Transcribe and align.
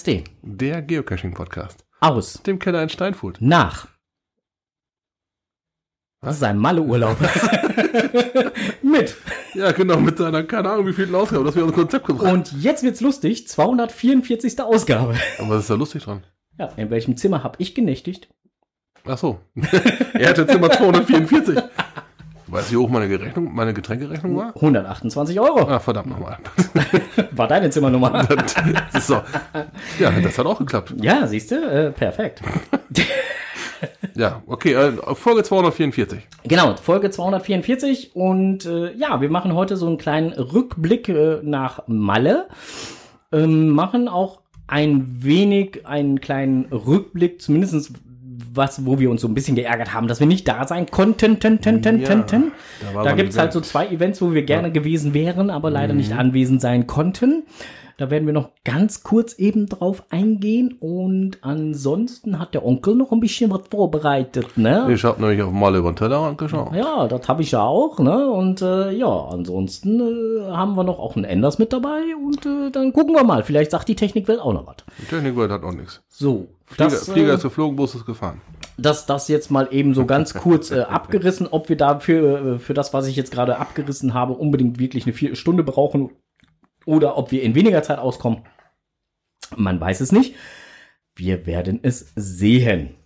KSD. 0.00 0.24
Der 0.42 0.80
Geocaching-Podcast. 0.80 1.84
Aus. 2.00 2.42
Dem 2.42 2.58
Keller 2.58 2.82
in 2.82 2.88
Steinfurt. 2.88 3.38
Nach. 3.40 3.86
Das 6.22 6.36
ist 6.36 6.42
ein 6.42 6.56
Malle-Urlaub. 6.56 7.18
Mit. 8.82 9.16
Ja, 9.54 9.72
genau, 9.72 9.98
mit 9.98 10.16
seiner, 10.18 10.44
keine 10.44 10.70
Ahnung, 10.70 10.86
wie 10.86 10.92
viel 10.92 11.14
Ausgabe, 11.14 11.44
dass 11.44 11.54
wir 11.56 11.64
unser 11.64 11.74
Konzept 11.74 12.06
gebracht 12.06 12.32
Und 12.32 12.52
jetzt 12.62 12.82
wird's 12.82 13.00
lustig. 13.00 13.48
244. 13.48 14.60
Ausgabe. 14.60 15.16
Aber 15.38 15.50
was 15.50 15.62
ist 15.62 15.70
da 15.70 15.74
lustig 15.74 16.04
dran? 16.04 16.24
Ja, 16.58 16.66
in 16.76 16.90
welchem 16.90 17.16
Zimmer 17.16 17.42
habe 17.42 17.56
ich 17.58 17.74
genächtigt? 17.74 18.28
Ach 19.04 19.18
so. 19.18 19.40
er 20.14 20.30
hatte 20.30 20.46
Zimmer 20.46 20.70
244. 20.70 21.58
Weißt 22.50 22.68
du, 22.68 22.72
wie 22.72 22.76
hoch 22.78 22.88
meine, 22.88 23.08
Gerechnung, 23.08 23.54
meine 23.54 23.72
Getränkerechnung 23.72 24.36
war? 24.36 24.54
128 24.56 25.38
Euro. 25.38 25.68
Ah, 25.68 25.78
verdammt 25.78 26.08
nochmal. 26.08 26.38
War 27.30 27.46
deine 27.46 27.70
Zimmernummer. 27.70 28.26
Das 28.92 29.06
so. 29.06 29.20
Ja, 29.98 30.10
das 30.10 30.38
hat 30.38 30.46
auch 30.46 30.58
geklappt. 30.58 30.94
Ja, 31.00 31.26
siehst 31.26 31.52
du? 31.52 31.56
Äh, 31.56 31.90
perfekt. 31.92 32.42
Ja, 34.14 34.42
okay, 34.46 34.74
äh, 34.74 35.14
Folge 35.14 35.42
244. 35.42 36.26
Genau, 36.44 36.74
Folge 36.76 37.10
244 37.10 38.14
und 38.14 38.66
äh, 38.66 38.92
ja, 38.94 39.20
wir 39.20 39.30
machen 39.30 39.54
heute 39.54 39.76
so 39.76 39.86
einen 39.86 39.98
kleinen 39.98 40.32
Rückblick 40.32 41.08
äh, 41.08 41.38
nach 41.42 41.86
Malle, 41.86 42.48
ähm, 43.32 43.70
machen 43.70 44.08
auch 44.08 44.40
ein 44.66 45.22
wenig 45.22 45.86
einen 45.86 46.20
kleinen 46.20 46.66
Rückblick, 46.66 47.40
zumindestens 47.40 47.92
was, 48.52 48.84
wo 48.84 48.98
wir 48.98 49.10
uns 49.10 49.20
so 49.20 49.28
ein 49.28 49.34
bisschen 49.34 49.54
geärgert 49.54 49.94
haben, 49.94 50.08
dass 50.08 50.20
wir 50.20 50.26
nicht 50.26 50.46
da 50.48 50.66
sein 50.66 50.86
konnten. 50.86 51.38
Ten, 51.38 51.60
ten, 51.60 51.82
ten, 51.82 52.04
ten, 52.04 52.26
ten. 52.26 52.52
da 52.94 53.02
Da 53.04 53.10
ein 53.10 53.16
gibt's 53.16 53.38
halt 53.38 53.52
so 53.52 53.60
zwei 53.60 53.86
Events, 53.88 54.20
wo 54.20 54.34
wir 54.34 54.42
gerne 54.42 54.72
gewesen 54.72 55.14
wären, 55.14 55.50
aber 55.50 55.70
leider 55.70 55.94
nicht 55.94 56.12
anwesend 56.12 56.60
sein 56.60 56.86
konnten. 56.86 57.44
Da 58.00 58.08
werden 58.08 58.24
wir 58.24 58.32
noch 58.32 58.52
ganz 58.64 59.02
kurz 59.02 59.34
eben 59.34 59.66
drauf 59.66 60.04
eingehen 60.08 60.74
und 60.80 61.36
ansonsten 61.42 62.38
hat 62.38 62.54
der 62.54 62.64
Onkel 62.64 62.94
noch 62.94 63.12
ein 63.12 63.20
bisschen 63.20 63.50
was 63.50 63.68
vorbereitet, 63.70 64.56
ne? 64.56 64.90
Ich 64.90 65.04
habe 65.04 65.20
nämlich 65.20 65.42
auf 65.42 65.52
Malle 65.52 65.80
über 65.80 65.92
den 65.92 65.96
Tellerrand 65.96 66.38
geschaut. 66.38 66.74
Ja, 66.74 67.06
das 67.08 67.28
habe 67.28 67.42
ich 67.42 67.50
ja 67.50 67.62
auch, 67.62 67.98
ne? 67.98 68.30
Und 68.30 68.62
äh, 68.62 68.90
ja, 68.92 69.26
ansonsten 69.30 70.00
äh, 70.00 70.50
haben 70.50 70.78
wir 70.78 70.84
noch 70.84 70.98
auch 70.98 71.14
einen 71.14 71.26
Enders 71.26 71.58
mit 71.58 71.74
dabei 71.74 72.00
und 72.24 72.46
äh, 72.46 72.70
dann 72.70 72.94
gucken 72.94 73.14
wir 73.14 73.22
mal. 73.22 73.42
Vielleicht 73.42 73.70
sagt 73.70 73.86
die 73.86 73.96
Technikwelt 73.96 74.40
auch 74.40 74.54
noch 74.54 74.66
was. 74.66 74.76
Die 74.98 75.04
Technikwelt 75.04 75.50
hat 75.50 75.60
noch 75.60 75.74
nichts. 75.74 76.02
So, 76.08 76.48
Flieger, 76.64 76.88
das, 76.88 77.06
Flieger 77.06 77.32
äh, 77.32 77.34
ist 77.34 77.42
geflogen, 77.42 77.76
Bus 77.76 77.94
ist 77.94 78.06
gefahren. 78.06 78.40
das, 78.78 79.04
das 79.04 79.28
jetzt 79.28 79.50
mal 79.50 79.68
eben 79.72 79.92
so 79.92 80.06
ganz 80.06 80.32
kurz 80.32 80.70
äh, 80.70 80.80
abgerissen, 80.80 81.48
ob 81.50 81.68
wir 81.68 81.76
dafür, 81.76 82.54
äh, 82.54 82.58
für 82.60 82.72
das, 82.72 82.94
was 82.94 83.08
ich 83.08 83.16
jetzt 83.16 83.30
gerade 83.30 83.58
abgerissen 83.58 84.14
habe, 84.14 84.32
unbedingt 84.32 84.78
wirklich 84.78 85.04
eine 85.04 85.12
Viertelstunde 85.12 85.64
brauchen 85.64 86.08
oder 86.90 87.16
ob 87.16 87.30
wir 87.30 87.44
in 87.44 87.54
weniger 87.54 87.84
Zeit 87.84 88.00
auskommen. 88.00 88.42
Man 89.56 89.80
weiß 89.80 90.00
es 90.00 90.10
nicht. 90.10 90.34
Wir 91.14 91.46
werden 91.46 91.78
es 91.82 92.12
sehen. 92.16 92.96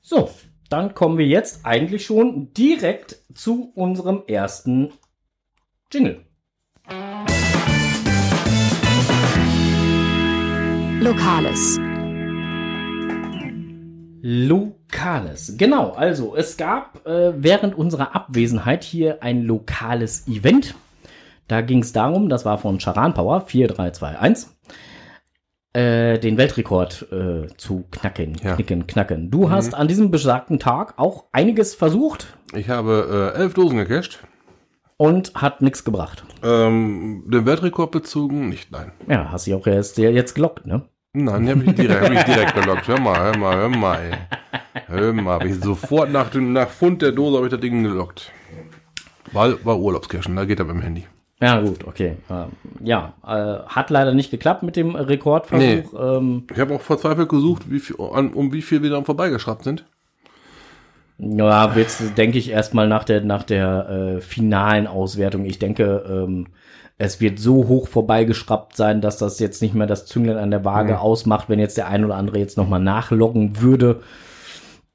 So, 0.00 0.28
dann 0.68 0.94
kommen 0.94 1.16
wir 1.16 1.26
jetzt 1.26 1.64
eigentlich 1.64 2.04
schon 2.04 2.52
direkt 2.52 3.18
zu 3.32 3.70
unserem 3.76 4.24
ersten 4.26 4.92
Jingle. 5.92 6.24
Lokales. 11.00 11.78
Lokales. 14.22 15.54
Genau, 15.56 15.92
also 15.92 16.34
es 16.34 16.56
gab 16.56 17.06
äh, 17.06 17.40
während 17.40 17.76
unserer 17.76 18.16
Abwesenheit 18.16 18.82
hier 18.82 19.22
ein 19.22 19.42
lokales 19.44 20.26
Event. 20.26 20.74
Da 21.50 21.62
ging 21.62 21.80
es 21.80 21.92
darum, 21.92 22.28
das 22.28 22.44
war 22.44 22.58
von 22.58 22.78
Charan 22.78 23.12
Power 23.12 23.40
4321, 23.40 24.48
äh, 25.72 26.16
den 26.20 26.36
Weltrekord 26.36 27.08
äh, 27.10 27.48
zu 27.56 27.86
knacken, 27.90 28.36
Ja. 28.40 28.54
knicken, 28.54 28.86
knacken. 28.86 29.32
Du 29.32 29.50
hast 29.50 29.74
an 29.74 29.88
diesem 29.88 30.12
besagten 30.12 30.60
Tag 30.60 30.94
auch 30.96 31.24
einiges 31.32 31.74
versucht 31.74 32.36
Ich 32.54 32.68
habe 32.68 33.32
äh, 33.34 33.38
elf 33.40 33.54
Dosen 33.54 33.78
gecached. 33.78 34.20
und 34.96 35.34
hat 35.34 35.60
nichts 35.60 35.82
gebracht. 35.82 36.22
Ähm, 36.44 37.24
den 37.26 37.46
Weltrekord 37.46 37.90
bezogen? 37.90 38.48
Nicht, 38.48 38.70
nein. 38.70 38.92
Ja, 39.08 39.32
hast 39.32 39.48
dich 39.48 39.54
auch 39.54 39.66
erst 39.66 39.98
jetzt 39.98 40.36
gelockt, 40.36 40.66
ne? 40.66 40.84
Nein, 41.14 41.46
die 41.46 41.50
habe 41.50 41.64
ich 41.64 41.74
direkt, 41.74 42.00
hab 42.02 42.12
ich 42.12 42.22
direkt 42.32 42.54
gelockt. 42.54 42.86
Hör 42.86 43.00
mal, 43.00 43.18
hör 43.18 43.36
mal, 43.36 43.56
hör 43.56 43.68
mal. 43.70 44.10
Hör 44.86 45.12
mal, 45.14 45.34
hab 45.40 45.44
ich 45.44 45.56
sofort 45.56 46.12
nach, 46.12 46.30
dem, 46.30 46.52
nach 46.52 46.68
Fund 46.70 47.02
der 47.02 47.10
Dose 47.10 47.38
habe 47.38 47.46
ich 47.46 47.50
das 47.50 47.60
Ding 47.60 47.82
gelockt. 47.82 48.30
War, 49.32 49.52
war 49.64 49.80
Urlaubskirschen, 49.80 50.36
da 50.36 50.44
geht 50.44 50.60
er 50.60 50.66
dem 50.66 50.80
Handy. 50.80 51.06
Ja, 51.42 51.60
gut, 51.60 51.86
okay. 51.86 52.16
Ähm, 52.30 52.48
ja, 52.84 53.14
äh, 53.26 53.66
hat 53.66 53.88
leider 53.90 54.12
nicht 54.12 54.30
geklappt 54.30 54.62
mit 54.62 54.76
dem 54.76 54.94
Rekordversuch. 54.94 55.94
Ähm, 55.98 56.44
Ich 56.52 56.58
habe 56.60 56.74
auch 56.74 56.82
verzweifelt 56.82 57.28
gesucht, 57.30 57.70
wie 57.70 57.80
viel, 57.80 57.96
um 57.96 58.52
wie 58.52 58.60
viel 58.62 58.82
wir 58.82 58.90
dann 58.90 59.04
vorbeigeschraubt 59.06 59.64
sind. 59.64 59.86
Ja, 61.18 61.74
wird's, 61.74 62.02
denke 62.14 62.38
ich, 62.38 62.50
erstmal 62.50 62.88
nach 62.88 63.04
der, 63.04 63.22
nach 63.22 63.42
der 63.42 63.88
äh, 64.16 64.20
finalen 64.20 64.86
Auswertung. 64.86 65.44
Ich 65.44 65.58
denke, 65.58 66.04
ähm, 66.08 66.46
es 66.96 67.20
wird 67.20 67.38
so 67.38 67.68
hoch 67.68 67.88
vorbeigeschraubt 67.88 68.76
sein, 68.76 69.00
dass 69.00 69.18
das 69.18 69.38
jetzt 69.38 69.60
nicht 69.62 69.74
mehr 69.74 69.86
das 69.86 70.06
Zünglein 70.06 70.36
an 70.38 70.50
der 70.50 70.64
Waage 70.64 70.92
Mhm. 70.94 70.98
ausmacht, 70.98 71.48
wenn 71.48 71.58
jetzt 71.58 71.76
der 71.76 71.88
ein 71.88 72.04
oder 72.04 72.16
andere 72.16 72.38
jetzt 72.38 72.56
nochmal 72.56 72.80
nachloggen 72.80 73.60
würde. 73.60 74.00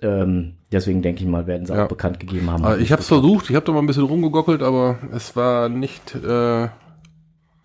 Ähm, 0.02 0.56
deswegen 0.72 1.02
denke 1.02 1.24
ich 1.24 1.30
mal, 1.30 1.48
werden 1.48 1.66
sie 1.66 1.74
Ja. 1.74 1.86
auch 1.86 1.90
bekannt 1.90 2.20
gegeben 2.20 2.52
haben. 2.52 2.66
Also 2.66 2.82
ich 2.82 2.92
habe 2.92 3.02
es 3.02 3.08
versucht, 3.08 3.50
ich 3.50 3.56
habe 3.56 3.66
da 3.66 3.72
mal 3.72 3.80
ein 3.80 3.88
bisschen 3.88 4.04
rumgegockelt, 4.04 4.62
aber 4.62 5.00
es 5.14 5.36
war 5.36 5.70
nicht, 5.70 6.16
äh, 6.16 6.68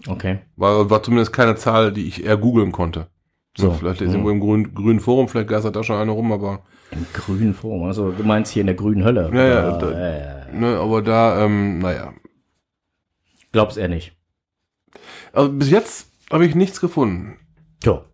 Okay. 0.06 0.38
war, 0.56 0.88
war 0.90 1.02
zumindest 1.02 1.32
keine 1.32 1.56
Zahl, 1.56 1.92
die 1.92 2.06
ich 2.06 2.24
eher 2.24 2.36
googeln 2.36 2.72
konnte. 2.72 3.08
So. 3.56 3.72
Vielleicht 3.72 4.00
ist 4.00 4.10
irgendwo 4.10 4.30
im 4.30 4.40
grünen, 4.40 4.74
grünen 4.74 5.00
Forum, 5.00 5.28
vielleicht 5.28 5.48
geistert 5.48 5.74
da 5.76 5.82
schon 5.82 5.96
einer 5.96 6.12
rum, 6.12 6.30
aber, 6.32 6.62
Im 6.92 7.04
grünen 7.12 7.52
Forum, 7.52 7.82
also 7.84 8.10
du 8.12 8.22
meinst 8.22 8.52
hier 8.52 8.60
in 8.62 8.66
der 8.68 8.76
grünen 8.76 9.04
Hölle. 9.04 9.30
Ja, 9.34 9.44
ja, 9.46 9.76
da- 9.78 9.90
äh, 9.90 10.52
ne, 10.52 10.76
aber 10.78 11.02
da, 11.02 11.44
ähm, 11.44 11.80
naja. 11.80 12.12
glaub's 13.52 13.76
eher 13.76 13.88
nicht. 13.88 14.16
Also 15.32 15.52
bis 15.52 15.68
jetzt 15.70 16.08
habe 16.32 16.46
ich 16.46 16.54
nichts 16.54 16.80
gefunden. 16.80 17.36
Tja. 17.80 18.04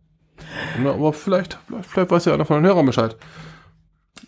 Na, 0.82 0.93
aber 0.93 1.12
vielleicht, 1.12 1.59
vielleicht, 1.66 1.87
vielleicht 1.91 2.10
weiß 2.10 2.25
ja 2.26 2.34
einer 2.34 2.44
von 2.47 2.56
den 2.62 2.66
Hörern 2.66 2.87
Bescheid. 2.87 3.16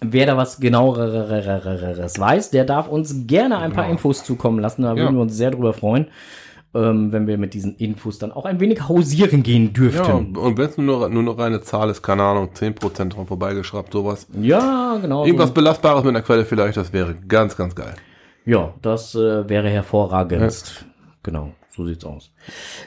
Wer 0.00 0.26
da 0.26 0.36
was 0.36 0.60
genaueres 0.60 2.18
weiß, 2.18 2.50
der 2.50 2.64
darf 2.64 2.88
uns 2.88 3.26
gerne 3.26 3.58
ein 3.58 3.72
paar 3.72 3.84
Genau. 3.84 3.94
Infos 3.96 4.24
zukommen 4.24 4.60
lassen. 4.60 4.82
Da 4.82 4.90
würden 4.90 5.06
Ja. 5.06 5.12
wir 5.12 5.20
uns 5.20 5.36
sehr 5.36 5.50
drüber 5.50 5.72
freuen, 5.72 6.06
ähm, 6.74 7.10
wenn 7.12 7.26
wir 7.26 7.38
mit 7.38 7.54
diesen 7.54 7.74
Infos 7.76 8.18
dann 8.18 8.30
auch 8.30 8.44
ein 8.44 8.60
wenig 8.60 8.88
hausieren 8.88 9.42
gehen 9.42 9.66
Ja, 9.66 9.72
dürften. 9.72 10.36
und 10.36 10.56
wenn 10.58 10.66
es 10.66 10.78
nur, 10.78 11.08
nur 11.08 11.22
noch 11.22 11.38
eine 11.38 11.62
Zahl 11.62 11.90
ist, 11.90 12.02
keine 12.02 12.22
Ahnung, 12.22 12.50
10% 12.54 13.14
dran 13.16 13.26
vorbeigeschraubt, 13.26 13.92
sowas. 13.92 14.26
Ja, 14.40 14.98
genau. 15.00 15.24
Irgendwas 15.24 15.48
So. 15.48 15.54
Belastbares 15.54 16.04
mit 16.04 16.10
einer 16.14 16.22
Quelle 16.22 16.44
vielleicht, 16.44 16.76
das 16.76 16.92
wäre 16.92 17.14
ganz, 17.26 17.56
ganz 17.56 17.74
geil. 17.74 17.94
Ja, 18.44 18.74
das 18.82 19.14
äh, 19.14 19.48
wäre 19.48 19.68
hervorragend. 19.68 20.86
Genau, 21.22 21.52
so 21.78 21.86
sieht's 21.86 22.04
aus. 22.04 22.32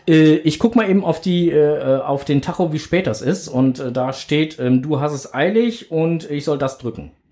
Äh, 0.06 0.36
ich 0.36 0.60
guck 0.60 0.76
mal 0.76 0.90
eben 0.90 1.06
auf 1.06 1.22
die, 1.22 1.50
äh, 1.50 2.02
auf 2.02 2.26
den 2.26 2.42
Tacho, 2.42 2.74
wie 2.74 2.80
spät 2.80 3.08
das 3.08 3.22
ist. 3.22 3.48
Und 3.48 3.80
äh, 3.80 3.94
da 3.94 4.12
steht, 4.12 4.60
ähm, 4.60 4.82
du 4.82 5.00
hast 5.00 5.14
es 5.14 5.34
eilig 5.34 5.92
und 5.92 6.30
ich 6.30 6.44
soll 6.44 6.58
das 6.58 6.78
drücken. 6.78 7.12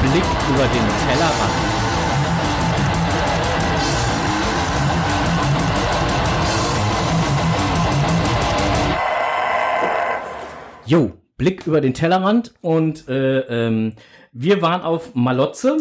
Blick 0.00 0.24
über 0.54 0.64
den 0.64 0.88
Tellerrand. 1.06 1.52
Jo, 10.86 11.12
Blick 11.36 11.66
über 11.66 11.80
den 11.80 11.92
Tellerrand 11.94 12.54
und 12.62 13.08
äh, 13.08 13.40
ähm, 13.40 13.94
wir 14.34 14.60
waren 14.60 14.82
auf 14.82 15.14
Malotze 15.14 15.78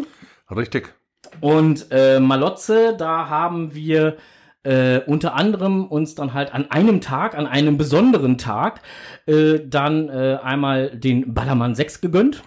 Richtig. 0.49 0.93
und 1.41 1.87
äh, 1.91 2.19
Malotze, 2.19 2.95
da 2.97 3.27
haben 3.27 3.73
wir 3.73 4.17
äh, 4.63 4.99
unter 4.99 5.35
anderem 5.35 5.85
uns 5.85 6.15
dann 6.15 6.33
halt 6.33 6.53
an 6.53 6.71
einem 6.71 7.01
Tag, 7.01 7.37
an 7.37 7.47
einem 7.47 7.77
besonderen 7.77 8.37
Tag, 8.37 8.81
äh, 9.25 9.59
dann 9.65 10.07
äh, 10.07 10.37
einmal 10.41 10.91
den 10.91 11.33
Ballermann 11.33 11.75
6 11.75 11.99
gegönnt. 11.99 12.43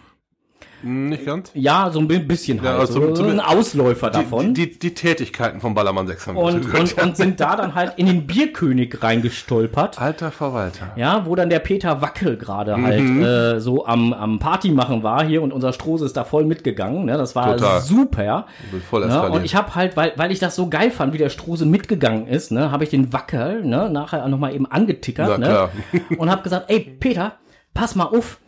Nicht 0.82 1.25
ganz. 1.26 1.50
Ja, 1.55 1.90
so 1.90 1.99
ein 2.00 2.08
bi- 2.08 2.19
bisschen 2.19 2.58
Ja, 2.58 2.70
halt. 2.73 2.81
also 2.81 3.14
so, 3.14 3.25
ein 3.25 3.40
Ausläufer 3.40 4.11
davon. 4.11 4.55
Die, 4.55 4.70
die, 4.70 4.78
die 4.78 4.94
Tätigkeiten 4.94 5.61
von 5.61 5.75
Ballermann 5.75 6.06
6 6.06 6.26
haben 6.26 6.37
wir 6.37 6.43
und, 6.43 6.75
und, 6.75 6.99
und 7.02 7.17
sind 7.17 7.40
da 7.40 7.56
dann 7.56 7.75
halt 7.75 7.94
in 7.96 8.06
den 8.06 8.26
Bierkönig 8.26 9.02
reingestolpert. 9.02 10.00
Alter 10.00 10.31
Verwalter. 10.31 10.93
Ja, 10.96 11.25
wo 11.26 11.34
dann 11.34 11.50
der 11.50 11.58
Peter 11.61 12.00
Wackel 12.02 12.37
gerade 12.37 12.76
Mhm. 12.76 12.84
halt 12.84 13.56
äh, 13.56 13.61
so 13.61 13.87
am, 13.87 14.12
am 14.12 14.38
Party 14.38 14.70
machen 14.70 15.02
war 15.02 15.25
hier 15.25 15.43
und 15.43 15.52
unser 15.52 15.73
Strose 15.73 16.05
ist 16.05 16.17
da 16.17 16.25
voll 16.25 16.44
mitgegangen. 16.44 17.05
Ne? 17.05 17.17
Das 17.17 17.34
war 17.34 17.56
Total. 17.56 17.81
super. 17.81 18.46
Wird 18.70 18.82
voll 18.84 19.00
Ne? 19.00 19.06
eskaliert. 19.08 19.34
Und 19.34 19.44
ich 19.44 19.55
habe 19.55 19.75
halt, 19.75 19.96
weil, 19.96 20.12
weil 20.17 20.31
ich 20.32 20.38
das 20.38 20.56
so 20.56 20.69
geil 20.69 20.90
fand, 20.90 21.12
wie 21.12 21.19
der 21.19 21.31
Strose 21.31 21.67
mitgegangen 21.67 22.26
ist, 22.26 22.52
ne, 22.52 22.70
habe 22.70 22.84
ich 22.84 22.90
den 22.90 23.12
Wackel 23.12 23.64
ne, 23.64 23.88
nachher 23.90 24.26
nochmal 24.28 24.55
eben 24.55 24.67
angetickert 24.67 25.28
Na 25.28 25.38
ne, 25.38 25.46
klar. 25.46 25.70
und 26.19 26.31
habe 26.31 26.43
gesagt, 26.43 26.70
ey 26.70 26.81
Peter, 26.81 27.32
pass 27.75 27.94
mal 27.94 28.05
auf, 28.05 28.38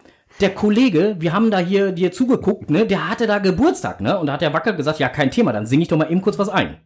der 0.41 0.55
Kollege, 0.55 1.17
wir 1.19 1.33
haben 1.33 1.51
da 1.51 1.59
hier 1.59 1.91
dir 1.93 2.13
zugeguckt, 2.13 2.71
ne, 2.71 2.87
der 2.87 3.09
hatte 3.09 3.27
da 3.27 3.39
Geburtstag, 3.39 4.01
ne, 4.01 4.19
und 4.19 4.27
da 4.29 4.35
hat 4.35 4.41
der 4.41 4.53
Wackel 4.53 4.77
gesagt, 4.77 4.99
ja 5.01 5.09
kein 5.09 5.31
Thema, 5.31 5.53
dann 5.53 5.67
singe 5.67 5.83
ich 5.83 5.89
doch 5.89 5.97
mal 5.97 6.11
eben 6.11 6.23
kurz 6.23 6.39
was 6.39 6.49
ein. 6.49 6.79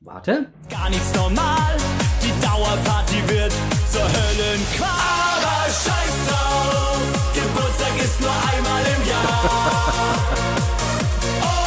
Warte. 0.00 0.46
Gar 0.70 0.88
nichts 0.88 1.14
normal, 1.14 1.76
die 2.22 2.32
Dauerparty 2.44 3.28
wird 3.28 3.52
zur 3.90 4.02
Höllenqual. 4.02 4.88
Aber 4.88 5.66
scheiß 5.66 6.14
drauf, 6.28 7.00
Geburtstag 7.34 7.96
ist 8.02 8.20
nur 8.20 8.30
einmal 8.30 8.82
im 8.82 9.02
Jahr. 9.08 9.44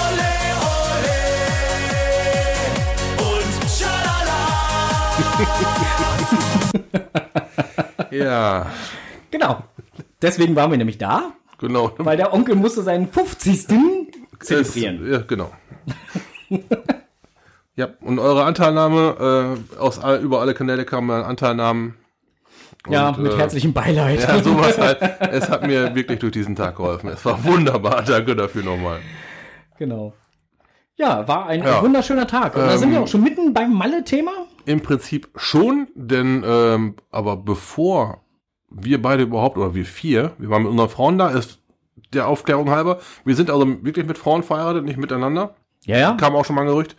Ole, 0.10 0.32
ole 0.66 1.20
und 3.30 3.54
schalala. 3.70 4.42
Ja, 8.12 8.68
Genau. 9.34 9.64
Deswegen 10.24 10.56
waren 10.56 10.72
wir 10.72 10.78
nämlich 10.78 10.98
da, 10.98 11.34
genau. 11.60 11.92
weil 11.98 12.18
der 12.18 12.34
Onkel 12.34 12.56
musste 12.56 12.82
seinen 12.82 13.08
50. 13.10 13.68
zelebrieren. 14.40 15.12
Ja, 15.12 15.20
genau. 15.20 15.52
ja, 17.76 17.90
und 18.02 18.20
eure 18.20 18.46
Anteilnahme, 18.46 19.58
äh, 19.76 19.78
aus 19.78 20.00
all, 20.00 20.20
über 20.22 20.40
alle 20.42 20.54
Kanäle 20.54 20.86
kamen 20.86 21.12
Anteilnahmen. 21.12 21.96
ja, 22.90 23.10
Und, 23.10 23.20
mit 23.20 23.34
äh, 23.34 23.38
herzlichem 23.38 23.74
Beileid. 23.74 24.22
Ja, 24.22 24.42
sowas 24.42 24.78
halt. 24.78 25.00
Es 25.32 25.50
hat 25.50 25.66
mir 25.68 25.94
wirklich 25.94 26.20
durch 26.20 26.32
diesen 26.32 26.56
Tag 26.56 26.78
geholfen. 26.78 27.10
Es 27.10 27.26
war 27.26 27.44
wunderbar. 27.44 28.02
Danke 28.08 28.36
dafür 28.36 28.64
nochmal. 28.64 29.00
Genau. 29.78 30.14
Ja, 30.96 31.28
war 31.28 31.48
ein 31.48 31.64
Ja. 31.64 31.82
wunderschöner 31.82 32.28
Tag. 32.28 32.56
Und 32.56 32.62
da 32.62 32.78
sind 32.78 32.92
wir 32.92 32.98
Ähm, 33.00 33.04
auch 33.04 33.08
schon 33.08 33.24
mitten 33.24 33.54
beim 33.54 33.74
Malle-Thema. 33.74 34.32
Im 34.66 34.80
Prinzip 34.82 35.28
schon, 35.36 35.88
denn 35.96 36.44
ähm, 36.48 36.96
aber 37.12 37.36
bevor 37.36 38.23
wir 38.74 39.02
beide 39.02 39.24
überhaupt, 39.24 39.58
oder 39.58 39.76
wir 39.76 39.86
vier, 39.86 40.34
wir 40.38 40.50
waren 40.50 40.64
mit 40.64 40.72
unseren 40.72 40.90
Frauen 40.90 41.18
da, 41.18 41.30
ist 41.30 41.60
der 42.14 42.28
Aufklärung 42.28 42.70
halber. 42.70 43.00
Wir 43.26 43.36
sind 43.36 43.50
also 43.50 43.68
wirklich 43.84 44.06
mit 44.06 44.18
Frauen 44.18 44.44
verheiratet, 44.44 44.86
nicht 44.86 44.98
miteinander. 44.98 45.56
Ja, 45.86 45.98
ja. 45.98 46.12
Kam 46.14 46.36
auch 46.36 46.46
schon 46.46 46.56
mal 46.56 46.62
ein 46.62 46.68
Gerücht. 46.68 46.96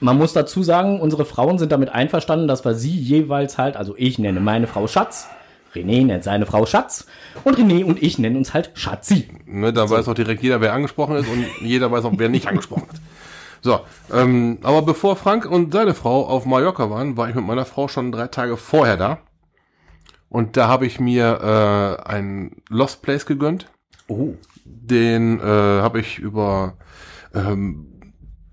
Man 0.00 0.18
muss 0.18 0.32
dazu 0.34 0.62
sagen, 0.62 1.00
unsere 1.00 1.24
Frauen 1.24 1.58
sind 1.58 1.72
damit 1.72 1.88
einverstanden, 1.88 2.46
dass 2.46 2.64
wir 2.64 2.74
sie 2.74 2.96
jeweils 2.96 3.56
halt, 3.56 3.76
also 3.76 3.94
ich 3.96 4.18
nenne 4.18 4.40
meine 4.40 4.66
Frau 4.66 4.86
Schatz, 4.86 5.28
René 5.74 6.04
nennt 6.04 6.24
seine 6.24 6.46
Frau 6.46 6.66
Schatz 6.66 7.06
und 7.44 7.58
René 7.58 7.84
und 7.84 8.02
ich 8.02 8.18
nennen 8.18 8.36
uns 8.36 8.54
halt 8.54 8.70
Schatzi. 8.74 9.28
Ne, 9.46 9.72
dann 9.72 9.88
weiß 9.88 10.08
auch 10.08 10.14
direkt 10.14 10.42
jeder, 10.42 10.60
wer 10.60 10.72
angesprochen 10.72 11.16
ist 11.16 11.28
und 11.28 11.46
jeder 11.62 11.90
weiß 11.90 12.04
auch, 12.04 12.12
wer 12.16 12.28
nicht 12.28 12.46
angesprochen 12.48 12.86
ist. 12.92 13.02
So, 13.60 13.80
ähm, 14.12 14.58
aber 14.62 14.82
bevor 14.82 15.16
Frank 15.16 15.44
und 15.44 15.72
seine 15.72 15.94
Frau 15.94 16.26
auf 16.26 16.46
Mallorca 16.46 16.90
waren, 16.90 17.16
war 17.16 17.28
ich 17.28 17.34
mit 17.34 17.44
meiner 17.44 17.64
Frau 17.64 17.88
schon 17.88 18.12
drei 18.12 18.28
Tage 18.28 18.56
vorher 18.56 18.96
da. 18.96 19.18
Und 20.28 20.56
da 20.56 20.68
habe 20.68 20.86
ich 20.86 21.00
mir 21.00 21.98
äh, 22.04 22.08
ein 22.08 22.56
Lost 22.68 23.02
Place 23.02 23.26
gegönnt. 23.26 23.70
Oh. 24.08 24.34
Den 24.64 25.40
äh, 25.40 25.42
habe 25.42 26.00
ich 26.00 26.18
über 26.18 26.76
ähm, 27.34 27.86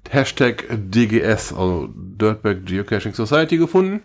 Hashtag 0.10 0.66
DGS, 0.69 1.54
also 1.54 1.89
Dirtbag 1.94 2.66
Geocaching 2.66 3.13
Society 3.13 3.57
gefunden. 3.57 4.04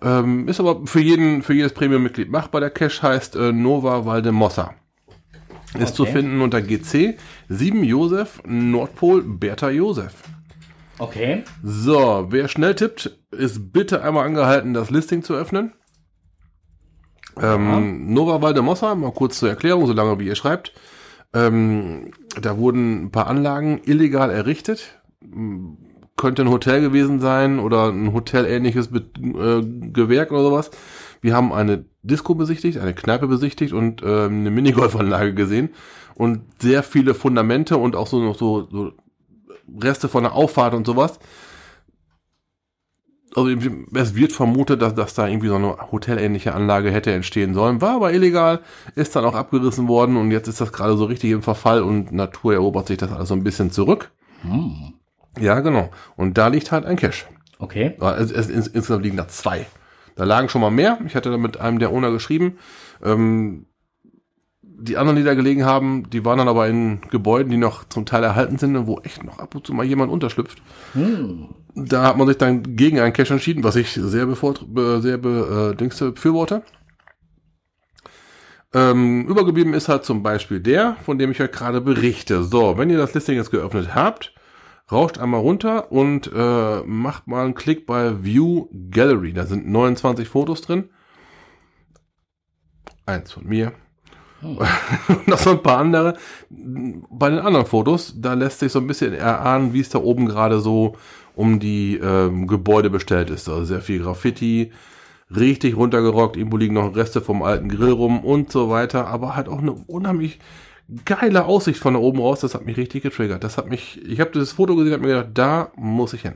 Ähm, 0.00 0.46
ist 0.46 0.60
aber 0.60 0.86
für 0.86 1.00
jeden, 1.00 1.42
für 1.42 1.54
jedes 1.54 1.72
Premium-Mitglied 1.72 2.30
machbar. 2.30 2.60
Der 2.60 2.70
Cache 2.70 3.02
heißt 3.02 3.34
äh, 3.36 3.52
Nova 3.52 4.04
Valdemossa. 4.04 4.74
Ist 5.78 5.96
zu 5.96 6.04
Okay. 6.04 6.12
finden 6.12 6.40
unter 6.40 6.62
GC 6.62 7.18
7 7.48 7.84
Josef 7.84 8.40
Nordpol 8.46 9.22
Bertha 9.22 9.70
Josef. 9.70 10.14
Okay. 10.98 11.44
So, 11.62 12.26
wer 12.30 12.48
schnell 12.48 12.74
tippt, 12.74 13.18
ist 13.30 13.72
bitte 13.72 14.02
einmal 14.02 14.26
angehalten, 14.26 14.74
das 14.74 14.90
Listing 14.90 15.22
zu 15.22 15.34
öffnen. 15.34 15.72
Ähm, 17.42 18.12
Nova 18.12 18.42
Valdemossa, 18.42 18.94
mal 18.94 19.12
kurz 19.12 19.38
zur 19.38 19.48
Erklärung, 19.48 19.86
solange 19.86 20.18
wie 20.18 20.26
ihr 20.26 20.34
schreibt. 20.34 20.72
Ähm, 21.34 22.12
da 22.40 22.56
wurden 22.56 23.04
ein 23.04 23.10
paar 23.10 23.26
Anlagen 23.26 23.80
illegal 23.84 24.30
errichtet. 24.30 25.00
Könnte 26.16 26.42
ein 26.42 26.50
Hotel 26.50 26.80
gewesen 26.80 27.20
sein 27.20 27.58
oder 27.58 27.90
ein 27.90 28.12
hotelähnliches 28.12 28.88
Be 28.88 29.04
äh, 29.22 29.90
Gewerk 29.92 30.32
oder 30.32 30.42
sowas. 30.42 30.70
Wir 31.20 31.34
haben 31.34 31.52
eine 31.52 31.84
Disco 32.02 32.34
besichtigt, 32.34 32.78
eine 32.78 32.94
Kneipe 32.94 33.26
besichtigt 33.26 33.72
und 33.72 34.02
ähm, 34.02 34.40
eine 34.40 34.50
Minigolfanlage 34.50 35.34
gesehen 35.34 35.70
und 36.14 36.42
sehr 36.60 36.82
viele 36.82 37.14
Fundamente 37.14 37.76
und 37.76 37.96
auch 37.96 38.06
so 38.06 38.20
noch 38.20 38.36
so, 38.36 38.68
so 38.70 38.92
Reste 39.82 40.08
von 40.08 40.22
der 40.22 40.34
Auffahrt 40.34 40.74
und 40.74 40.86
sowas. 40.86 41.18
Also 43.38 43.70
es 43.94 44.14
wird 44.14 44.32
vermutet, 44.32 44.82
dass, 44.82 44.94
dass 44.94 45.14
da 45.14 45.26
irgendwie 45.26 45.48
so 45.48 45.54
eine 45.54 45.76
hotelähnliche 45.92 46.54
Anlage 46.54 46.90
hätte 46.90 47.12
entstehen 47.12 47.54
sollen. 47.54 47.80
War 47.80 47.96
aber 47.96 48.12
illegal, 48.12 48.60
ist 48.94 49.14
dann 49.14 49.24
auch 49.24 49.34
abgerissen 49.34 49.88
worden 49.88 50.16
und 50.16 50.30
jetzt 50.30 50.48
ist 50.48 50.60
das 50.60 50.72
gerade 50.72 50.96
so 50.96 51.04
richtig 51.04 51.30
im 51.30 51.42
Verfall 51.42 51.82
und 51.82 52.12
Natur 52.12 52.54
erobert 52.54 52.88
sich 52.88 52.98
das 52.98 53.12
alles 53.12 53.28
so 53.28 53.34
ein 53.34 53.44
bisschen 53.44 53.70
zurück. 53.70 54.10
Ja, 55.40 55.60
genau. 55.60 55.90
Und 56.16 56.38
da 56.38 56.48
liegt 56.48 56.72
halt 56.72 56.84
ein 56.84 56.96
Cache. 56.96 57.26
Okay. 57.58 57.94
Es, 58.00 58.30
es, 58.30 58.48
ins, 58.48 58.66
insgesamt 58.66 59.04
liegen 59.04 59.16
da 59.16 59.28
zwei. 59.28 59.66
Da 60.16 60.24
lagen 60.24 60.48
schon 60.48 60.60
mal 60.60 60.70
mehr. 60.70 60.98
Ich 61.06 61.14
hatte 61.14 61.30
da 61.30 61.36
mit 61.36 61.60
einem 61.60 61.78
der 61.78 61.92
Owner 61.92 62.10
geschrieben. 62.10 62.58
Ähm, 63.04 63.66
die 64.80 64.96
anderen, 64.96 65.16
die 65.16 65.24
da 65.24 65.34
gelegen 65.34 65.64
haben, 65.64 66.08
die 66.10 66.24
waren 66.24 66.38
dann 66.38 66.48
aber 66.48 66.68
in 66.68 67.00
Gebäuden, 67.10 67.50
die 67.50 67.56
noch 67.56 67.84
zum 67.88 68.06
Teil 68.06 68.22
erhalten 68.22 68.58
sind 68.58 68.76
und 68.76 68.86
wo 68.86 69.00
echt 69.00 69.24
noch 69.24 69.38
ab 69.38 69.54
und 69.54 69.66
zu 69.66 69.74
mal 69.74 69.84
jemand 69.84 70.12
unterschlüpft. 70.12 70.62
Da 71.74 72.04
hat 72.04 72.16
man 72.16 72.28
sich 72.28 72.38
dann 72.38 72.76
gegen 72.76 73.00
einen 73.00 73.12
Cache 73.12 73.32
entschieden, 73.32 73.64
was 73.64 73.76
ich 73.76 73.90
sehr 73.92 74.26
bevor, 74.26 74.54
be, 74.66 75.00
sehr 75.02 75.18
be, 75.18 75.74
äh, 75.78 76.10
befürworte. 76.10 76.62
Ähm, 78.72 79.26
übergeblieben 79.26 79.74
ist 79.74 79.88
halt 79.88 80.04
zum 80.04 80.22
Beispiel 80.22 80.60
der, 80.60 80.96
von 81.04 81.18
dem 81.18 81.32
ich 81.32 81.40
euch 81.40 81.50
gerade 81.50 81.80
berichte. 81.80 82.44
So, 82.44 82.78
wenn 82.78 82.90
ihr 82.90 82.98
das 82.98 83.14
Listing 83.14 83.36
jetzt 83.36 83.50
geöffnet 83.50 83.94
habt, 83.94 84.34
rauscht 84.92 85.18
einmal 85.18 85.40
runter 85.40 85.90
und 85.90 86.30
äh, 86.32 86.82
macht 86.84 87.26
mal 87.26 87.44
einen 87.44 87.54
Klick 87.54 87.86
bei 87.86 88.22
View 88.22 88.68
Gallery. 88.90 89.32
Da 89.32 89.46
sind 89.46 89.68
29 89.68 90.28
Fotos 90.28 90.60
drin. 90.60 90.90
Eins 93.06 93.32
von 93.32 93.46
mir. 93.46 93.72
Und 94.42 94.58
noch 95.28 95.38
so 95.38 95.50
ein 95.50 95.62
paar 95.62 95.78
andere. 95.78 96.16
Bei 96.48 97.30
den 97.30 97.40
anderen 97.40 97.66
Fotos, 97.66 98.14
da 98.16 98.34
lässt 98.34 98.60
sich 98.60 98.72
so 98.72 98.78
ein 98.78 98.86
bisschen 98.86 99.12
erahnen, 99.14 99.72
wie 99.72 99.80
es 99.80 99.88
da 99.88 99.98
oben 99.98 100.26
gerade 100.26 100.60
so 100.60 100.96
um 101.34 101.60
die 101.60 101.96
ähm, 101.96 102.46
Gebäude 102.46 102.90
bestellt 102.90 103.30
ist. 103.30 103.48
Also 103.48 103.64
sehr 103.64 103.80
viel 103.80 104.00
Graffiti, 104.00 104.72
richtig 105.34 105.76
runtergerockt, 105.76 106.36
irgendwo 106.36 106.56
liegen 106.56 106.74
noch 106.74 106.96
Reste 106.96 107.20
vom 107.20 107.42
alten 107.42 107.68
Grill 107.68 107.92
rum 107.92 108.24
und 108.24 108.50
so 108.50 108.70
weiter, 108.70 109.06
aber 109.06 109.36
halt 109.36 109.48
auch 109.48 109.58
eine 109.58 109.72
unheimlich 109.72 110.40
geile 111.04 111.44
Aussicht 111.44 111.78
von 111.78 111.94
da 111.94 112.00
oben 112.00 112.20
raus, 112.20 112.40
das 112.40 112.54
hat 112.54 112.64
mich 112.64 112.76
richtig 112.76 113.02
getriggert. 113.02 113.44
Das 113.44 113.58
hat 113.58 113.68
mich, 113.68 114.00
ich 114.04 114.20
habe 114.20 114.30
dieses 114.32 114.52
Foto 114.52 114.74
gesehen, 114.74 114.94
habe 114.94 115.02
mir 115.02 115.14
gedacht, 115.14 115.30
da 115.34 115.72
muss 115.76 116.14
ich 116.14 116.22
hin. 116.22 116.34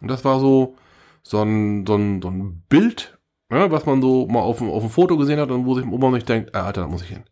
Und 0.00 0.08
das 0.08 0.24
war 0.24 0.40
so 0.40 0.76
so 1.22 1.42
ein, 1.42 1.86
so 1.86 1.96
ein, 1.96 2.20
so 2.20 2.28
ein 2.28 2.62
Bild, 2.68 3.18
ja, 3.52 3.70
was 3.70 3.86
man 3.86 4.00
so 4.02 4.26
mal 4.26 4.40
auf, 4.40 4.58
dem- 4.58 4.70
auf 4.70 4.82
dem 4.82 4.90
Foto 4.90 5.16
gesehen 5.16 5.38
hat 5.40 5.50
und 5.50 5.66
wo, 5.66 5.74
sich, 5.74 5.84
wo 5.86 5.98
man 5.98 6.14
sich 6.14 6.24
denkt, 6.24 6.54
ah, 6.54 6.66
Alter, 6.66 6.82
da 6.82 6.86
muss 6.88 7.02
ich 7.02 7.08
hin. 7.08 7.24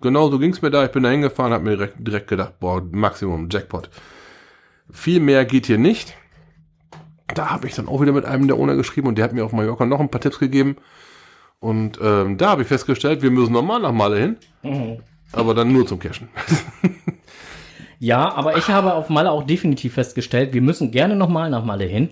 Genau 0.00 0.30
so 0.30 0.38
ging 0.38 0.52
es 0.52 0.62
mir 0.62 0.70
da. 0.70 0.84
Ich 0.84 0.90
bin 0.92 1.02
da 1.02 1.10
hingefahren, 1.10 1.52
habe 1.52 1.64
mir 1.64 1.76
direkt, 1.76 1.94
direkt 1.98 2.28
gedacht, 2.28 2.58
boah, 2.60 2.82
Maximum, 2.90 3.48
Jackpot. 3.50 3.90
Viel 4.90 5.20
mehr 5.20 5.44
geht 5.44 5.66
hier 5.66 5.78
nicht. 5.78 6.16
Da 7.34 7.50
habe 7.50 7.66
ich 7.68 7.74
dann 7.74 7.86
auch 7.88 8.00
wieder 8.00 8.12
mit 8.12 8.24
einem 8.24 8.48
der 8.48 8.56
Owner 8.58 8.74
geschrieben 8.76 9.08
und 9.08 9.18
der 9.18 9.24
hat 9.24 9.32
mir 9.32 9.44
auf 9.44 9.52
Mallorca 9.52 9.84
noch 9.86 10.00
ein 10.00 10.08
paar 10.10 10.20
Tipps 10.20 10.38
gegeben. 10.38 10.76
Und 11.60 11.98
ähm, 12.02 12.38
da 12.38 12.50
habe 12.50 12.62
ich 12.62 12.68
festgestellt, 12.68 13.22
wir 13.22 13.30
müssen 13.30 13.52
nochmal 13.52 13.80
nach 13.80 13.92
Malle 13.92 14.18
hin. 14.18 14.36
Aber 15.32 15.54
dann 15.54 15.72
nur 15.72 15.86
zum 15.86 15.98
Cashen. 15.98 16.28
Ja, 17.98 18.32
aber 18.32 18.56
ich 18.56 18.68
habe 18.68 18.94
auf 18.94 19.10
Malle 19.10 19.30
auch 19.30 19.42
definitiv 19.42 19.92
festgestellt, 19.94 20.54
wir 20.54 20.62
müssen 20.62 20.90
gerne 20.90 21.16
nochmal 21.16 21.50
nach 21.50 21.64
Malle 21.66 21.84
hin. 21.84 22.10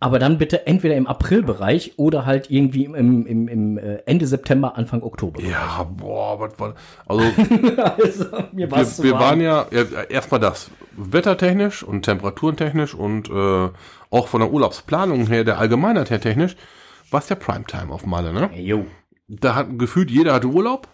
Aber 0.00 0.20
dann 0.20 0.38
bitte 0.38 0.66
entweder 0.66 0.94
im 0.94 1.08
Aprilbereich 1.08 1.94
oder 1.96 2.24
halt 2.24 2.50
irgendwie 2.50 2.84
im, 2.84 3.26
im, 3.26 3.48
im 3.48 3.78
äh, 3.78 3.96
Ende 4.06 4.28
September, 4.28 4.76
Anfang 4.76 5.02
Oktober. 5.02 5.42
ja, 5.42 5.82
boah, 5.82 6.38
was 6.38 6.58
war. 6.58 6.74
Also, 7.06 7.24
also, 7.82 8.24
mir 8.52 8.70
wir, 8.70 9.04
wir 9.04 9.12
waren 9.14 9.40
ja, 9.40 9.66
ja 9.72 10.02
erstmal 10.08 10.38
das 10.38 10.70
wettertechnisch 10.96 11.82
und 11.82 12.02
temperaturentechnisch 12.02 12.94
und 12.94 13.28
äh, 13.28 13.70
auch 14.10 14.28
von 14.28 14.40
der 14.40 14.52
Urlaubsplanung 14.52 15.26
her, 15.26 15.42
der 15.42 15.58
Allgemeinheit 15.58 16.10
her 16.10 16.20
technisch, 16.20 16.54
war 17.10 17.20
es 17.20 17.28
ja 17.28 17.36
Primetime 17.36 17.92
auf 17.92 18.06
Malle, 18.06 18.32
ne? 18.32 18.50
Jo. 18.54 18.86
Da 19.26 19.54
hat 19.56 19.78
gefühlt 19.78 20.10
jeder 20.10 20.34
hatte 20.34 20.46
Urlaub. 20.46 20.88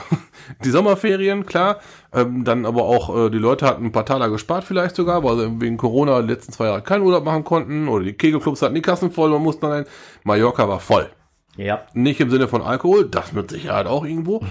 Die 0.64 0.70
Sommerferien, 0.70 1.44
klar. 1.46 1.80
Ähm, 2.12 2.44
dann 2.44 2.64
aber 2.64 2.84
auch, 2.84 3.14
äh, 3.26 3.30
die 3.30 3.38
Leute 3.38 3.66
hatten 3.66 3.84
ein 3.84 3.92
paar 3.92 4.06
Taler 4.06 4.30
gespart 4.30 4.64
vielleicht 4.64 4.96
sogar, 4.96 5.22
weil 5.22 5.36
sie 5.36 5.60
wegen 5.60 5.76
Corona 5.76 6.22
die 6.22 6.28
letzten 6.28 6.52
zwei 6.52 6.66
Jahre 6.66 6.82
keinen 6.82 7.02
Urlaub 7.02 7.24
machen 7.24 7.44
konnten. 7.44 7.88
Oder 7.88 8.04
die 8.04 8.14
Kegelclubs 8.14 8.62
hatten 8.62 8.74
die 8.74 8.82
Kassen 8.82 9.10
voll, 9.10 9.30
man 9.30 9.42
musste 9.42 9.68
rein. 9.68 9.84
Mallorca 10.24 10.68
war 10.68 10.80
voll. 10.80 11.10
Ja. 11.56 11.86
Nicht 11.92 12.20
im 12.20 12.30
Sinne 12.30 12.48
von 12.48 12.62
Alkohol, 12.62 13.08
das 13.08 13.32
mit 13.32 13.50
Sicherheit 13.50 13.86
auch 13.86 14.04
irgendwo. 14.04 14.42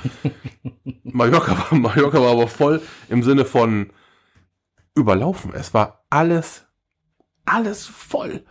Mallorca, 1.04 1.58
war, 1.58 1.80
Mallorca 1.80 2.22
war 2.22 2.32
aber 2.32 2.48
voll 2.48 2.82
im 3.10 3.24
Sinne 3.24 3.46
von 3.46 3.92
überlaufen. 4.94 5.54
Es 5.54 5.74
war 5.74 6.04
alles, 6.10 6.66
alles 7.46 7.86
voll. 7.86 8.44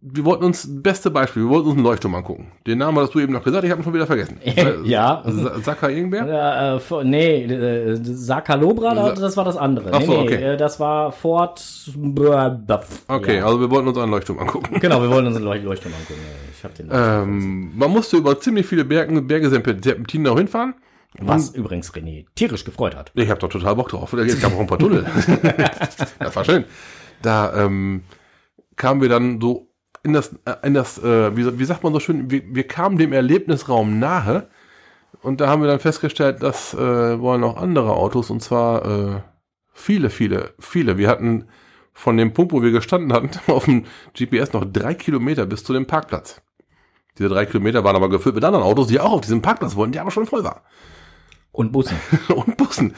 Wir 0.00 0.24
wollten 0.24 0.44
uns, 0.44 0.64
beste 0.70 1.10
Beispiel, 1.10 1.42
wir 1.42 1.50
wollten 1.50 1.66
uns 1.68 1.76
einen 1.76 1.84
Leuchtturm 1.84 2.14
angucken. 2.14 2.52
Den 2.66 2.78
Namen 2.78 2.98
hast 2.98 3.14
du 3.14 3.18
eben 3.20 3.32
noch 3.32 3.42
gesagt, 3.42 3.64
ich 3.64 3.70
habe 3.70 3.80
ihn 3.80 3.84
schon 3.84 3.94
wieder 3.94 4.06
vergessen. 4.06 4.38
Ja. 4.84 5.22
Sa- 5.26 5.58
Saka 5.60 5.88
irgendwer? 5.88 6.78
Äh, 6.80 6.94
äh, 6.94 7.04
nee, 7.04 7.44
äh, 7.44 7.98
Sakalobra, 8.02 8.94
Sa- 8.94 9.12
das 9.14 9.36
war 9.36 9.44
das 9.44 9.56
andere. 9.56 9.90
Ach 9.92 10.00
so, 10.02 10.12
nee, 10.12 10.16
nee, 10.18 10.22
okay. 10.24 10.42
äh, 10.54 10.56
das 10.56 10.78
war 10.78 11.10
Fort. 11.10 11.64
Okay, 13.08 13.36
Ja. 13.38 13.44
also 13.46 13.60
wir 13.60 13.70
wollten 13.70 13.88
uns 13.88 13.98
einen 13.98 14.10
Leuchtturm 14.12 14.38
angucken. 14.38 14.78
Genau, 14.80 15.02
wir 15.02 15.10
wollen 15.10 15.26
uns 15.26 15.36
einen 15.36 15.44
Leuch- 15.44 15.62
Leuchtturm 15.64 15.92
angucken. 15.94 16.20
Ich 16.56 16.64
hab 16.64 16.74
den 16.74 16.88
Ähm, 16.92 17.72
man 17.76 17.90
musste 17.90 18.16
über 18.16 18.38
ziemlich 18.40 18.66
viele 18.66 18.84
Berge, 18.84 19.20
Berge 19.22 19.48
Serpentinen 19.50 20.26
auch 20.28 20.38
hinfahren. 20.38 20.74
Was 21.20 21.50
übrigens 21.54 21.90
René 21.92 22.26
tierisch 22.34 22.64
gefreut 22.64 22.94
hat. 22.94 23.10
Ich 23.14 23.30
habe 23.30 23.40
doch 23.40 23.48
total 23.48 23.74
Bock 23.74 23.88
drauf. 23.88 24.12
Es 24.12 24.40
gab 24.40 24.54
auch 24.54 24.60
ein 24.60 24.66
paar 24.66 24.78
Tunnel. 24.78 25.04
das 26.20 26.36
war 26.36 26.44
schön. 26.44 26.64
Da 27.22 27.64
ähm, 27.64 28.02
kamen 28.76 29.00
wir 29.00 29.08
dann 29.08 29.40
so 29.40 29.67
in 30.08 30.14
das, 30.14 30.34
äh, 30.44 30.66
in 30.66 30.74
das 30.74 30.98
äh, 30.98 31.36
wie, 31.36 31.58
wie 31.58 31.64
sagt 31.64 31.84
man 31.84 31.92
so 31.92 32.00
schön, 32.00 32.30
wir, 32.30 32.42
wir 32.44 32.66
kamen 32.66 32.98
dem 32.98 33.12
Erlebnisraum 33.12 33.98
nahe 33.98 34.48
und 35.22 35.40
da 35.40 35.48
haben 35.48 35.62
wir 35.62 35.68
dann 35.68 35.80
festgestellt, 35.80 36.42
dass 36.42 36.74
äh, 36.74 37.20
wollen 37.20 37.44
auch 37.44 37.56
andere 37.56 37.92
Autos 37.92 38.30
und 38.30 38.42
zwar 38.42 38.84
äh, 38.84 39.20
viele, 39.72 40.10
viele, 40.10 40.54
viele. 40.58 40.98
Wir 40.98 41.08
hatten 41.08 41.44
von 41.92 42.16
dem 42.16 42.32
Punkt, 42.32 42.52
wo 42.52 42.62
wir 42.62 42.70
gestanden 42.70 43.12
hatten, 43.12 43.30
auf 43.50 43.64
dem 43.64 43.84
GPS 44.16 44.52
noch 44.52 44.64
drei 44.64 44.94
Kilometer 44.94 45.46
bis 45.46 45.64
zu 45.64 45.72
dem 45.72 45.86
Parkplatz. 45.86 46.40
Diese 47.18 47.28
drei 47.28 47.46
Kilometer 47.46 47.82
waren 47.82 47.96
aber 47.96 48.08
gefüllt 48.08 48.36
mit 48.36 48.44
anderen 48.44 48.64
Autos, 48.64 48.86
die 48.86 49.00
auch 49.00 49.12
auf 49.12 49.20
diesem 49.20 49.42
Parkplatz 49.42 49.74
wollten, 49.74 49.92
die 49.92 49.98
aber 49.98 50.12
schon 50.12 50.26
voll 50.26 50.44
war. 50.44 50.62
Und 51.50 51.72
Bussen. 51.72 51.98
und 52.28 52.56
Bussen. 52.56 52.94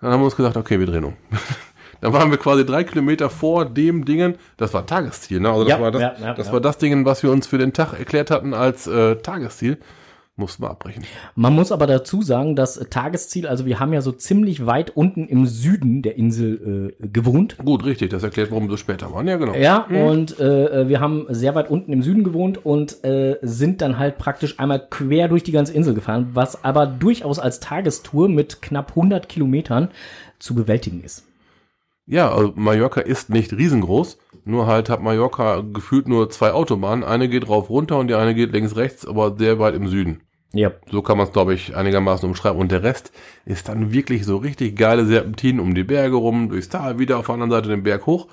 Dann 0.00 0.12
haben 0.12 0.20
wir 0.20 0.26
uns 0.26 0.36
gesagt, 0.36 0.56
okay, 0.58 0.78
wir 0.78 0.86
drehen 0.86 1.04
um. 1.04 1.16
Dann 2.04 2.12
waren 2.12 2.30
wir 2.30 2.36
quasi 2.36 2.66
drei 2.66 2.84
Kilometer 2.84 3.30
vor 3.30 3.64
dem 3.64 4.04
Dingen, 4.04 4.34
das 4.58 4.74
war 4.74 4.84
Tagesziel, 4.84 5.40
ne? 5.40 5.48
Also 5.48 5.64
das, 5.64 5.70
Ja, 5.70 5.80
war, 5.80 5.90
das, 5.90 6.02
ja, 6.02 6.14
ja, 6.20 6.34
das 6.34 6.52
war 6.52 6.60
das 6.60 6.76
Ding, 6.76 7.06
was 7.06 7.22
wir 7.22 7.32
uns 7.32 7.46
für 7.46 7.56
den 7.56 7.72
Tag 7.72 7.98
erklärt 7.98 8.30
hatten 8.30 8.52
als 8.52 8.86
äh, 8.86 9.16
Tagesziel. 9.16 9.78
Mussten 10.36 10.64
wir 10.64 10.70
abbrechen. 10.70 11.02
Man 11.34 11.54
muss 11.54 11.72
aber 11.72 11.86
dazu 11.86 12.20
sagen, 12.20 12.56
das 12.56 12.74
Tagesziel, 12.90 13.46
also 13.46 13.64
wir 13.64 13.80
haben 13.80 13.94
ja 13.94 14.02
so 14.02 14.12
ziemlich 14.12 14.66
weit 14.66 14.94
unten 14.94 15.28
im 15.28 15.46
Süden 15.46 16.02
der 16.02 16.18
Insel 16.18 16.92
äh, 17.00 17.06
gewohnt. 17.06 17.56
Gut, 17.64 17.86
richtig, 17.86 18.10
das 18.10 18.22
erklärt, 18.22 18.50
warum 18.50 18.64
wir 18.64 18.72
so 18.72 18.76
später 18.76 19.10
waren. 19.14 19.26
Ja, 19.26 19.38
genau. 19.38 19.54
Ja, 19.54 19.86
und 19.88 20.38
äh, 20.38 20.86
wir 20.86 21.00
haben 21.00 21.24
sehr 21.30 21.54
weit 21.54 21.70
unten 21.70 21.90
im 21.90 22.02
Süden 22.02 22.22
gewohnt 22.22 22.66
und 22.66 23.02
äh, 23.02 23.38
sind 23.40 23.80
dann 23.80 23.98
halt 23.98 24.18
praktisch 24.18 24.60
einmal 24.60 24.86
quer 24.90 25.28
durch 25.28 25.42
die 25.42 25.52
ganze 25.52 25.72
Insel 25.72 25.94
gefahren, 25.94 26.32
was 26.34 26.64
aber 26.64 26.84
durchaus 26.84 27.38
als 27.38 27.60
Tagestour 27.60 28.28
mit 28.28 28.60
knapp 28.60 28.90
100 28.90 29.26
Kilometern 29.26 29.88
zu 30.38 30.54
bewältigen 30.54 31.02
ist. 31.02 31.24
Ja, 32.06 32.32
also 32.32 32.52
Mallorca 32.54 33.00
ist 33.00 33.30
nicht 33.30 33.52
riesengroß, 33.52 34.18
nur 34.44 34.66
halt 34.66 34.90
hat 34.90 35.02
Mallorca 35.02 35.62
gefühlt 35.62 36.06
nur 36.06 36.28
zwei 36.28 36.52
Autobahnen. 36.52 37.02
Eine 37.02 37.28
geht 37.28 37.48
rauf 37.48 37.70
runter 37.70 37.98
und 37.98 38.08
die 38.08 38.14
eine 38.14 38.34
geht 38.34 38.52
links 38.52 38.76
rechts, 38.76 39.06
aber 39.06 39.36
sehr 39.38 39.58
weit 39.58 39.74
im 39.74 39.88
Süden. 39.88 40.20
Ja. 40.52 40.70
So 40.90 41.02
kann 41.02 41.16
man 41.16 41.26
es, 41.26 41.32
glaube 41.32 41.54
ich, 41.54 41.74
einigermaßen 41.74 42.28
umschreiben. 42.28 42.60
Und 42.60 42.70
der 42.70 42.82
Rest 42.82 43.10
ist 43.44 43.68
dann 43.68 43.92
wirklich 43.92 44.24
so 44.24 44.36
richtig 44.36 44.76
geile 44.76 45.04
Serpentinen 45.04 45.60
um 45.60 45.74
die 45.74 45.82
Berge 45.82 46.16
rum, 46.16 46.48
durchs 46.48 46.68
Tal, 46.68 46.98
wieder 46.98 47.18
auf 47.18 47.26
der 47.26 47.34
anderen 47.34 47.50
Seite 47.50 47.68
den 47.70 47.82
Berg 47.82 48.06
hoch. 48.06 48.28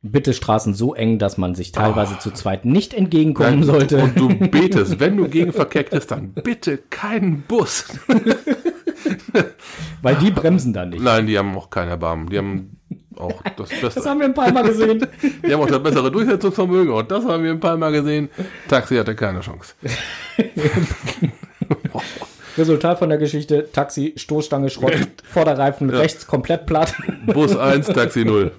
Bitte 0.00 0.32
Straßen 0.32 0.74
so 0.74 0.94
eng, 0.94 1.18
dass 1.18 1.38
man 1.38 1.54
sich 1.54 1.72
teilweise 1.72 2.18
zu 2.18 2.30
zweit 2.30 2.64
nicht 2.64 2.94
entgegenkommen 2.94 3.62
sollte. 3.62 4.02
Und 4.02 4.18
du 4.18 4.28
betest, 4.50 5.00
wenn 5.00 5.16
du 5.16 5.28
gegen 5.28 5.52
Verkehr 5.52 5.84
kriegst, 5.84 6.10
dann 6.10 6.32
bitte 6.32 6.78
keinen 6.78 7.42
Bus. 7.42 7.86
Weil 10.02 10.16
die 10.16 10.30
bremsen 10.30 10.72
dann 10.72 10.90
nicht. 10.90 11.02
Nein, 11.02 11.26
die 11.26 11.38
haben 11.38 11.56
auch 11.56 11.70
keinen 11.70 11.88
Erbarmen. 11.88 12.28
Die 12.28 12.38
haben 12.38 12.78
auch 13.16 13.42
das 13.56 13.68
Das 13.80 13.94
Beste. 13.94 14.08
haben 14.10 14.20
wir 14.20 14.26
ein 14.26 14.34
paar 14.34 14.52
Mal 14.52 14.62
gesehen. 14.64 15.06
Die 15.46 15.52
haben 15.52 15.60
auch 15.60 15.66
das 15.66 15.82
bessere 15.82 16.10
Durchsetzungsvermögen. 16.10 16.92
Und 16.92 17.10
das 17.10 17.24
haben 17.24 17.42
wir 17.44 17.50
ein 17.50 17.60
paar 17.60 17.76
Mal 17.76 17.92
gesehen. 17.92 18.28
Taxi 18.68 18.96
hatte 18.96 19.14
keine 19.14 19.40
Chance. 19.40 19.74
Resultat 22.56 22.98
von 23.00 23.08
der 23.08 23.18
Geschichte, 23.18 23.68
Taxi, 23.72 24.12
Stoßstange, 24.16 24.70
Schrott, 24.70 24.92
Vorderreifen 25.24 25.90
rechts 25.90 26.26
komplett 26.26 26.66
platt. 26.66 26.94
Bus 27.26 27.56
1, 27.56 27.88
Taxi 27.88 28.24
0. 28.24 28.52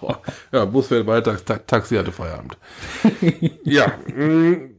Boah. 0.00 0.20
ja, 0.52 0.64
Bus 0.64 0.86
fährt 0.88 1.06
weiter, 1.08 1.36
Ta 1.44 1.58
Taxi 1.58 1.96
hatte 1.96 2.12
Feierabend. 2.12 2.56
ja. 3.64 3.86
mm, 4.14 4.70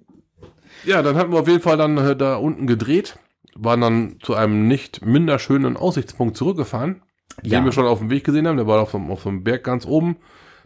Ja, 0.86 1.02
dann 1.02 1.18
hatten 1.18 1.34
wir 1.34 1.40
auf 1.42 1.48
jeden 1.50 1.62
Fall 1.62 1.76
dann 1.76 1.98
äh, 1.98 2.16
da 2.16 2.38
unten 2.38 2.68
gedreht, 2.68 3.18
waren 3.54 3.82
dann 3.82 4.16
zu 4.24 4.36
einem 4.36 4.70
nicht 4.70 5.06
minder 5.06 5.40
schönen 5.40 5.76
Aussichtspunkt 5.76 6.38
zurückgefahren, 6.38 7.02
Ja. 7.44 7.60
den 7.60 7.66
wir 7.66 7.72
schon 7.72 7.86
auf 7.86 8.00
dem 8.00 8.10
Weg 8.10 8.24
gesehen 8.24 8.48
haben. 8.48 8.58
Der 8.58 8.68
war 8.68 8.82
auf 8.82 8.92
so, 8.92 8.98
auf 8.98 9.22
so 9.22 9.30
einem 9.30 9.44
Berg 9.44 9.64
ganz 9.64 9.86
oben. 9.86 10.18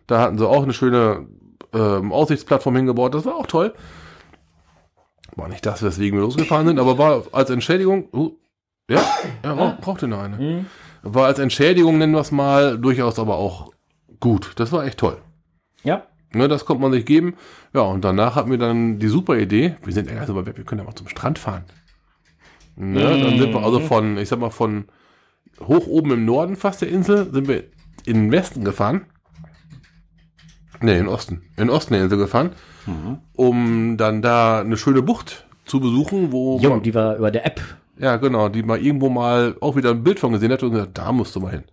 Da 0.07 0.19
hatten 0.21 0.37
sie 0.37 0.47
auch 0.47 0.63
eine 0.63 0.73
schöne 0.73 1.27
ähm, 1.73 2.11
Aussichtsplattform 2.11 2.75
hingebaut. 2.75 3.13
Das 3.13 3.25
war 3.25 3.35
auch 3.35 3.47
toll. 3.47 3.73
War 5.35 5.47
nicht 5.49 5.65
das, 5.65 5.81
weswegen 5.83 6.17
wir 6.19 6.23
losgefahren 6.23 6.67
sind, 6.67 6.79
aber 6.79 6.97
war 6.97 7.23
als 7.31 7.49
Entschädigung. 7.49 8.07
Uh, 8.13 8.31
ja, 8.89 9.01
ja 9.43 9.53
brauch- 9.55 9.79
brauchte 9.79 10.07
noch 10.07 10.21
eine. 10.21 10.65
War 11.01 11.25
als 11.25 11.39
Entschädigung, 11.39 11.97
nennen 11.97 12.13
wir 12.13 12.19
es 12.21 12.31
mal, 12.31 12.77
durchaus 12.77 13.17
aber 13.19 13.35
auch 13.35 13.71
gut. 14.19 14.51
Das 14.57 14.71
war 14.71 14.85
echt 14.85 14.99
toll. 14.99 15.17
Ja. 15.83 16.03
Ne, 16.33 16.47
das 16.47 16.65
konnte 16.65 16.81
man 16.81 16.91
sich 16.91 17.05
geben. 17.05 17.35
Ja, 17.73 17.81
und 17.81 18.03
danach 18.03 18.35
hatten 18.35 18.49
wir 18.51 18.57
dann 18.57 18.99
die 18.99 19.07
super 19.07 19.37
Idee. 19.37 19.75
Wir 19.83 19.93
sind 19.93 20.09
also 20.09 20.33
aber 20.33 20.45
wir 20.45 20.63
können 20.63 20.79
ja 20.79 20.85
mal 20.85 20.95
zum 20.95 21.07
Strand 21.07 21.37
fahren. 21.39 21.65
Ne, 22.75 23.01
Dann 23.03 23.37
sind 23.37 23.53
wir 23.53 23.61
also 23.63 23.79
von, 23.79 24.17
ich 24.17 24.29
sag 24.29 24.39
mal, 24.39 24.49
von 24.49 24.85
hoch 25.61 25.87
oben 25.87 26.11
im 26.11 26.25
Norden 26.25 26.55
fast 26.55 26.81
der 26.81 26.89
Insel, 26.89 27.31
sind 27.31 27.47
wir 27.47 27.63
in 28.05 28.15
den 28.23 28.31
Westen 28.31 28.63
gefahren. 28.63 29.05
Ne, 30.81 30.93
in 30.93 31.05
den 31.05 31.07
Osten. 31.07 31.43
In 31.55 31.67
den 31.67 31.69
Osten 31.69 31.93
der 31.93 32.03
Insel 32.03 32.17
gefahren, 32.17 32.51
um 33.33 33.95
dann 33.97 34.21
da 34.21 34.59
eine 34.59 34.75
schöne 34.75 35.01
Bucht 35.01 35.45
zu 35.65 35.79
besuchen, 35.79 36.31
wo 36.33 36.59
Jo, 36.59 36.71
man, 36.71 36.81
die 36.83 36.93
war 36.93 37.15
über 37.15 37.31
der 37.31 37.45
App. 37.45 37.61
ja, 37.97 38.17
genau, 38.17 38.49
die 38.49 38.63
man 38.63 38.81
irgendwo 38.81 39.07
mal 39.09 39.55
auch 39.61 39.77
wieder 39.77 39.91
ein 39.91 40.03
Bild 40.03 40.19
von 40.19 40.33
gesehen 40.33 40.51
hat 40.51 40.61
und 40.61 40.71
gesagt, 40.71 40.97
da 40.97 41.11
musst 41.13 41.35
du 41.35 41.39
mal 41.39 41.51
hin. 41.51 41.63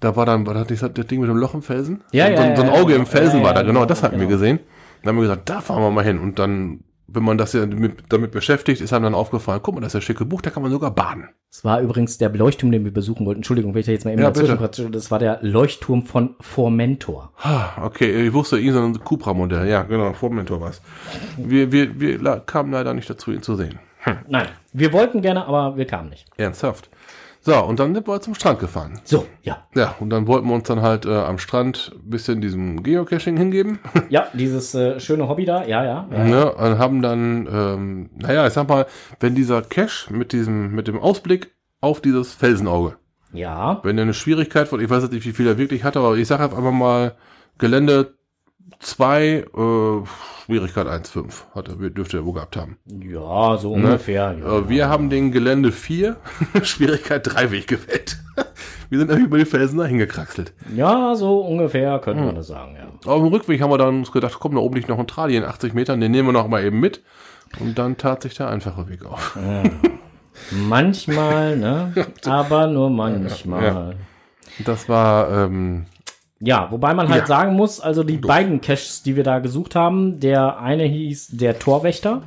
Da 0.00 0.16
war 0.16 0.24
dann, 0.24 0.46
war 0.46 0.54
das 0.54 0.66
das 0.66 1.06
Ding 1.06 1.20
mit 1.20 1.28
dem 1.28 1.36
Loch 1.36 1.52
im 1.54 1.62
Felsen? 1.62 2.02
Ja, 2.12 2.26
so, 2.26 2.32
ja, 2.32 2.56
so, 2.56 2.62
so 2.62 2.68
ein 2.68 2.74
Auge 2.80 2.92
ja, 2.94 2.98
im 2.98 3.06
Felsen 3.06 3.40
ja, 3.40 3.44
war 3.46 3.54
da, 3.54 3.62
genau, 3.62 3.84
das 3.84 4.02
hatten 4.02 4.18
wir 4.18 4.26
genau. 4.26 4.38
gesehen. 4.38 4.60
Dann 5.02 5.10
haben 5.10 5.16
wir 5.16 5.28
gesagt, 5.28 5.48
da 5.50 5.60
fahren 5.60 5.82
wir 5.82 5.90
mal 5.90 6.04
hin. 6.04 6.18
Und 6.18 6.38
dann, 6.38 6.80
wenn 7.06 7.22
man 7.22 7.38
das 7.38 7.52
ja 7.52 7.66
damit, 7.66 8.04
damit 8.08 8.30
beschäftigt, 8.32 8.80
ist 8.80 8.92
einem 8.92 9.04
dann 9.04 9.14
aufgefallen, 9.14 9.60
guck 9.62 9.74
mal, 9.74 9.80
das 9.80 9.88
ist 9.88 9.94
ja 9.94 10.00
schicke 10.00 10.24
Buch, 10.24 10.40
da 10.40 10.50
kann 10.50 10.62
man 10.62 10.72
sogar 10.72 10.90
baden. 10.90 11.28
Das 11.50 11.64
war 11.64 11.80
übrigens 11.80 12.18
der 12.18 12.30
Leuchtturm, 12.30 12.72
den 12.72 12.84
wir 12.84 12.92
besuchen 12.92 13.26
wollten. 13.26 13.38
Entschuldigung, 13.40 13.74
wenn 13.74 13.80
ich 13.80 13.86
da 13.86 13.92
jetzt 13.92 14.04
mal 14.04 14.12
eben 14.12 14.22
Ja, 14.22 14.30
dazwischen. 14.30 14.90
Das 14.92 15.10
war 15.10 15.18
der 15.18 15.38
Leuchtturm 15.42 16.02
von 16.04 16.34
Formentor. 16.40 17.32
Ah, 17.42 17.84
Okay, 17.84 18.26
ich 18.26 18.32
wusste, 18.32 18.58
irgendein 18.58 19.04
Cupra-Modell, 19.04 19.68
ja, 19.68 19.82
genau, 19.82 20.12
Vormentor 20.14 20.60
war 20.60 20.70
es. 20.70 20.80
Wir, 21.36 21.70
wir, 21.70 22.00
wir 22.00 22.18
kamen 22.40 22.72
leider 22.72 22.94
nicht 22.94 23.08
dazu, 23.08 23.30
ihn 23.32 23.42
zu 23.42 23.54
sehen. 23.54 23.78
Nein, 24.28 24.48
wir 24.72 24.92
wollten 24.92 25.22
gerne, 25.22 25.46
aber 25.46 25.76
wir 25.76 25.86
kamen 25.86 26.10
nicht. 26.10 26.26
Ernsthaft. 26.36 26.88
So, 27.46 27.62
und 27.62 27.78
dann 27.78 27.94
sind 27.94 28.08
wir 28.08 28.20
zum 28.22 28.34
Strand 28.34 28.58
gefahren. 28.58 29.00
So, 29.04 29.26
ja. 29.42 29.68
Ja, 29.74 29.96
und 30.00 30.08
dann 30.08 30.26
wollten 30.26 30.48
wir 30.48 30.54
uns 30.54 30.66
dann 30.66 30.80
halt 30.80 31.04
äh, 31.04 31.10
am 31.10 31.36
Strand 31.36 31.92
ein 31.94 32.08
bisschen 32.08 32.40
diesem 32.40 32.82
Geocaching 32.82 33.36
hingeben. 33.36 33.80
Ja, 34.08 34.28
dieses 34.32 34.74
äh, 34.74 34.98
schöne 34.98 35.28
Hobby 35.28 35.44
da, 35.44 35.64
ja, 35.64 35.84
ja. 35.84 36.08
ja. 36.10 36.24
Ne, 36.24 36.52
und 36.52 36.78
haben 36.78 37.02
dann, 37.02 37.46
ähm, 37.52 38.10
naja, 38.16 38.46
ich 38.46 38.54
sag 38.54 38.68
mal, 38.68 38.86
wenn 39.20 39.34
dieser 39.34 39.60
Cache 39.60 40.10
mit 40.10 40.32
diesem, 40.32 40.74
mit 40.74 40.88
dem 40.88 40.98
Ausblick 40.98 41.52
auf 41.82 42.00
dieses 42.00 42.32
Felsenauge, 42.32 42.96
Ja, 43.32 43.80
wenn 43.82 43.98
er 43.98 44.02
eine 44.02 44.14
Schwierigkeit 44.14 44.66
von, 44.68 44.80
ich 44.80 44.88
weiß 44.88 45.02
jetzt 45.02 45.12
nicht, 45.12 45.26
wie 45.26 45.32
viel 45.32 45.46
er 45.46 45.58
wirklich 45.58 45.84
hatte, 45.84 45.98
aber 45.98 46.16
ich 46.16 46.28
sag 46.28 46.40
einfach 46.40 46.62
mal, 46.72 47.14
Gelände 47.58 48.14
2, 48.80 49.22
äh, 49.22 49.44
Schwierigkeit 50.44 50.86
1,5 50.86 51.54
hat 51.54 51.68
er, 51.68 51.90
dürfte 51.90 52.18
er 52.18 52.24
wohl 52.24 52.34
gehabt 52.34 52.56
haben. 52.56 52.78
ja, 52.86 53.56
so 53.56 53.72
ungefähr. 53.72 54.36
Ja. 54.38 54.58
Äh, 54.58 54.68
wir 54.68 54.88
haben 54.88 55.10
den 55.10 55.32
Gelände 55.32 55.72
4, 55.72 56.16
Schwierigkeit 56.62 57.22
3 57.24 57.50
Weg 57.50 57.66
gewählt. 57.66 58.18
wir 58.90 58.98
sind 58.98 59.08
nämlich 59.08 59.26
über 59.26 59.38
die 59.38 59.44
Felsen 59.44 59.78
da 59.78 59.84
hingekraxelt. 59.84 60.52
ja, 60.74 61.14
so 61.14 61.40
ungefähr 61.40 61.98
könnte 62.00 62.24
man 62.24 62.34
das 62.34 62.48
sagen, 62.48 62.76
ja. 62.76 63.10
Auf 63.10 63.22
dem 63.22 63.32
Rückweg 63.32 63.60
haben 63.60 63.70
wir 63.70 63.78
dann 63.78 63.98
uns 63.98 64.12
gedacht, 64.12 64.36
komm, 64.38 64.54
da 64.54 64.60
oben 64.60 64.76
liegt 64.76 64.88
noch 64.88 64.98
ein 64.98 65.06
Trali 65.06 65.36
in 65.36 65.44
80 65.44 65.74
Metern, 65.74 66.00
den 66.00 66.12
nehmen 66.12 66.28
wir 66.28 66.32
noch 66.32 66.48
mal 66.48 66.64
eben 66.64 66.80
mit. 66.80 67.02
Und 67.60 67.78
dann 67.78 67.96
tat 67.96 68.22
sich 68.22 68.34
der 68.34 68.48
einfache 68.48 68.88
Weg 68.88 69.04
auf. 69.04 69.38
Manchmal, 70.50 71.56
ne? 71.56 71.92
Aber 72.26 72.66
nur 72.66 72.90
manchmal. 72.90 73.64
Ja. 73.64 73.92
Das 74.64 74.88
war, 74.88 75.30
ähm, 75.30 75.86
Ja, 76.40 76.70
wobei 76.70 76.94
man 76.94 77.08
halt 77.08 77.22
Ja. 77.22 77.26
sagen 77.26 77.54
muss, 77.54 77.80
also 77.80 78.02
die 78.02 78.16
beiden 78.18 78.60
Caches, 78.60 79.02
die 79.02 79.16
wir 79.16 79.22
da 79.24 79.38
gesucht 79.38 79.74
haben, 79.74 80.20
der 80.20 80.58
eine 80.58 80.84
hieß 80.84 81.28
der 81.36 81.58
Torwächter. 81.58 82.22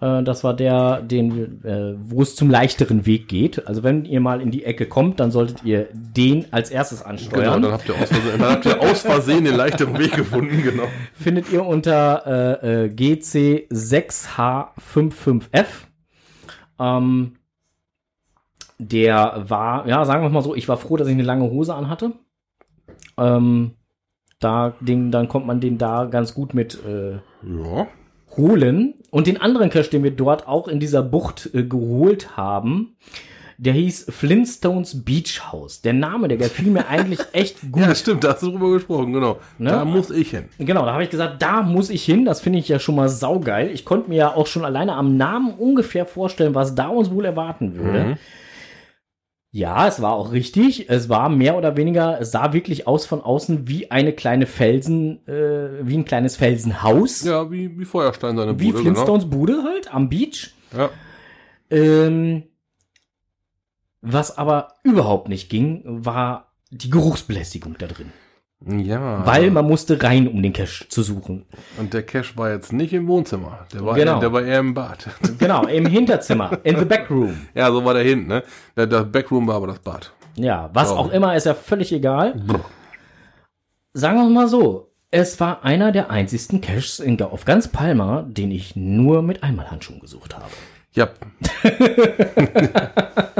Äh, 0.00 0.22
Das 0.24 0.42
war 0.44 0.54
der, 0.54 1.00
den, 1.00 1.62
äh, 1.64 1.94
wo 2.04 2.22
es 2.22 2.34
zum 2.34 2.50
leichteren 2.50 3.06
Weg 3.06 3.28
geht. 3.28 3.66
Also 3.68 3.82
wenn 3.84 4.04
ihr 4.04 4.20
mal 4.20 4.40
in 4.40 4.50
die 4.50 4.64
Ecke 4.64 4.86
kommt, 4.86 5.20
dann 5.20 5.30
solltet 5.30 5.62
ihr 5.64 5.88
den 5.92 6.46
als 6.52 6.70
erstes 6.70 6.98
genau, 7.00 7.10
ansteuern. 7.10 7.62
dann 7.62 7.72
habt 7.72 7.88
ihr 7.88 7.94
aus 7.94 8.08
Versehen, 8.08 8.40
dann 8.40 8.50
habt 8.52 8.66
ihr 8.66 8.80
aus 8.80 9.00
Versehen 9.02 9.44
den 9.44 9.54
leichteren 9.56 9.96
Weg 9.98 10.12
gefunden, 10.16 10.62
genau. 10.62 10.84
Findet 11.14 11.50
ihr 11.52 11.64
unter 11.64 12.60
äh, 12.62 12.86
äh, 12.86 12.88
GC6H55F. 12.88 15.66
Ähm, 16.80 17.36
der 18.78 19.44
war, 19.48 19.86
ja, 19.86 20.04
sagen 20.04 20.24
wir 20.24 20.28
mal 20.30 20.42
so, 20.42 20.56
ich 20.56 20.68
war 20.68 20.76
froh, 20.76 20.96
dass 20.96 21.06
ich 21.06 21.14
eine 21.14 21.22
lange 21.22 21.44
Hose 21.44 21.72
anhatte. 21.74 22.12
Ähm, 23.18 23.72
Da, 24.40 24.74
den, 24.80 25.12
dann 25.12 25.28
kommt 25.28 25.46
man 25.46 25.60
den 25.60 25.78
da 25.78 26.04
ganz 26.06 26.34
gut 26.34 26.52
mit 26.52 26.76
äh, 26.84 27.12
Ja. 27.46 27.86
holen. 28.36 28.94
Und 29.10 29.26
den 29.28 29.40
anderen 29.40 29.70
Cache, 29.70 29.90
den 29.90 30.02
wir 30.02 30.10
dort 30.10 30.48
auch 30.48 30.66
in 30.66 30.80
dieser 30.80 31.02
Bucht 31.02 31.50
äh, 31.54 31.62
geholt 31.62 32.36
haben, 32.36 32.96
der 33.58 33.74
hieß 33.74 34.06
Flintstones 34.10 35.04
Beach 35.04 35.52
House. 35.52 35.82
Der 35.82 35.92
Name, 35.92 36.26
der 36.26 36.38
gefiel 36.38 36.72
mir 36.72 36.88
eigentlich 36.88 37.20
echt 37.32 37.60
gut. 37.70 37.82
Ja, 37.82 37.94
stimmt, 37.94 38.24
da 38.24 38.32
hast 38.32 38.42
du 38.42 38.50
drüber 38.50 38.72
gesprochen, 38.72 39.12
genau. 39.12 39.38
Ne? 39.58 39.70
Da 39.70 39.84
muss 39.84 40.10
ich 40.10 40.30
hin. 40.30 40.46
Genau, 40.58 40.84
da 40.84 40.94
habe 40.94 41.04
ich 41.04 41.10
gesagt, 41.10 41.40
da 41.40 41.62
muss 41.62 41.88
ich 41.88 42.04
hin. 42.04 42.24
Das 42.24 42.40
finde 42.40 42.58
ich 42.58 42.66
ja 42.68 42.80
schon 42.80 42.96
mal 42.96 43.08
saugeil. 43.08 43.70
Ich 43.70 43.84
konnte 43.84 44.08
mir 44.08 44.16
ja 44.16 44.34
auch 44.34 44.48
schon 44.48 44.64
alleine 44.64 44.94
am 44.94 45.16
Namen 45.16 45.52
ungefähr 45.54 46.04
vorstellen, 46.06 46.56
was 46.56 46.74
da 46.74 46.88
uns 46.88 47.12
wohl 47.12 47.26
erwarten 47.26 47.76
würde. 47.76 48.04
Mhm. 48.04 48.16
Ja, 49.54 49.86
es 49.86 50.00
war 50.00 50.14
auch 50.14 50.32
richtig. 50.32 50.88
Es 50.88 51.10
war 51.10 51.28
mehr 51.28 51.58
oder 51.58 51.76
weniger, 51.76 52.18
es 52.18 52.30
sah 52.30 52.54
wirklich 52.54 52.86
aus 52.86 53.04
von 53.04 53.20
außen 53.20 53.68
wie 53.68 53.90
eine 53.90 54.14
kleine 54.14 54.46
Felsen, 54.46 55.26
äh, 55.28 55.86
wie 55.86 55.98
ein 55.98 56.06
kleines 56.06 56.36
Felsenhaus. 56.36 57.22
Ja, 57.22 57.50
wie, 57.50 57.78
wie 57.78 57.84
Feuerstein 57.84 58.38
seine 58.38 58.58
wie 58.58 58.72
Bude, 58.72 58.78
Flintstones 58.78 59.28
Bude 59.28 59.62
halt 59.62 59.92
am 59.92 60.08
Beach. 60.08 60.54
Genau. 60.70 60.84
Ja. 60.84 60.90
Ähm, 61.68 62.44
was 64.00 64.38
aber 64.38 64.76
überhaupt 64.84 65.28
nicht 65.28 65.50
ging, 65.50 65.82
war 65.84 66.54
die 66.70 66.88
Geruchsbelästigung 66.88 67.76
da 67.78 67.86
drin. 67.86 68.10
Ja. 68.66 69.26
Weil 69.26 69.50
man 69.50 69.66
musste 69.66 70.02
rein, 70.02 70.28
um 70.28 70.42
den 70.42 70.52
Cache 70.52 70.88
zu 70.88 71.02
suchen. 71.02 71.44
Und 71.78 71.92
der 71.94 72.02
Cash 72.04 72.36
war 72.36 72.50
jetzt 72.52 72.72
nicht 72.72 72.92
im 72.92 73.08
Wohnzimmer. 73.08 73.66
Der 73.72 73.84
war, 73.84 73.94
Genau. 73.94 74.14
eher, 74.14 74.20
der 74.20 74.32
war 74.32 74.42
eher 74.42 74.60
im 74.60 74.74
Bad. 74.74 75.06
Genau, 75.38 75.66
im 75.66 75.86
Hinterzimmer, 75.86 76.58
in 76.62 76.78
the 76.78 76.84
backroom. 76.84 77.46
ja, 77.54 77.70
so 77.72 77.84
war 77.84 77.94
der 77.94 78.04
hinten, 78.04 78.28
ne? 78.28 78.42
Der, 78.76 78.86
das 78.86 79.10
Backroom 79.10 79.46
war 79.48 79.56
aber 79.56 79.66
das 79.68 79.78
Bad. 79.80 80.12
Ja, 80.36 80.70
was 80.72 80.90
Oh. 80.92 80.96
auch 80.96 81.10
immer, 81.12 81.34
ist 81.36 81.46
ja 81.46 81.54
völlig 81.54 81.92
egal. 81.92 82.34
Sagen 83.94 84.18
wir 84.18 84.30
mal 84.30 84.48
so, 84.48 84.90
es 85.10 85.38
war 85.40 85.64
einer 85.64 85.92
der 85.92 86.10
einzigsten 86.10 86.60
Caches 86.60 87.00
in, 87.00 87.20
auf 87.20 87.44
ganz 87.44 87.68
Palma, 87.68 88.22
den 88.26 88.50
ich 88.50 88.76
nur 88.76 89.22
mit 89.22 89.42
Einmalhandschuhen 89.42 90.00
gesucht 90.00 90.34
habe. 90.34 90.46
Ja. 90.94 91.08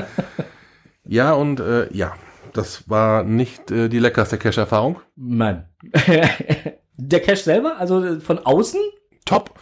ja, 1.05 1.33
und 1.33 1.61
äh, 1.61 1.93
ja, 1.95 2.13
das 2.53 2.89
war 2.89 3.23
nicht 3.25 3.71
äh, 3.71 3.89
die 3.89 3.99
leckerste 3.99 4.39
Cash-Erfahrung. 4.39 5.01
Mann. 5.17 5.65
der 6.97 7.21
Cache 7.21 7.37
selber, 7.37 7.79
also 7.79 8.21
von 8.21 8.39
außen, 8.39 8.81
Top. 9.25 9.55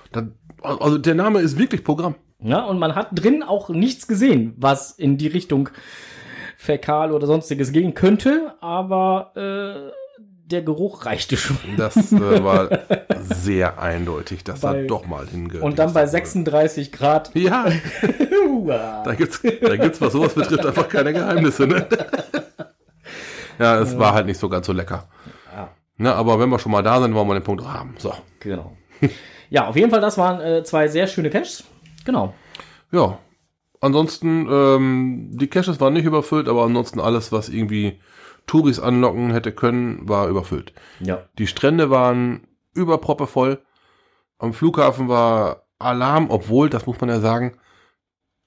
Also 0.63 0.99
der 0.99 1.15
Name 1.15 1.41
ist 1.41 1.59
wirklich 1.59 1.85
Programm. 1.85 2.15
ja, 2.41 2.65
und 2.65 2.79
man 2.79 2.95
hat 2.95 3.09
drin 3.13 3.43
auch 3.43 3.69
nichts 3.69 4.07
gesehen, 4.07 4.55
was 4.57 4.93
in 4.93 5.19
die 5.19 5.29
Richtung 5.29 5.69
Fäkal 6.57 7.13
oder 7.13 7.27
sonstiges 7.27 7.73
gehen 7.73 7.95
könnte, 7.95 8.55
aber 8.61 9.33
äh, 9.37 9.91
der 10.45 10.63
Geruch 10.63 11.07
reichte 11.07 11.37
schon. 11.37 11.57
Das 11.77 12.13
äh, 12.13 12.45
war 12.45 12.69
sehr 13.23 13.81
eindeutig, 13.81 14.45
dass 14.45 14.61
Bei- 14.61 14.83
da 14.83 14.87
doch 14.87 15.07
mal 15.07 15.27
hinge. 15.27 15.61
Und 15.61 15.79
dann 15.79 15.93
bei 15.93 16.07
36 16.07 16.93
Grad. 16.93 17.31
Ja, 17.35 17.67
da 19.05 19.15
gibt's, 19.15 19.41
da 19.43 19.77
gibt's, 19.77 20.01
was 20.01 20.13
sowas 20.13 20.35
betrifft, 20.35 20.67
einfach 20.67 20.89
keine 20.89 21.13
Geheimnisse, 21.13 21.67
ne? 21.67 21.87
Ja, 23.61 23.79
es 23.79 23.99
war 23.99 24.15
halt 24.15 24.27
nicht 24.27 24.39
so 24.39 24.49
ganz 24.49 24.67
so 24.67 24.73
lecker. 24.73 25.09
Ja. 25.55 25.69
Ne, 25.99 26.15
aber 26.15 26.41
wenn 26.41 26.49
wir 26.49 26.59
schon 26.59 26.73
mal 26.73 26.83
da 26.83 27.01
sind, 27.01 27.15
wollen 27.15 27.29
wir 27.29 27.35
den 27.35 27.45
Punkt 27.45 27.65
haben. 27.65 27.95
So. 27.99 28.13
Genau. 28.41 28.77
Ja, 29.53 29.67
auf 29.67 29.75
jeden 29.75 29.91
Fall, 29.91 30.01
das 30.01 30.17
waren 30.17 30.41
äh, 30.41 30.63
zwei 30.63 30.87
sehr 30.87 31.09
schöne 31.09 31.29
Caches. 31.29 31.65
Genau. 32.05 32.35
Ja. 32.93 33.19
Ansonsten, 33.81 34.47
ähm, 34.49 35.31
die 35.33 35.49
Caches 35.49 35.81
waren 35.81 35.93
nicht 35.93 36.05
überfüllt, 36.05 36.49
aber 36.49 36.63
ansonsten 36.63 37.01
alles, 37.01 37.33
was 37.33 37.49
irgendwie 37.49 37.99
Touris 38.47 38.79
anlocken 38.79 39.33
hätte 39.33 39.51
können, 39.51 40.09
war 40.09 40.29
überfüllt. 40.29 40.73
Ja. 41.01 41.25
Die 41.37 41.49
Strände 41.49 41.91
waren 41.91 42.47
überproppevoll. 42.75 43.61
Am 44.39 44.53
Flughafen 44.53 45.09
war 45.09 45.67
Alarm, 45.81 46.31
obwohl, 46.31 46.71
das 46.71 46.87
muss 46.87 47.01
man 47.01 47.11
ja 47.11 47.19
sagen, 47.19 47.59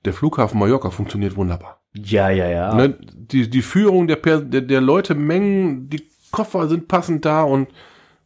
der 0.06 0.14
Flughafen 0.14 0.58
Mallorca 0.58 0.90
funktioniert 0.90 1.36
wunderbar. 1.36 1.83
Ja, 1.96 2.30
ja, 2.30 2.48
ja. 2.48 2.74
Ne, 2.74 2.98
die, 3.14 3.50
die 3.50 3.62
Führung 3.62 4.08
der, 4.08 4.16
per 4.16 4.42
der, 4.42 4.62
der 4.62 4.82
Leute, 4.82 5.16
Mengen, 5.16 5.90
die 5.90 6.08
Koffer 6.32 6.68
sind 6.68 6.88
passend 6.88 7.26
da 7.26 7.44
und 7.44 7.70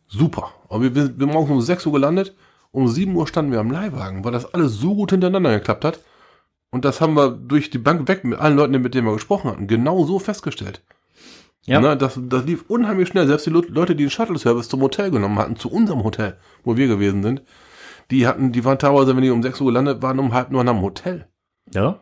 super. 0.07 0.53
Aber 0.69 0.81
wir, 0.83 0.95
wir, 0.95 1.19
wir 1.19 1.27
morgens 1.27 1.51
um 1.51 1.61
6 1.61 1.85
Uhr 1.85 1.93
gelandet, 1.93 2.35
um 2.71 2.87
7 2.87 3.13
Uhr 3.15 3.27
standen 3.27 3.51
wir 3.51 3.59
am 3.59 3.71
Leihwagen, 3.71 4.23
weil 4.23 4.31
das 4.31 4.53
alles 4.53 4.73
so 4.73 4.95
gut 4.95 5.11
hintereinander 5.11 5.51
geklappt 5.51 5.83
hat. 5.83 5.99
Und 6.69 6.85
das 6.85 7.01
haben 7.01 7.15
wir 7.15 7.31
durch 7.31 7.69
die 7.69 7.77
Bank 7.77 8.07
weg 8.07 8.23
mit 8.23 8.39
allen 8.39 8.55
Leuten, 8.55 8.81
mit 8.81 8.93
denen 8.93 9.07
wir 9.07 9.13
gesprochen 9.13 9.51
hatten, 9.51 9.67
genau 9.67 10.03
so 10.05 10.19
festgestellt. 10.19 10.81
Ja. 11.65 11.81
Ne, 11.81 11.97
das, 11.97 12.17
das 12.21 12.45
lief 12.45 12.65
unheimlich 12.69 13.09
schnell. 13.09 13.27
Selbst 13.27 13.45
die 13.45 13.49
Leute, 13.49 13.95
die 13.95 14.05
den 14.05 14.09
Shuttle-Service 14.09 14.69
zum 14.69 14.81
Hotel 14.81 15.11
genommen 15.11 15.37
hatten, 15.37 15.57
zu 15.57 15.69
unserem 15.69 16.03
Hotel, 16.03 16.37
wo 16.63 16.77
wir 16.77 16.87
gewesen 16.87 17.23
sind, 17.23 17.41
die 18.09 18.25
hatten, 18.25 18.53
die 18.53 18.63
waren 18.63 18.79
teilweise, 18.79 19.15
wenn 19.15 19.23
die 19.23 19.29
um 19.29 19.43
6 19.43 19.59
Uhr 19.59 19.67
gelandet 19.67 20.01
waren, 20.01 20.19
um 20.19 20.33
halb 20.33 20.51
neun 20.51 20.69
am 20.69 20.81
Hotel. 20.81 21.27
ja. 21.73 21.99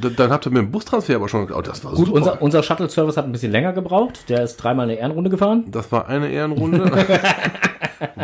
Da- 0.00 0.08
Dann 0.08 0.30
habt 0.30 0.46
ihr 0.46 0.50
mit 0.50 0.62
dem 0.62 0.70
Bustransfer 0.72 1.14
aber 1.16 1.28
schon, 1.28 1.50
oh, 1.52 1.62
das 1.62 1.84
war 1.84 1.92
Gut, 1.92 2.06
super. 2.06 2.18
unser, 2.18 2.42
unser 2.42 2.62
Shuttle-Service 2.62 3.16
hat 3.16 3.26
ein 3.26 3.32
bisschen 3.32 3.52
länger 3.52 3.72
gebraucht. 3.72 4.28
Der 4.28 4.42
ist 4.42 4.56
dreimal 4.56 4.84
eine 4.88 4.98
Ehrenrunde 4.98 5.30
gefahren. 5.30 5.64
Das 5.70 5.92
war 5.92 6.08
eine 6.08 6.30
Ehrenrunde. 6.30 6.90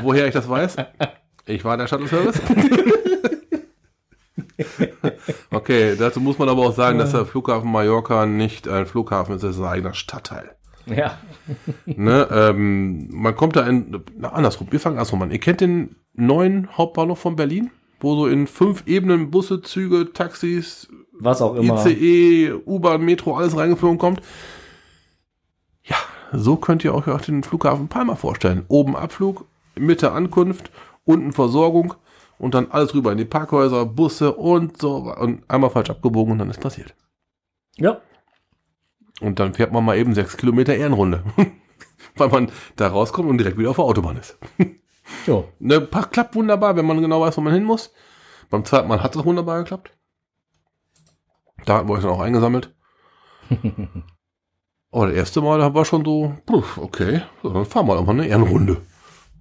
Woher 0.03 0.27
ich 0.27 0.35
das 0.35 0.49
weiß? 0.49 0.77
Ich 1.47 1.65
war 1.65 1.77
der 1.77 1.87
Shuttle-Service. 1.87 2.41
okay, 5.51 5.97
dazu 5.99 6.21
muss 6.21 6.39
man 6.39 6.49
aber 6.49 6.63
auch 6.67 6.75
sagen, 6.75 6.99
dass 6.99 7.13
der 7.13 7.25
Flughafen 7.27 7.71
Mallorca 7.71 8.27
nicht 8.27 8.69
ein 8.69 8.87
Flughafen 8.87 9.35
ist, 9.37 9.45
das 9.45 9.57
ist 9.57 9.63
ein 9.63 9.69
eigener 9.69 9.95
Stadtteil. 9.95 10.51
Ja. 10.87 11.19
Ne, 11.87 12.27
ähm, 12.33 13.09
man 13.13 13.37
kommt 13.37 13.57
da 13.57 13.67
in, 13.67 14.03
na, 14.19 14.33
andersrum, 14.33 14.69
wir 14.71 14.81
fangen 14.81 14.97
andersrum 14.97 15.23
an. 15.23 15.31
Ihr 15.31 15.39
kennt 15.39 15.61
den 15.61 15.97
neuen 16.15 16.69
Hauptbahnhof 16.77 17.19
von 17.19 17.37
Berlin, 17.37 17.71
wo 18.01 18.17
so 18.17 18.27
in 18.27 18.47
fünf 18.47 18.85
Ebenen 18.87 19.31
Busse, 19.31 19.63
Züge, 19.63 20.13
Taxis, 20.13 20.89
Was 21.21 21.43
auch 21.43 21.55
immer. 21.55 21.87
ICE, 21.87 22.53
U-Bahn, 22.67 23.03
Metro, 23.03 23.37
alles 23.37 23.57
reingeflogen 23.57 23.99
kommt. 23.99 24.21
Ja, 25.85 25.97
so 26.33 26.57
könnt 26.57 26.83
ihr 26.85 26.95
euch 26.95 27.07
auch 27.09 27.21
den 27.21 27.43
Flughafen 27.43 27.89
Palma 27.89 28.17
vorstellen. 28.17 28.65
Oben 28.69 28.97
Abflug, 28.97 29.45
Mitte 29.77 30.13
Ankunft, 30.13 30.71
unten 31.05 31.33
Versorgung 31.33 31.95
und 32.39 32.55
dann 32.55 32.71
alles 32.71 32.95
rüber 32.95 33.13
in 33.13 33.19
die 33.19 33.27
Parkhäuser, 33.27 33.85
Busse 33.85 34.33
und 34.33 34.81
so 34.81 34.97
und 34.97 35.43
einmal 35.49 35.71
falsch 35.71 35.91
abgebogen 35.91 36.33
und 36.33 36.39
dann 36.39 36.51
ist 36.51 36.61
passiert. 36.61 36.95
Ja. 37.77 38.01
Und 39.21 39.39
dann 39.39 39.53
fährt 39.53 39.73
man 39.73 39.85
mal 39.85 39.99
eben 39.99 40.15
sechs 40.15 40.37
Kilometer 40.37 40.75
Ehrenrunde. 40.75 41.23
Weil 42.17 42.29
man 42.29 42.51
da 42.77 42.89
rauskommt 42.89 43.29
und 43.29 43.39
direkt 43.39 43.59
wieder 43.59 43.71
auf 43.71 43.77
der 43.77 43.85
Autobahn 43.85 44.17
ist. 44.17 44.39
Jo. 45.27 45.45
Ne, 45.59 45.87
klappt 46.11 46.35
wunderbar, 46.35 46.77
wenn 46.77 46.87
man 46.87 47.01
genau 47.01 47.21
weiß, 47.21 47.37
wo 47.37 47.43
man 47.43 47.53
hin 47.53 47.65
muss. 47.65 47.93
Beim 48.49 48.65
zweiten 48.65 48.89
Mal 48.89 49.03
hat 49.03 49.15
es 49.15 49.25
wunderbar 49.25 49.59
geklappt. 49.59 49.93
Da 51.65 51.79
hatten 51.79 51.89
wir 51.89 51.95
euch 51.95 52.03
dann 52.03 52.11
auch 52.11 52.21
eingesammelt. 52.21 52.75
Aber 54.93 55.07
das 55.07 55.17
erste 55.17 55.41
Mal 55.41 55.75
war 55.75 55.85
schon 55.85 56.05
so, 56.05 56.35
okay, 56.77 57.23
so, 57.43 57.51
dann 57.51 57.65
fahren 57.65 57.87
wir 57.87 57.95
doch 57.95 58.05
mal 58.05 58.13
eine 58.13 58.27
Ehrenrunde. 58.27 58.79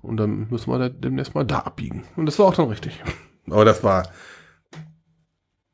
Und 0.02 0.18
dann 0.18 0.48
müssen 0.50 0.72
wir 0.72 0.80
da 0.80 0.90
demnächst 0.90 1.36
mal 1.36 1.46
da 1.46 1.60
abbiegen. 1.60 2.04
Und 2.16 2.26
das 2.26 2.38
war 2.40 2.48
auch 2.48 2.54
dann 2.54 2.70
richtig. 2.70 3.02
Aber 3.50 3.66
das 3.66 3.84
war 3.84 4.08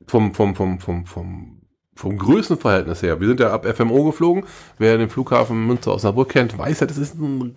vom, 0.08 0.34
vom, 0.34 0.55
vom, 0.55 0.79
vom, 0.79 1.05
vom, 1.05 1.62
vom 1.95 2.17
Größenverhältnis 2.17 3.01
her. 3.01 3.19
Wir 3.19 3.27
sind 3.27 3.39
ja 3.39 3.53
ab 3.53 3.65
FMO 3.65 4.05
geflogen. 4.05 4.45
Wer 4.77 4.97
den 4.97 5.10
Flughafen 5.10 5.67
Münster 5.67 5.93
Osnabrück 5.93 6.29
kennt, 6.29 6.58
weiß 6.58 6.79
ja, 6.79 6.88
das 6.88 6.97
ist 6.97 7.15
ein, 7.15 7.55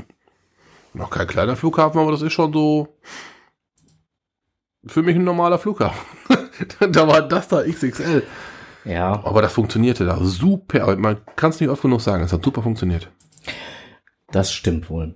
noch 0.94 1.10
kein 1.10 1.26
kleiner 1.26 1.56
Flughafen, 1.56 2.00
aber 2.00 2.12
das 2.12 2.22
ist 2.22 2.32
schon 2.32 2.52
so 2.52 2.98
für 4.86 5.02
mich 5.02 5.16
ein 5.16 5.24
normaler 5.24 5.58
Flughafen. 5.58 6.06
da 6.92 7.06
war 7.06 7.22
das 7.22 7.48
da 7.48 7.62
XXL. 7.62 8.22
Ja. 8.84 9.22
Aber 9.24 9.42
das 9.42 9.52
funktionierte 9.52 10.04
da 10.04 10.18
super. 10.22 10.96
Man 10.96 11.18
kann 11.36 11.50
es 11.50 11.60
nicht 11.60 11.68
oft 11.70 11.82
genug 11.82 12.00
sagen. 12.00 12.22
Es 12.24 12.32
hat 12.32 12.44
super 12.44 12.62
funktioniert. 12.62 13.10
Das 14.30 14.52
stimmt 14.52 14.88
wohl. 14.90 15.14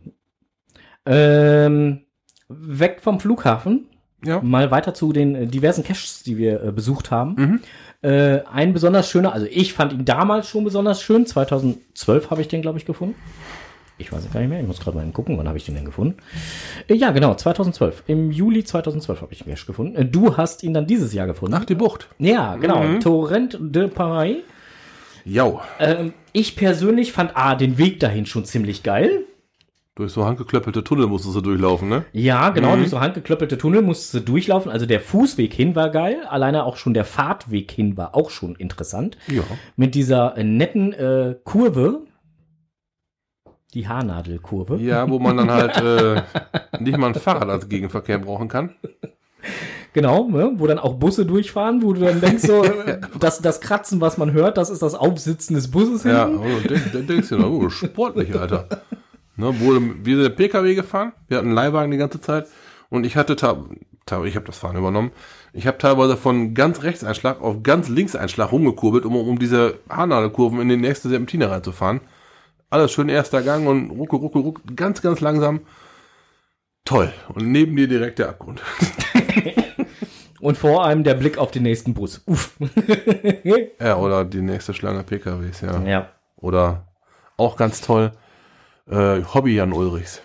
Ähm, 1.07 2.03
weg 2.49 3.01
vom 3.03 3.19
Flughafen, 3.21 3.89
Ja. 4.25 4.41
mal 4.41 4.71
weiter 4.71 4.95
zu 4.95 5.13
den 5.13 5.35
äh, 5.35 5.47
diversen 5.47 5.85
Caches, 5.85 6.23
die 6.23 6.37
wir 6.39 6.63
äh, 6.63 6.73
besucht 6.73 7.11
haben. 7.11 7.35
Mhm. 7.37 7.61
Äh, 8.09 8.41
ein 8.53 8.73
besonders 8.73 9.09
schöner, 9.09 9.33
also 9.33 9.47
ich 9.51 9.73
fand 9.73 9.93
ihn 9.93 10.05
damals 10.05 10.49
schon 10.49 10.65
besonders 10.65 11.03
schön. 11.03 11.27
2012 11.27 12.31
habe 12.31 12.41
ich 12.41 12.49
den, 12.49 12.63
glaube 12.63 12.79
ich, 12.79 12.85
gefunden. 12.87 13.15
Ich 14.03 14.13
weiß 14.13 14.25
es 14.27 14.33
gar 14.33 14.41
nicht 14.41 14.51
mehr. 14.51 14.61
Ich 14.61 14.67
muss 14.67 14.81
gerade 14.81 14.97
mal 14.97 15.07
gucken, 15.13 15.39
wann 15.39 15.49
habe 15.49 15.57
ich 15.57 15.65
den 15.65 15.75
denn 15.75 15.85
gefunden? 15.85 16.17
Äh, 16.89 16.95
ja, 16.95 17.11
genau, 17.13 17.35
2012. 17.35 18.05
Im 18.07 18.31
Juli 18.31 18.65
2012 18.65 19.23
habe 19.23 19.33
ich 19.33 19.43
den 19.45 19.55
Cache 19.55 19.67
gefunden. 19.67 19.97
Äh, 19.97 20.05
du 20.05 20.37
hast 20.37 20.63
ihn 20.63 20.75
dann 20.75 20.87
dieses 20.87 21.13
Jahr 21.15 21.27
gefunden. 21.27 21.55
Ach, 21.59 21.65
die 21.65 21.75
Bucht. 21.75 22.09
ja, 22.19 22.57
genau. 22.57 22.83
Mhm. 22.83 23.01
Torrent 23.01 23.59
de 23.61 23.89
Paris. 23.89 24.39
Ja. 25.25 25.61
Ähm, 25.79 26.13
ich 26.33 26.57
persönlich 26.57 27.13
fand 27.13 27.37
A, 27.37 27.55
den 27.55 27.79
Weg 27.79 28.01
dahin 28.01 28.27
schon 28.27 28.45
ziemlich 28.45 28.83
geil. 28.83 29.25
Durch 29.95 30.11
so 30.13 30.25
handgeklöppelte 30.25 30.83
Tunnel 30.83 31.07
musstest 31.07 31.37
du 31.37 31.43
durchlaufen, 31.43 31.89
ne? 31.91 32.07
Ja, 32.13 32.49
genau, 32.49 32.73
Mhm. 32.75 32.79
durch 32.79 32.89
so 32.91 33.01
handgeklöppelte 33.01 33.59
Tunnel 33.59 33.83
musste 33.83 34.19
sie 34.19 34.25
durchlaufen. 34.25 34.73
Also 34.73 34.87
der 34.87 35.01
Fußweg 35.01 35.53
hin 35.53 35.75
war 35.77 35.91
geil. 35.91 36.23
Alleine 36.29 36.65
auch 36.65 36.77
schon 36.79 36.95
der 36.95 37.05
Fahrtweg 37.05 37.71
hin 37.71 37.97
war 37.99 38.15
auch 38.17 38.31
schon 38.31 38.55
interessant. 38.57 39.19
Ja. 39.29 39.43
Mit 39.77 39.95
dieser 39.95 40.37
äh, 40.39 40.45
netten 40.45 40.95
äh, 40.95 41.37
Kurve. 41.45 42.01
Die 43.75 43.89
Haarnadelkurve. 43.89 44.77
Ja, 44.77 45.09
wo 45.09 45.19
man 45.19 45.37
dann 45.37 45.51
halt 45.51 45.77
äh, 45.79 46.23
nicht 46.81 46.99
mal 46.99 47.09
ein 47.09 47.15
Fahrrad 47.15 47.49
als 47.49 47.69
Gegenverkehr 47.69 48.19
brauchen 48.19 48.49
kann. 48.49 48.75
Genau, 49.95 50.29
ne? 50.29 50.53
wo 50.57 50.67
dann 50.67 50.79
auch 50.79 50.95
Busse 50.95 51.27
durchfahren, 51.27 51.83
wo 51.83 51.93
du 51.93 52.01
dann 52.01 52.21
denkst, 52.21 52.45
so, 52.45 52.65
äh, 52.87 53.01
das, 53.19 53.41
das 53.41 53.61
Kratzen, 53.61 54.01
was 54.01 54.17
man 54.17 54.33
hört, 54.33 54.57
das 54.57 54.71
ist 54.71 54.83
das 54.83 54.95
Aufsitzen 54.95 55.55
des 55.55 55.71
Busses 55.71 56.05
Ja, 56.05 56.27
hinten. 56.29 56.43
dann 56.69 56.93
denk, 56.93 57.09
denkst 57.09 57.29
du, 57.29 57.45
oh, 57.45 57.69
sportlich, 57.69 58.35
Alter. 58.39 58.69
Ne, 59.37 59.55
wo, 59.61 59.73
wir 60.03 60.23
sind 60.23 60.37
PKW 60.37 60.75
gefahren, 60.75 61.13
wir 61.29 61.39
hatten 61.39 61.49
einen 61.49 61.57
Leihwagen 61.57 61.91
die 61.91 61.97
ganze 61.97 62.21
Zeit 62.21 62.47
und 62.91 63.05
ich 63.05 63.17
hatte, 63.17 63.35
ich 63.35 64.37
habe 64.37 64.47
das 64.47 64.59
Fahren 64.59 64.77
übernommen, 64.77 65.11
ich 65.55 65.67
habe 65.67 65.79
teilweise 65.79 66.17
von 66.17 66.55
ganz 66.55 66.83
Rechtseinschlag 66.83 67.41
auf 67.43 67.63
ganz 67.63 67.89
Linkseinschlag 67.89 68.53
rumgekurbelt, 68.53 69.05
um, 69.05 69.17
um 69.17 69.39
diese 69.39 69.79
Haarnadelkurven 69.89 70.61
in 70.61 70.69
den 70.69 70.81
nächsten 70.81 71.09
Serpentiner 71.11 71.51
reinzufahren. 71.51 72.01
Alles 72.73 72.91
schön 72.93 73.11
erster 73.11 73.43
Gang 73.43 73.67
und 73.67 73.91
rucke, 73.91 74.17
rucke, 74.17 74.39
rucke, 74.39 74.75
ganz, 74.75 75.03
ganz 75.03 75.21
langsam. 75.21 75.61
Toll. 76.87 77.13
Und 77.29 77.53
neben 77.53 77.77
dir 77.77 77.87
direkt 77.87 78.19
der 78.19 78.31
Abgrund. 78.31 78.63
Und 80.41 80.57
vor 80.57 80.85
allem 80.85 81.05
der 81.05 81.15
Blick 81.15 81.37
auf 81.37 81.51
den 81.51 81.65
nächsten 81.65 81.93
Bus. 81.93 82.23
Uff. 82.25 82.57
Ja, 83.79 83.99
oder 83.99 84.25
die 84.25 84.41
nächste 84.41 84.73
Schlange 84.73 85.05
PKWs, 85.05 85.61
ja. 85.61 85.83
ja. 85.83 86.09
Oder 86.37 86.89
auch 87.37 87.57
ganz 87.57 87.83
toll, 87.83 88.13
äh, 88.91 89.23
Hobby 89.23 89.55
Jan 89.55 89.73
Ulrichs. 89.73 90.23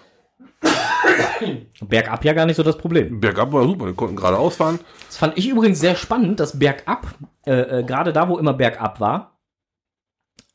Bergab 1.81 2.23
ja 2.23 2.31
gar 2.31 2.45
nicht 2.45 2.55
so 2.55 2.63
das 2.63 2.77
Problem. 2.77 3.19
Bergab 3.19 3.51
war 3.51 3.65
super, 3.65 3.85
wir 3.85 3.93
konnten 3.93 4.15
geradeaus 4.15 4.55
fahren. 4.55 4.79
Das 5.07 5.17
fand 5.17 5.37
ich 5.37 5.49
übrigens 5.49 5.81
sehr 5.81 5.95
spannend, 5.95 6.39
dass 6.39 6.57
bergab, 6.57 7.07
äh, 7.45 7.79
äh, 7.79 7.83
gerade 7.83 8.13
da, 8.13 8.29
wo 8.29 8.37
immer 8.37 8.53
bergab 8.53 9.01
war, 9.01 9.37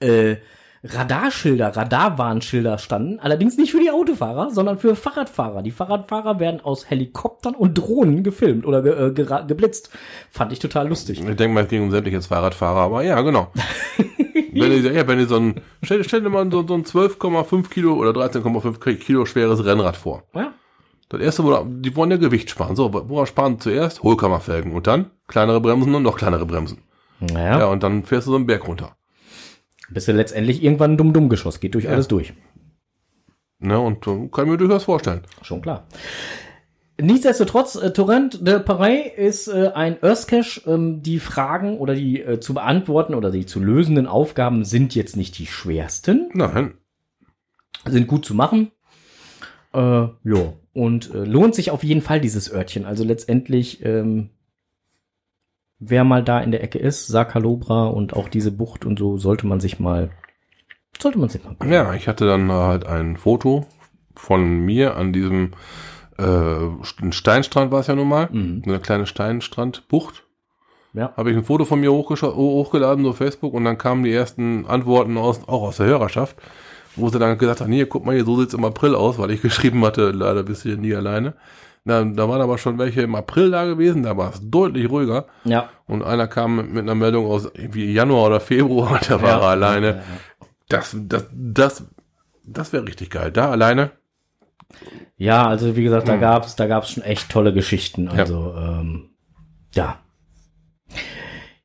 äh, 0.01 0.37
Radarschilder, 0.85 1.77
Radarwarnschilder 1.77 2.77
standen, 2.79 3.21
allerdings 3.21 3.57
nicht 3.57 3.71
für 3.71 3.79
die 3.81 3.91
Autofahrer, 3.93 4.51
sondern 4.51 4.79
für 4.79 4.97
Fahrradfahrer. 4.97 5.63
Die 5.63 5.71
Fahrradfahrer 5.71 6.41
werden 6.41 6.61
aus 6.61 6.91
Helikoptern 6.91 7.55
und 7.55 7.75
Drohnen 7.79 8.25
gefilmt 8.25 8.67
oder 8.67 8.83
ge, 8.83 8.93
äh, 8.93 9.11
gera- 9.13 9.43
geblitzt. 9.47 9.91
Fand 10.31 10.53
ich 10.53 10.59
total 10.59 10.89
lustig. 10.89 11.21
Ich 11.21 11.37
denke 11.37 11.55
mal, 11.55 11.63
es 11.65 11.69
ging 11.69 11.85
um 11.85 11.91
sämtliches 11.93 12.27
Fahrradfahrer, 12.27 12.81
aber 12.81 13.05
ja, 13.05 13.21
genau. 13.21 13.53
wenn 14.53 14.73
ihr, 14.73 14.93
ja, 14.93 15.07
wenn 15.07 15.21
ihr 15.21 15.27
so 15.29 15.37
ein, 15.37 15.61
stell, 15.83 16.03
stell 16.03 16.21
dir 16.23 16.31
mal 16.31 16.51
so, 16.51 16.67
so 16.67 16.75
ein 16.75 16.85
12,5 16.85 17.69
Kilo 17.71 17.95
oder 17.95 18.11
13,5 18.11 18.97
Kilo 18.97 19.25
schweres 19.25 19.65
Rennrad 19.65 19.97
vor. 19.97 20.25
Ja. 20.35 20.53
Das 21.11 21.21
erste, 21.21 21.45
wo, 21.45 21.63
die 21.65 21.95
wollen 21.95 22.11
ja 22.11 22.17
Gewicht 22.17 22.51
sparen. 22.51 22.75
So, 22.75 22.93
worauf 22.93 23.29
sparen 23.29 23.61
zuerst? 23.61 24.03
Hohlkammerfelgen 24.03 24.73
und 24.73 24.87
dann 24.87 25.11
kleinere 25.29 25.61
Bremsen 25.61 25.95
und 25.95 26.03
noch 26.03 26.17
kleinere 26.17 26.47
Bremsen. 26.47 26.79
Naja, 27.21 27.61
Ja, 27.61 27.67
und 27.67 27.83
dann 27.85 28.03
fährst 28.05 28.27
du 28.27 28.31
so 28.33 28.37
einen 28.37 28.47
Berg 28.47 28.67
runter. 28.67 28.97
Bis 29.93 30.07
du 30.07 30.13
letztendlich 30.13 30.63
irgendwann 30.63 30.93
ein 30.93 30.97
Dumm-Dumm-Geschoss. 30.97 31.61
Geht 31.61 31.75
durch 31.75 31.89
alles 31.89 32.09
durch. 32.09 32.33
Ne, 33.59 33.79
und 33.79 34.07
äh, 34.07 34.29
kann 34.33 34.45
ich 34.45 34.51
mir 34.51 34.59
durchaus 34.59 34.85
vorstellen. 34.85 35.23
Schon 35.43 35.63
klar. 35.63 35.87
Nichtsdestotrotz, 37.01 37.77
äh, 37.77 37.93
Torrent 37.93 38.47
de 38.47 38.59
Paris 38.61 39.13
ist 39.17 39.49
äh, 39.49 39.71
ein 39.75 40.03
Earthcache. 40.03 40.63
Ähm, 40.67 41.03
die 41.03 41.19
Fragen 41.19 41.79
oder 41.79 41.95
die 41.95 42.21
äh, 42.21 42.41
zu 42.41 42.55
beantworten 42.55 43.15
oder 43.15 43.31
die 43.31 43.47
zu 43.47 43.61
lösenden 43.61 44.07
Aufgaben 44.07 44.65
sind 44.65 44.95
jetzt 44.95 45.17
nicht 45.17 45.39
die 45.39 45.47
schwersten, 45.47 46.31
Nein, 46.35 46.75
sind 47.87 48.07
gut 48.09 48.25
zu 48.25 48.35
machen. 48.35 48.73
Äh, 49.73 49.79
ja, 49.79 50.53
und 50.75 51.15
äh, 51.15 51.25
lohnt 51.25 51.55
sich 51.55 51.71
auf 51.71 51.83
jeden 51.83 52.03
Fall 52.03 52.21
dieses 52.21 52.53
Örtchen. 52.53 52.85
Also 52.85 53.05
letztendlich, 53.05 53.85
ähm, 53.85 54.31
wer 55.85 56.05
mal 56.05 56.23
da 56.23 56.41
in 56.41 56.53
der 56.53 56.63
Ecke 56.63 56.79
ist, 56.79 57.07
Sakalobra 57.09 57.87
und 57.87 58.15
auch 58.15 58.29
diese 58.29 58.53
Bucht 58.53 58.85
und 58.85 58.99
so, 58.99 59.17
sollte 59.19 59.47
man 59.47 59.61
sich 59.61 59.81
mal, 59.81 60.11
sollte 61.01 61.19
man 61.19 61.29
sich 61.29 61.43
mal 61.43 61.51
gucken. 61.51 61.73
Ja, 61.73 61.93
ich 61.95 62.07
hatte 62.09 62.27
dann 62.27 62.51
halt 62.53 62.87
ein 62.87 63.17
Foto 63.17 63.67
von 64.15 64.61
mir 64.61 64.97
an 64.97 65.13
diesem 65.13 65.53
äh, 66.19 66.23
ein 67.03 67.13
Steinstrand 67.13 67.73
war 67.73 67.81
es 67.81 67.87
ja 67.87 67.95
nun 67.95 68.09
mal, 68.09 68.29
Mhm. 68.31 68.63
eine 68.67 68.79
kleine 68.81 69.07
Steinstrandbucht. 69.07 70.25
Ja. 70.95 71.13
Habe 71.17 71.31
ich 71.31 71.37
ein 71.37 71.45
Foto 71.45 71.65
von 71.65 71.81
mir 71.81 71.91
hochgeladen 71.91 73.07
auf 73.07 73.17
Facebook 73.17 73.55
und 73.55 73.65
dann 73.65 73.79
kamen 73.79 74.05
die 74.05 74.13
ersten 74.13 74.67
Antworten 74.67 75.17
aus, 75.17 75.49
auch 75.49 75.63
aus 75.63 75.79
der 75.79 75.87
Hörerschaft, 75.87 76.37
wo 76.97 77.09
sie 77.09 77.19
dann 77.19 77.39
gesagt 77.39 77.63
haben, 77.63 77.73
hier, 77.73 77.89
guck 77.89 78.05
mal 78.05 78.15
hier, 78.15 78.27
so 78.27 78.39
sieht's 78.39 78.53
im 78.53 78.65
April 78.67 78.95
aus, 78.95 79.19
weil 79.19 79.31
ich 79.31 79.41
geschrieben 79.43 79.83
hatte, 79.85 80.11
leider 80.11 80.43
bist 80.43 80.65
du 80.65 80.69
hier 80.69 80.79
nie 80.79 80.95
alleine. 80.95 81.33
Na, 81.85 82.05
da 82.05 82.29
waren 82.29 82.41
aber 82.41 82.59
schon 82.59 82.79
welche 82.79 83.03
im 83.03 83.15
April 83.17 83.51
da 83.51 83.65
gewesen, 83.65 84.05
da 84.05 84.17
war 84.17 84.33
es 84.33 84.41
deutlich 84.43 84.89
ruhiger. 84.89 85.27
Ja. 85.45 85.71
Und 85.87 86.03
einer 86.05 86.29
kam 86.29 86.57
mit, 86.57 86.71
mit 86.71 86.83
einer 86.83 86.95
Meldung 86.95 87.27
aus 87.27 87.47
irgendwie 87.47 87.93
Januar 87.93 88.27
oder 88.29 88.41
Februar, 88.41 88.93
und 89.01 89.11
da 89.11 89.21
war 89.21 89.29
Ja. 89.31 89.39
er 89.41 89.49
alleine. 89.49 89.87
Ja, 89.89 89.95
ja. 89.97 90.03
Das, 90.69 90.97
das, 90.99 91.27
das, 91.33 91.85
das 92.45 92.73
wäre 92.73 92.87
richtig 92.87 93.11
geil. 93.11 93.33
Da 93.33 93.51
alleine. 93.51 93.91
Ja, 95.17 95.47
also 95.49 95.77
wie 95.77 95.83
gesagt, 95.83 96.09
da 96.09 96.15
Hm. 96.15 96.21
gab's, 96.21 96.57
da 96.57 96.67
gab's 96.67 96.91
schon 96.93 97.03
echt 97.03 97.29
tolle 97.31 97.53
Geschichten. 97.53 98.09
Also, 98.09 98.55
ähm, 98.57 99.11
ja. 99.75 99.99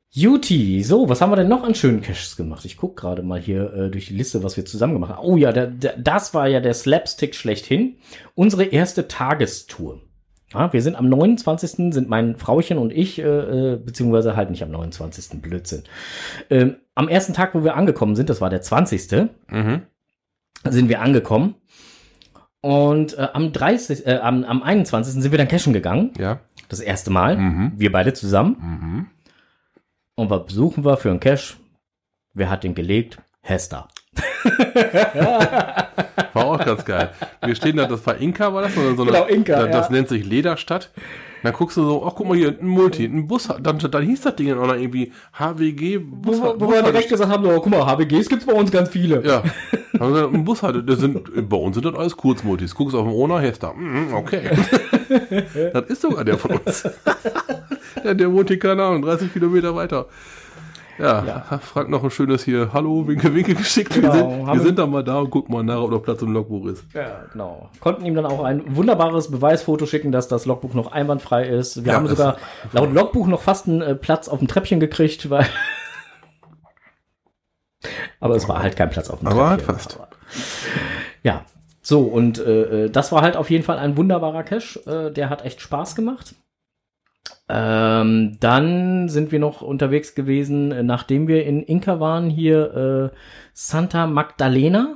Juti, 0.10 0.84
so, 0.84 1.08
was 1.10 1.22
haben 1.22 1.32
wir 1.32 1.36
denn 1.36 1.48
noch 1.48 1.64
an 1.64 1.76
schönen 1.76 2.02
Caches 2.02 2.36
gemacht? 2.36 2.66
Ich 2.66 2.76
guck 2.78 2.98
gerade 2.98 3.22
mal 3.22 3.40
hier 3.40 3.72
äh, 3.74 3.92
durch 3.92 4.08
die 4.08 4.16
Liste, 4.16 4.44
was 4.44 4.58
wir 4.58 4.66
zusammen 4.66 4.94
gemacht 4.94 5.12
haben. 5.14 5.24
Oh 5.26 5.38
ja, 5.38 5.52
der, 5.52 5.68
der, 5.68 5.96
das 5.98 6.34
war 6.34 6.48
ja 6.48 6.60
der 6.60 6.74
Slapstick 6.74 7.36
schlechthin. 7.36 7.98
Unsere 8.34 8.64
erste 8.64 9.08
Tagestour. 9.08 10.02
Ja, 10.54 10.72
wir 10.72 10.82
sind 10.82 10.96
am 10.96 11.10
29. 11.10 11.94
sind 11.94 12.08
mein 12.08 12.38
Frauchen 12.38 12.78
und 12.78 12.92
ich, 12.92 13.20
äh, 13.20 13.24
äh, 13.74 13.76
beziehungsweise 13.78 14.36
halt 14.38 14.50
nicht 14.50 14.64
am 14.64 14.72
29. 14.72 15.42
Blödsinn. 15.42 15.84
Ähm, 16.50 16.78
am 16.96 17.10
ersten 17.10 17.34
Tag, 17.34 17.54
wo 17.54 17.64
wir 17.64 17.76
angekommen 17.76 18.16
sind, 18.16 18.30
das 18.30 18.40
war 18.40 18.50
der 18.50 18.62
20 18.62 19.30
Mhm. 19.52 19.82
sind 20.64 20.90
wir 20.90 21.02
angekommen. 21.02 21.56
Und 22.62 23.18
äh, 23.18 23.28
am 23.34 23.52
30, 23.52 24.08
äh, 24.08 24.18
am, 24.18 24.44
am 24.44 24.64
21. 24.64 25.22
sind 25.22 25.32
wir 25.32 25.38
dann 25.38 25.48
cashen 25.48 25.74
gegangen. 25.74 26.14
Ja. 26.18 26.40
Das 26.70 26.80
erste 26.80 27.12
Mal. 27.12 27.38
Mhm. 27.38 27.74
Wir 27.78 27.92
beide 27.92 28.14
zusammen. 28.14 28.58
Mhm. 28.60 29.06
Und 30.16 30.30
was 30.30 30.46
besuchen 30.46 30.84
wir 30.84 30.98
für 30.98 31.10
einen 31.12 31.20
Cash? 31.20 31.58
Wer 32.34 32.50
hat 32.50 32.64
den 32.64 32.74
gelegt? 32.74 33.20
Hester. 33.42 33.88
War 36.34 36.46
auch 36.46 36.64
ganz 36.64 36.86
geil. 36.86 37.10
Wir 37.44 37.56
stehen 37.56 37.78
da, 37.78 37.86
das 37.86 38.06
war 38.06 38.18
Inka, 38.18 38.54
war 38.54 38.62
das? 38.62 38.78
Oder 38.78 38.96
so 38.96 39.04
eine, 39.04 39.12
Genau, 39.12 39.26
Inka, 39.26 39.64
Das, 39.64 39.72
das 39.72 39.86
ja. 39.88 39.92
nennt 39.94 40.10
sich 40.10 40.26
Lederstadt. 40.26 40.92
Dann 41.44 41.54
guckst 41.54 41.78
du 41.78 41.84
so, 41.84 42.06
ach 42.06 42.14
guck 42.16 42.28
mal 42.28 42.36
hier, 42.36 42.56
ein 42.60 42.68
Multi, 42.68 43.06
ein 43.06 43.28
Bus, 43.28 43.48
dann, 43.62 43.78
dann 43.78 44.04
hieß 44.04 44.22
das 44.22 44.36
Ding 44.36 44.58
auch 44.58 44.68
noch 44.68 44.76
irgendwie 44.76 45.12
HWG 45.34 46.00
Wo, 46.00 46.32
Bus. 46.32 46.42
wo, 46.42 46.56
wo 46.58 46.72
wir 46.72 46.82
direkt 46.82 47.10
gesagt 47.10 47.32
haben, 47.32 47.46
oh, 47.46 47.60
guck 47.60 47.68
mal, 47.70 47.86
HWGs 47.86 48.28
gibt's 48.28 48.46
bei 48.46 48.54
uns 48.54 48.72
ganz 48.72 48.90
viele. 48.90 49.24
Ja. 49.26 49.44
Haben 50.00 50.00
wir 50.00 50.10
gesagt, 50.10 50.34
ein 50.34 50.46
Bus 50.46 50.64
hatte, 50.64 50.84
das 50.84 51.00
sind, 51.00 51.50
bei 51.50 51.58
uns 51.58 51.76
sind 51.76 51.86
das 51.86 51.96
alles 51.96 52.18
Kurzmultis. 52.18 52.74
Guckst 52.76 52.96
auf 52.96 53.06
den 53.06 53.14
Ona, 53.14 53.40
Hester. 53.40 53.74
Mhm, 53.74 54.14
okay. 54.14 54.42
das 55.74 55.86
ist 55.86 56.02
sogar 56.02 56.26
der 56.26 56.38
von 56.38 56.52
uns. 56.58 56.84
der, 58.04 58.16
der 58.16 58.32
hier, 58.32 58.60
keine 58.60 58.84
Ahnung, 58.84 59.04
30 59.04 59.32
Kilometer 59.32 59.76
weiter. 59.76 60.08
Ja, 61.00 61.24
Ja. 61.26 61.60
Frank 61.60 61.90
noch 61.90 62.04
ein 62.04 62.10
schönes 62.12 62.44
hier, 62.44 62.72
Hallo, 62.74 63.08
Winke, 63.08 63.34
Winke 63.34 63.54
geschickt. 63.56 63.94
Genau, 63.94 64.14
wir 64.14 64.20
sind, 64.20 64.48
wir 64.48 64.60
sind 64.62 64.80
da 64.80 64.88
mal 64.88 65.04
da 65.04 65.20
und 65.20 65.30
gucken 65.30 65.54
mal 65.54 65.64
nach, 65.64 65.80
ob 65.82 65.92
noch 65.92 66.02
Platz 66.04 66.22
im 66.24 66.34
Logbuch 66.34 66.66
ist. 66.68 66.86
Ja, 66.94 67.24
genau. 67.32 67.70
Konnten 67.80 68.06
ihm 68.06 68.16
dann 68.16 68.26
auch 68.26 68.44
ein 68.44 68.76
wunderbares 68.76 69.30
Beweisfoto 69.30 69.86
schicken, 69.86 70.12
dass 70.12 70.28
das 70.28 70.46
Logbuch 70.46 70.74
noch 70.74 70.92
einwandfrei 70.92 71.46
ist. 71.48 71.84
Wir 71.86 71.92
Ja, 71.92 71.98
haben 72.00 72.08
sogar 72.08 72.38
laut 72.74 72.94
Logbuch 72.94 73.28
noch 73.28 73.42
fast 73.42 73.68
einen 73.68 73.82
äh, 73.82 73.96
Platz 73.96 74.28
auf 74.28 74.40
dem 74.40 74.48
Treppchen 74.48 74.80
gekriegt, 74.80 75.30
weil. 75.30 75.46
Aber 78.20 78.36
es 78.36 78.48
war 78.50 78.62
halt 78.64 78.76
kein 78.76 78.90
Platz 78.90 79.10
auf 79.10 79.20
dem 79.20 79.28
Aber 79.28 79.50
halt 79.50 79.60
Treppchen. 79.66 79.76
fast. 79.76 79.96
Aber- 79.98 80.08
Ja. 81.24 81.46
So, 81.82 82.02
und 82.02 82.38
äh, 82.40 82.86
äh, 82.86 82.90
das 82.90 83.12
war 83.14 83.22
halt 83.22 83.38
auf 83.38 83.50
jeden 83.50 83.64
Fall 83.64 83.78
ein 83.80 83.96
wunderbarer 83.96 84.44
Cache. 84.44 84.80
Äh, 85.10 85.14
der 85.14 85.30
hat 85.30 85.46
echt 85.46 85.62
Spaß 85.62 85.96
gemacht. 85.96 86.36
Ähm, 87.50 88.38
dann 88.42 89.08
sind 89.08 89.32
wir 89.32 89.40
noch 89.40 89.62
unterwegs 89.62 90.16
gewesen, 90.16 90.72
äh, 90.72 90.84
nachdem 90.84 91.28
wir 91.28 91.46
in 91.46 91.64
Inka 91.64 92.00
waren, 92.00 92.30
hier 92.30 93.12
äh, 93.14 93.18
Santa 93.54 94.06
Magdalena. 94.08 94.96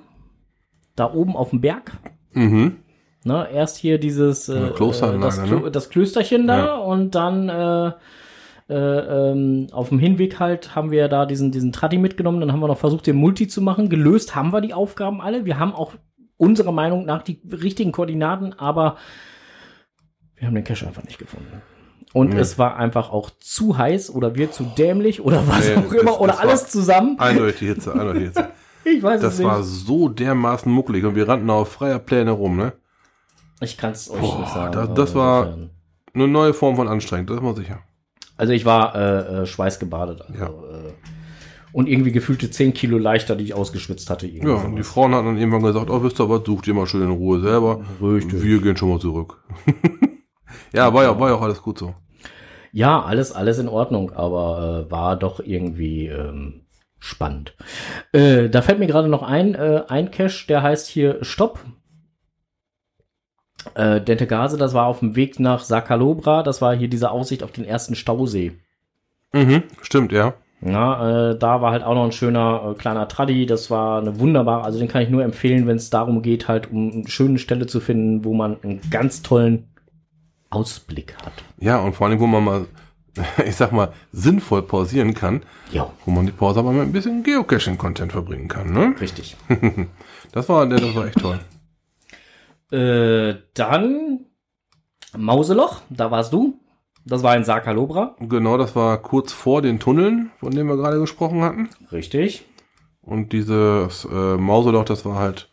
Da 0.95 1.13
oben 1.13 1.35
auf 1.37 1.51
dem 1.51 1.61
Berg. 1.61 1.93
Mhm. 2.33 2.77
Ne, 3.23 3.47
erst 3.53 3.77
hier 3.77 3.99
dieses 3.99 4.49
äh, 4.49 4.71
das, 4.77 5.01
ne? 5.49 5.71
das 5.71 5.89
Klösterchen 5.89 6.47
da 6.47 6.57
Ja. 6.65 6.75
und 6.77 7.15
dann 7.15 7.49
äh, 7.49 7.91
äh, 8.67 9.31
ähm, 9.31 9.67
auf 9.71 9.89
dem 9.89 9.99
Hinweg 9.99 10.39
halt 10.39 10.75
haben 10.75 10.91
wir 10.91 11.07
da 11.07 11.25
diesen 11.25 11.51
diesen 11.51 11.71
Traddy 11.71 11.97
mitgenommen. 11.97 12.41
Dann 12.41 12.51
haben 12.51 12.59
wir 12.61 12.67
noch 12.67 12.77
versucht, 12.79 13.07
den 13.07 13.15
Multi 13.15 13.47
zu 13.47 13.61
machen. 13.61 13.89
Gelöst 13.89 14.35
haben 14.35 14.51
wir 14.51 14.59
die 14.61 14.73
Aufgaben 14.73 15.21
alle. 15.21 15.45
Wir 15.45 15.59
haben 15.59 15.73
auch 15.73 15.93
unserer 16.37 16.71
Meinung 16.71 17.05
nach 17.05 17.21
die 17.21 17.39
richtigen 17.51 17.91
Koordinaten, 17.91 18.53
aber 18.53 18.97
wir 20.35 20.47
haben 20.47 20.55
den 20.55 20.63
Cache 20.63 20.87
einfach 20.87 21.03
nicht 21.03 21.19
gefunden. 21.19 21.61
Und 22.13 22.33
Nee. 22.33 22.39
es 22.39 22.57
war 22.59 22.75
einfach 22.75 23.09
auch 23.11 23.29
zu 23.39 23.77
heiß 23.77 24.13
oder 24.13 24.35
wir 24.35 24.51
zu 24.51 24.63
dämlich 24.77 25.21
oder 25.23 25.47
was 25.47 25.67
Nee, 25.67 25.75
auch 25.77 25.91
immer 25.93 26.11
es- 26.11 26.17
oder 26.19 26.33
es 26.33 26.39
alles 26.39 26.67
zusammen. 26.69 27.17
Eindeutig 27.19 27.59
Hitze, 27.69 27.93
eindeutig 27.93 28.23
Hitze. 28.23 28.49
Ich 28.83 29.03
weiß 29.03 29.21
Das 29.21 29.33
es 29.33 29.39
nicht. 29.39 29.47
war 29.47 29.61
so 29.61 30.09
dermaßen 30.09 30.71
muckelig 30.71 31.05
und 31.05 31.13
wir 31.15 31.27
rannten 31.27 31.49
auf 31.51 31.71
freier 31.71 31.99
Pläne 31.99 32.31
rum, 32.31 32.57
ne? 32.57 32.73
ich 33.61 33.77
kann 33.77 33.91
es 33.91 34.09
euch 34.09 34.19
Boah, 34.19 34.39
nicht 34.39 34.53
sagen. 34.53 34.71
das- 34.71 34.81
also 34.89 34.93
das 34.95 35.13
war-. 35.15 35.55
Eine 36.13 36.27
neue 36.27 36.53
Form 36.53 36.75
von 36.75 36.87
anstrengend, 36.89 37.29
das 37.29 37.37
ist 37.37 37.43
mal 37.43 37.55
sicher. 37.55 37.79
Also 38.37 38.51
ich 38.53 38.65
war 38.65 38.95
äh, 38.95 39.41
äh, 39.43 39.45
schweißgebadet. 39.45 40.21
Also, 40.23 40.33
Ja. 40.33 40.47
äh, 40.47 40.93
und 41.73 41.87
irgendwie 41.87 42.11
gefühlte 42.11 42.49
10 42.51 42.73
Kilo 42.73 42.97
leichter, 42.97 43.35
die 43.37 43.43
ich 43.45 43.53
ausgeschwitzt 43.53 44.09
hatte. 44.09 44.27
Ja, 44.27 44.55
und 44.55 44.75
die 44.75 44.83
Frauen 44.83 45.13
hatten 45.15 45.27
dann 45.27 45.37
irgendwann 45.37 45.61
gesagt, 45.61 45.89
oh, 45.91 46.03
wisst 46.03 46.19
ihr 46.19 46.27
was, 46.27 46.41
sucht 46.43 46.67
ihr 46.67 46.73
mal 46.73 46.87
schön 46.87 47.03
in 47.03 47.11
Ruhe 47.11 47.39
selber. 47.39 47.79
Richtig. 48.01 48.43
Wir 48.43 48.59
gehen 48.61 48.75
schon 48.75 48.89
mal 48.89 48.99
zurück. 48.99 49.37
ja, 50.73 50.93
war 50.93 51.03
ja, 51.03 51.19
war 51.19 51.29
ja 51.29 51.35
auch 51.35 51.41
alles 51.41 51.61
gut 51.61 51.77
so. 51.77 51.93
Ja, 52.71 53.01
alles, 53.01 53.31
alles 53.33 53.59
in 53.59 53.67
Ordnung, 53.67 54.13
aber 54.13 54.85
äh, 54.87 54.91
war 54.91 55.17
doch 55.17 55.39
irgendwie 55.39 56.07
ähm, 56.07 56.61
spannend. 56.99 57.55
Äh, 58.13 58.49
da 58.49 58.61
fällt 58.61 58.79
mir 58.79 58.87
gerade 58.87 59.09
noch 59.09 59.23
ein, 59.23 59.55
äh, 59.55 59.83
ein 59.87 60.11
Cache, 60.11 60.47
der 60.47 60.63
heißt 60.63 60.87
hier 60.87 61.17
Stopp. 61.21 61.59
Äh, 63.75 64.01
Dentegase, 64.01 64.57
das 64.57 64.73
war 64.73 64.85
auf 64.85 64.99
dem 64.99 65.15
Weg 65.15 65.39
nach 65.39 65.63
Sakalobra, 65.63 66.43
das 66.43 66.61
war 66.61 66.75
hier 66.75 66.87
diese 66.87 67.11
Aussicht 67.11 67.43
auf 67.43 67.51
den 67.51 67.65
ersten 67.65 67.95
Stausee. 67.95 68.53
Mhm, 69.33 69.63
stimmt, 69.81 70.11
ja. 70.11 70.33
Ja, 70.61 71.31
äh, 71.31 71.37
da 71.37 71.61
war 71.61 71.71
halt 71.71 71.83
auch 71.83 71.95
noch 71.95 72.05
ein 72.05 72.11
schöner 72.11 72.71
äh, 72.71 72.73
kleiner 72.75 73.07
Traddy, 73.07 73.45
das 73.45 73.71
war 73.71 73.99
eine 73.99 74.19
wunderbare, 74.19 74.63
also 74.63 74.79
den 74.79 74.87
kann 74.87 75.01
ich 75.01 75.09
nur 75.09 75.23
empfehlen, 75.23 75.67
wenn 75.67 75.77
es 75.77 75.89
darum 75.89 76.21
geht, 76.21 76.47
halt 76.47 76.71
um 76.71 76.91
eine 76.91 77.07
schöne 77.07 77.39
Stelle 77.39 77.65
zu 77.65 77.79
finden, 77.79 78.23
wo 78.23 78.33
man 78.33 78.57
einen 78.61 78.81
ganz 78.91 79.23
tollen 79.23 79.70
Ausblick 80.51 81.15
hat. 81.25 81.33
Ja, 81.57 81.79
und 81.79 81.95
vor 81.95 82.07
allem, 82.07 82.19
wo 82.19 82.27
man 82.27 82.43
mal, 82.43 82.65
ich 83.45 83.55
sag 83.55 83.71
mal, 83.71 83.91
sinnvoll 84.11 84.61
pausieren 84.61 85.13
kann, 85.13 85.41
Ja, 85.71 85.91
wo 86.05 86.11
man 86.11 86.25
die 86.27 86.31
Pause 86.31 86.59
aber 86.59 86.71
mit 86.71 86.83
ein 86.83 86.91
bisschen 86.91 87.23
Geocaching-Content 87.23 88.11
verbringen 88.11 88.47
kann, 88.47 88.71
ne? 88.71 88.95
richtig. 89.01 89.35
Das 90.33 90.47
war, 90.47 90.65
das 90.65 90.95
war 90.95 91.07
echt 91.07 91.19
toll. 91.19 91.39
Äh, 92.71 93.35
dann 93.53 94.21
Mauseloch, 95.17 95.81
da 95.89 96.09
warst 96.09 96.31
du. 96.31 96.57
Das 97.03 97.21
war 97.21 97.35
in 97.35 97.43
Sakalobra. 97.43 98.15
Genau, 98.19 98.57
das 98.57 98.75
war 98.75 98.97
kurz 98.99 99.33
vor 99.33 99.61
den 99.61 99.79
Tunneln, 99.79 100.31
von 100.39 100.51
denen 100.51 100.69
wir 100.69 100.77
gerade 100.77 100.99
gesprochen 100.99 101.41
hatten. 101.41 101.69
Richtig. 101.91 102.45
Und 103.01 103.33
dieses 103.33 104.05
äh, 104.05 104.37
Mauseloch, 104.37 104.85
das 104.85 105.03
war 105.03 105.15
halt 105.15 105.49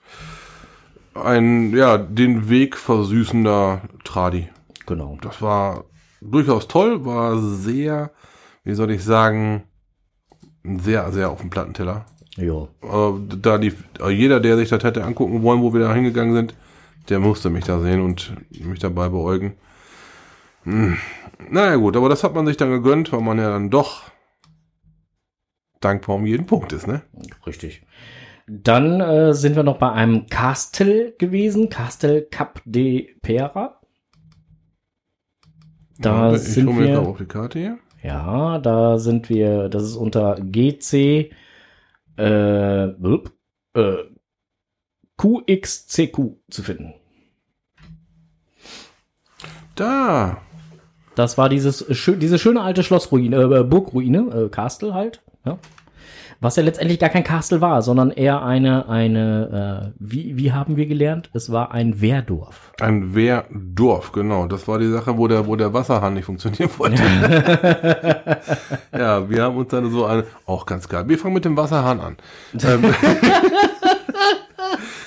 ein, 1.14 1.74
ja, 1.74 1.98
den 1.98 2.48
Weg 2.48 2.76
versüßender 2.76 3.80
Tradi. 4.04 4.48
Genau. 4.88 5.18
Das 5.20 5.42
war 5.42 5.84
durchaus 6.22 6.66
toll, 6.66 7.04
war 7.04 7.38
sehr, 7.38 8.10
wie 8.64 8.72
soll 8.72 8.90
ich 8.90 9.04
sagen, 9.04 9.64
sehr, 10.64 11.12
sehr 11.12 11.30
auf 11.30 11.42
dem 11.42 11.50
Plattenteller. 11.50 12.06
Ja. 12.36 12.68
Aber 12.80 13.20
da 13.20 13.58
die, 13.58 13.74
jeder, 14.08 14.40
der 14.40 14.56
sich 14.56 14.70
das 14.70 14.82
hätte 14.82 15.04
angucken 15.04 15.42
wollen, 15.42 15.60
wo 15.60 15.74
wir 15.74 15.80
da 15.80 15.92
hingegangen 15.92 16.34
sind, 16.34 16.54
der 17.10 17.20
musste 17.20 17.50
mich 17.50 17.64
da 17.64 17.80
sehen 17.80 18.00
und 18.00 18.32
mich 18.50 18.78
dabei 18.78 19.10
beäugen. 19.10 19.58
Hm. 20.62 20.96
Naja 21.50 21.76
gut, 21.76 21.94
aber 21.94 22.08
das 22.08 22.24
hat 22.24 22.34
man 22.34 22.46
sich 22.46 22.56
dann 22.56 22.70
gegönnt, 22.70 23.12
weil 23.12 23.20
man 23.20 23.38
ja 23.38 23.50
dann 23.50 23.68
doch 23.68 24.04
dankbar 25.80 26.16
um 26.16 26.24
jeden 26.24 26.46
Punkt 26.46 26.72
ist, 26.72 26.86
ne? 26.86 27.02
Richtig. 27.46 27.82
Dann 28.46 29.02
äh, 29.02 29.34
sind 29.34 29.54
wir 29.54 29.62
noch 29.62 29.78
bei 29.78 29.92
einem 29.92 30.26
Castel 30.28 31.14
gewesen. 31.18 31.68
Castel 31.68 32.22
Cap 32.22 32.62
de 32.64 33.14
Pera. 33.20 33.77
Da 35.98 36.34
ich 36.34 36.42
sind 36.42 36.68
jetzt 36.68 36.78
wir. 36.78 37.00
auf 37.00 37.18
die 37.18 37.26
Karte 37.26 37.58
hier. 37.58 37.78
Ja, 38.02 38.58
da 38.58 38.98
sind 38.98 39.28
wir. 39.28 39.68
Das 39.68 39.82
ist 39.82 39.96
unter 39.96 40.36
GC 40.40 41.32
äh, 42.16 42.84
äh, 42.84 44.04
QXCQ 45.16 46.18
zu 46.50 46.62
finden. 46.62 46.94
Da. 49.74 50.40
Das 51.14 51.36
war 51.36 51.48
dieses 51.48 51.84
schö 51.96 52.16
diese 52.16 52.38
schöne 52.38 52.62
alte 52.62 52.84
Schlossruine, 52.84 53.36
äh, 53.42 53.64
Burgruine, 53.64 54.18
äh, 54.44 54.48
Castle 54.48 54.94
halt, 54.94 55.20
ja. 55.44 55.58
Was 56.40 56.54
ja 56.54 56.62
letztendlich 56.62 57.00
gar 57.00 57.08
kein 57.08 57.24
Castle 57.24 57.60
war, 57.60 57.82
sondern 57.82 58.12
eher 58.12 58.44
eine, 58.44 58.88
eine, 58.88 59.90
äh, 59.90 59.96
wie, 59.98 60.36
wie 60.36 60.52
haben 60.52 60.76
wir 60.76 60.86
gelernt? 60.86 61.30
Es 61.32 61.50
war 61.50 61.72
ein 61.72 62.00
Wehrdorf. 62.00 62.72
Ein 62.80 63.16
Wehrdorf, 63.16 64.12
genau. 64.12 64.46
Das 64.46 64.68
war 64.68 64.78
die 64.78 64.88
Sache, 64.88 65.18
wo 65.18 65.26
der, 65.26 65.48
wo 65.48 65.56
der 65.56 65.74
Wasserhahn 65.74 66.14
nicht 66.14 66.26
funktionieren 66.26 66.70
wollte. 66.78 67.02
ja, 68.92 69.28
wir 69.28 69.42
haben 69.42 69.56
uns 69.56 69.70
dann 69.70 69.90
so 69.90 70.04
eine, 70.06 70.24
auch 70.46 70.64
ganz 70.64 70.88
geil. 70.88 71.08
Wir 71.08 71.18
fangen 71.18 71.34
mit 71.34 71.44
dem 71.44 71.56
Wasserhahn 71.56 71.98
an. 71.98 72.16
ähm, 72.62 72.84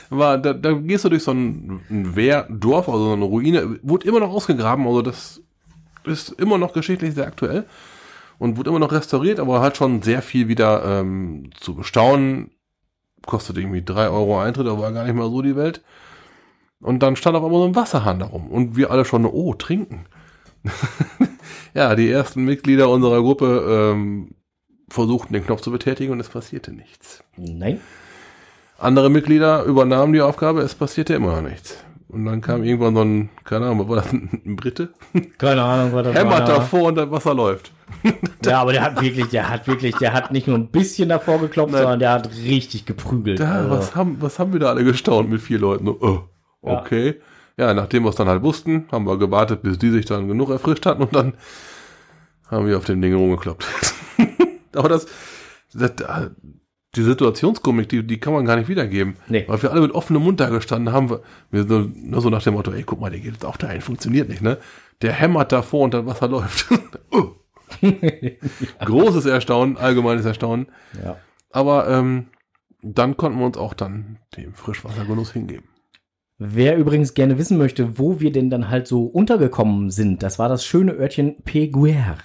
war, 0.09 0.37
da, 0.37 0.51
da 0.51 0.73
gehst 0.73 1.05
du 1.05 1.09
durch 1.09 1.23
so 1.23 1.31
ein, 1.31 1.79
ein 1.89 2.13
Wehrdorf, 2.13 2.89
also 2.89 3.05
so 3.05 3.13
eine 3.13 3.23
Ruine, 3.23 3.79
wurde 3.83 4.05
immer 4.05 4.19
noch 4.19 4.31
ausgegraben, 4.31 4.85
also 4.85 5.01
das 5.01 5.41
ist 6.03 6.31
immer 6.31 6.57
noch 6.57 6.73
geschichtlich 6.73 7.13
sehr 7.13 7.27
aktuell 7.27 7.65
und 8.41 8.57
wurde 8.57 8.71
immer 8.71 8.79
noch 8.79 8.91
restauriert, 8.91 9.39
aber 9.39 9.61
hat 9.61 9.77
schon 9.77 10.01
sehr 10.01 10.23
viel 10.23 10.47
wieder 10.47 10.83
ähm, 10.83 11.51
zu 11.59 11.75
bestaunen. 11.75 12.49
Kostet 13.23 13.55
irgendwie 13.59 13.83
drei 13.83 14.09
Euro 14.09 14.41
Eintritt, 14.41 14.65
aber 14.65 14.81
war 14.81 14.91
gar 14.91 15.03
nicht 15.03 15.13
mal 15.13 15.29
so 15.29 15.43
die 15.43 15.55
Welt. 15.55 15.83
Und 16.79 17.03
dann 17.03 17.15
stand 17.15 17.37
auf 17.37 17.43
einmal 17.43 17.61
so 17.61 17.67
ein 17.67 17.75
Wasserhahn 17.75 18.17
darum. 18.17 18.47
Und 18.47 18.75
wir 18.75 18.89
alle 18.89 19.05
schon, 19.05 19.27
oh, 19.27 19.53
trinken. 19.53 20.07
ja, 21.75 21.93
die 21.93 22.09
ersten 22.09 22.43
Mitglieder 22.43 22.89
unserer 22.89 23.21
Gruppe 23.21 23.91
ähm, 23.93 24.31
versuchten 24.89 25.33
den 25.33 25.45
Knopf 25.45 25.61
zu 25.61 25.69
betätigen 25.69 26.11
und 26.11 26.19
es 26.19 26.29
passierte 26.29 26.71
nichts. 26.73 27.23
Nein. 27.37 27.79
Andere 28.79 29.11
Mitglieder 29.11 29.65
übernahmen 29.65 30.13
die 30.13 30.21
Aufgabe, 30.21 30.61
es 30.61 30.73
passierte 30.73 31.13
immer 31.13 31.35
noch 31.35 31.47
nichts. 31.47 31.77
Und 32.11 32.25
dann 32.25 32.41
kam 32.41 32.63
irgendwann 32.63 32.93
so 32.95 33.01
ein, 33.01 33.29
keine 33.45 33.65
Ahnung, 33.67 33.79
was 33.79 33.87
war 33.87 33.95
das, 33.97 34.11
ein 34.13 34.55
Brite? 34.57 34.89
Keine 35.37 35.63
Ahnung, 35.63 35.93
was 35.93 36.03
das 36.03 36.15
Hämmert 36.15 36.39
war. 36.41 36.45
davor 36.47 36.83
und 36.89 36.95
das 36.95 37.09
Wasser 37.11 37.33
läuft. 37.33 37.71
Ja, 38.45 38.61
aber 38.61 38.73
der 38.73 38.81
hat 38.81 38.99
wirklich, 39.01 39.27
der 39.27 39.49
hat 39.49 39.67
wirklich, 39.67 39.95
der 39.97 40.13
hat 40.13 40.31
nicht 40.31 40.47
nur 40.47 40.57
ein 40.57 40.69
bisschen 40.69 41.09
davor 41.09 41.39
geklopft, 41.39 41.73
Nein. 41.73 41.81
sondern 41.83 41.99
der 41.99 42.11
hat 42.13 42.29
richtig 42.33 42.85
geprügelt. 42.85 43.39
Da, 43.39 43.51
Also, 43.51 43.69
was, 43.69 43.95
haben, 43.95 44.17
was 44.19 44.39
haben 44.39 44.51
wir 44.53 44.59
da 44.59 44.69
alle 44.69 44.83
gestaunt 44.83 45.29
mit 45.29 45.41
vier 45.41 45.59
Leuten? 45.59 45.85
So, 45.85 45.97
oh, 46.01 46.67
Ja. 46.67 46.79
okay. 46.81 47.21
Ja. 47.57 47.73
nachdem 47.75 48.03
wir 48.03 48.09
es 48.09 48.15
dann 48.15 48.27
halt 48.27 48.41
wussten, 48.41 48.87
haben 48.91 49.05
wir 49.05 49.17
gewartet, 49.19 49.61
bis 49.61 49.77
die 49.77 49.91
sich 49.91 50.05
dann 50.05 50.27
genug 50.27 50.49
erfrischt 50.49 50.85
hatten 50.87 51.03
und 51.03 51.15
dann 51.15 51.33
haben 52.49 52.65
wir 52.65 52.77
auf 52.77 52.85
dem 52.85 53.01
Ding 53.01 53.13
rumgekloppt. 53.13 53.65
Aber 54.75 54.89
das, 54.89 55.05
das, 55.73 55.91
die 56.95 57.03
Situationskomik, 57.03 57.87
die, 57.89 58.05
die 58.05 58.19
kann 58.19 58.33
man 58.33 58.45
gar 58.45 58.57
nicht 58.57 58.67
wiedergeben. 58.67 59.15
Nee. 59.27 59.45
Weil 59.47 59.61
wir 59.61 59.71
alle 59.71 59.81
mit 59.81 59.91
offenem 59.91 60.23
Mund 60.23 60.39
da 60.39 60.49
gestanden 60.49 60.93
haben. 60.93 61.19
Wir, 61.49 61.67
so, 61.67 61.89
nur 61.95 62.21
so 62.21 62.29
nach 62.29 62.43
dem 62.43 62.53
Motto, 62.53 62.71
ey, 62.71 62.83
guck 62.83 62.99
mal, 62.99 63.09
der 63.09 63.19
geht 63.19 63.33
jetzt 63.33 63.45
auch 63.45 63.57
dahin, 63.57 63.81
funktioniert 63.81 64.27
nicht, 64.27 64.41
ne? 64.41 64.57
Der 65.01 65.13
hämmert 65.13 65.51
davor 65.51 65.85
und 65.85 65.93
das 65.93 66.05
Wasser 66.05 66.27
läuft. 66.27 66.67
oh. 67.11 67.31
Großes 68.85 69.25
Erstaunen, 69.25 69.77
allgemeines 69.77 70.25
Erstaunen. 70.25 70.67
ja. 71.03 71.17
Aber 71.53 71.89
ähm, 71.89 72.27
dann 72.81 73.17
konnten 73.17 73.39
wir 73.39 73.45
uns 73.45 73.57
auch 73.57 73.73
dann 73.73 74.19
dem 74.37 74.53
Frischwassergenuss 74.53 75.33
hingeben. 75.33 75.65
Wer 76.37 76.77
übrigens 76.77 77.13
gerne 77.13 77.37
wissen 77.37 77.57
möchte, 77.57 77.99
wo 77.99 78.19
wir 78.19 78.31
denn 78.31 78.49
dann 78.49 78.69
halt 78.69 78.87
so 78.87 79.05
untergekommen 79.05 79.91
sind, 79.91 80.23
das 80.23 80.39
war 80.39 80.49
das 80.49 80.65
schöne 80.65 80.93
Örtchen 80.93 81.43
Peguera. 81.43 82.17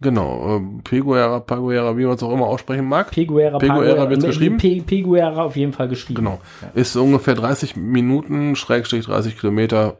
Genau, 0.00 0.56
ähm, 0.56 0.80
Peguera, 0.84 1.40
Paguera, 1.40 1.96
wie 1.96 2.04
man 2.04 2.14
es 2.14 2.22
auch 2.22 2.32
immer 2.32 2.46
aussprechen 2.46 2.84
mag. 2.84 3.10
Peguera, 3.10 3.58
Peguera 3.58 4.08
wird's 4.08 4.22
äh, 4.24 4.28
geschrieben? 4.28 4.56
Pe 4.58 4.80
Peguera 4.82 5.42
auf 5.42 5.56
jeden 5.56 5.72
Fall 5.72 5.88
geschrieben. 5.88 6.16
Genau. 6.24 6.40
Ist 6.74 6.94
ungefähr 6.94 7.34
30 7.34 7.74
Minuten, 7.74 8.54
Schrägstrich 8.54 9.06
30 9.06 9.38
Kilometer 9.38 9.98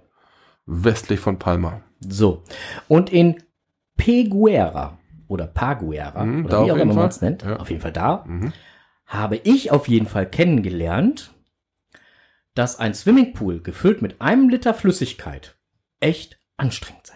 westlich 0.67 1.19
von 1.19 1.39
Palma. 1.41 1.81
So. 2.01 2.45
Und 2.87 3.11
in 3.11 3.43
Peguera 3.97 4.99
oder 5.27 5.47
Paguera, 5.49 6.25
Mhm, 6.25 6.45
oder 6.47 6.65
wie 6.65 6.73
auch 6.73 6.77
immer 6.77 6.95
man 6.95 7.09
es 7.09 7.21
nennt, 7.21 7.43
Ja. 7.43 7.57
auf 7.57 7.69
jeden 7.69 7.83
Fall 7.83 7.93
da, 7.93 8.23
Mhm. 8.27 8.53
habe 9.07 9.37
ich 9.43 9.73
auf 9.73 9.89
jeden 9.89 10.07
Fall 10.07 10.27
kennengelernt, 10.27 11.33
dass 12.55 12.79
ein 12.79 12.95
Swimmingpool 12.95 13.61
gefüllt 13.63 14.01
mit 14.01 14.21
einem 14.21 14.49
Liter 14.49 14.75
Flüssigkeit 14.75 15.57
echt 16.01 16.39
anstrengend. 16.57 17.08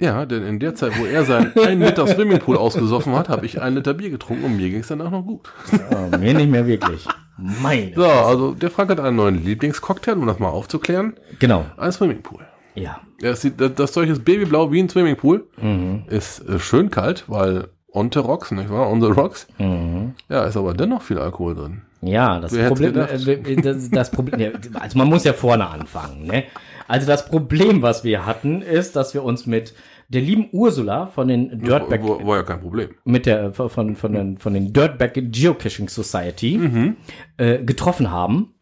Ja, 0.00 0.26
denn 0.26 0.42
in 0.44 0.58
der 0.58 0.74
Zeit, 0.74 0.98
wo 0.98 1.04
er 1.04 1.24
seinen 1.24 1.56
einen 1.58 1.82
Liter 1.82 2.06
Swimmingpool 2.06 2.56
ausgesoffen 2.56 3.14
hat, 3.14 3.28
habe 3.28 3.46
ich 3.46 3.60
einen 3.62 3.76
Liter 3.76 3.94
Bier 3.94 4.10
getrunken 4.10 4.44
und 4.44 4.56
mir 4.56 4.70
ging 4.70 4.80
es 4.80 4.88
danach 4.88 5.10
noch 5.10 5.22
gut. 5.22 5.52
Oh, 5.90 6.16
mir 6.16 6.34
nicht 6.34 6.50
mehr 6.50 6.66
wirklich. 6.66 7.06
Meine. 7.36 7.92
So, 7.94 8.04
also 8.04 8.54
der 8.54 8.70
Frank 8.70 8.90
hat 8.90 9.00
einen 9.00 9.16
neuen 9.16 9.44
Lieblingscocktail, 9.44 10.14
um 10.14 10.26
das 10.26 10.38
mal 10.38 10.48
aufzuklären. 10.48 11.14
Genau. 11.38 11.64
Ein 11.76 11.92
Swimmingpool. 11.92 12.44
Ja. 12.74 13.00
Das, 13.20 13.40
sieht, 13.42 13.60
das, 13.60 13.74
das 13.74 13.92
Zeug 13.92 14.08
ist 14.08 14.24
babyblau 14.24 14.72
wie 14.72 14.80
ein 14.80 14.88
Swimmingpool. 14.88 15.46
Mhm. 15.60 16.04
Ist 16.08 16.40
äh, 16.48 16.58
schön 16.58 16.90
kalt, 16.90 17.24
weil 17.28 17.68
on 17.92 18.10
the 18.12 18.18
rocks, 18.18 18.50
nicht 18.50 18.70
wahr? 18.70 18.90
On 18.90 19.00
the 19.00 19.08
rocks. 19.08 19.46
Mhm. 19.58 20.14
Ja, 20.28 20.44
ist 20.44 20.56
aber 20.56 20.74
dennoch 20.74 21.02
viel 21.02 21.18
Alkohol 21.18 21.54
drin. 21.54 21.82
Ja, 22.06 22.40
das 22.40 22.56
Problem, 22.56 22.92
gedacht? 22.94 23.26
äh, 23.28 23.56
das, 23.56 23.90
das 23.90 24.10
Problem, 24.10 24.52
also 24.74 24.98
man 24.98 25.08
muss 25.08 25.24
ja 25.24 25.32
vorne 25.32 25.66
anfangen, 25.68 26.26
ne? 26.26 26.44
Also 26.86 27.06
das 27.06 27.26
Problem, 27.26 27.80
was 27.82 28.04
wir 28.04 28.26
hatten, 28.26 28.60
ist, 28.60 28.94
dass 28.96 29.14
wir 29.14 29.22
uns 29.24 29.46
mit 29.46 29.74
der 30.08 30.20
lieben 30.20 30.48
Ursula 30.52 31.06
von 31.06 31.28
den 31.28 31.62
Dirtbag, 31.62 32.02
War, 32.02 32.26
war 32.26 32.36
ja 32.36 32.42
kein 32.42 32.60
Problem. 32.60 32.90
mit 33.04 33.24
der, 33.26 33.52
von, 33.54 33.96
von 33.96 34.12
den, 34.12 34.36
von 34.38 34.52
den 34.52 34.72
Dirtbag 34.72 35.12
Geocaching 35.14 35.88
Society, 35.88 36.58
Mhm. 36.58 36.96
äh, 37.38 37.62
getroffen 37.64 38.10
haben. 38.10 38.53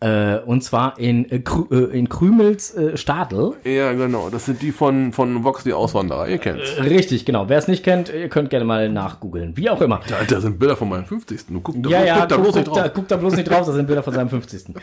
Äh, 0.00 0.38
und 0.44 0.62
zwar 0.62 0.98
in, 0.98 1.30
äh, 1.30 1.38
Krü 1.38 1.64
äh, 1.70 1.96
in 1.96 2.08
Krümels 2.08 2.74
äh, 2.74 2.96
Stadel. 2.96 3.52
Ja, 3.64 3.92
genau. 3.92 4.28
Das 4.28 4.44
sind 4.44 4.60
die 4.60 4.72
von, 4.72 5.12
von 5.12 5.44
Vox, 5.44 5.64
die 5.64 5.72
Auswanderer. 5.72 6.28
Ihr 6.28 6.38
kennt's. 6.38 6.76
Richtig, 6.78 7.24
genau. 7.24 7.48
Wer 7.48 7.58
es 7.58 7.68
nicht 7.68 7.84
kennt, 7.84 8.12
ihr 8.12 8.28
könnt 8.28 8.50
gerne 8.50 8.66
mal 8.66 8.88
nachgoogeln. 8.90 9.56
Wie 9.56 9.70
auch 9.70 9.80
immer. 9.80 10.00
Da, 10.08 10.16
da 10.28 10.40
sind 10.40 10.58
Bilder 10.58 10.76
von 10.76 10.88
meinem 10.90 11.06
50. 11.06 11.46
Du 11.48 11.60
guck 11.60 11.82
da, 11.82 11.88
Ja, 11.88 12.04
ja, 12.04 12.18
guck 12.20 12.28
da 12.28 12.34
guck, 12.36 12.44
bloß 12.44 12.54
guck, 12.54 12.64
nicht 12.66 12.76
da, 12.76 12.80
drauf. 12.82 12.90
guck 12.94 13.08
da 13.08 13.16
bloß 13.16 13.36
nicht 13.36 13.48
drauf, 13.50 13.66
das 13.66 13.74
sind 13.76 13.86
Bilder 13.86 14.02
von 14.02 14.12
seinem 14.12 14.28
50. 14.28 14.74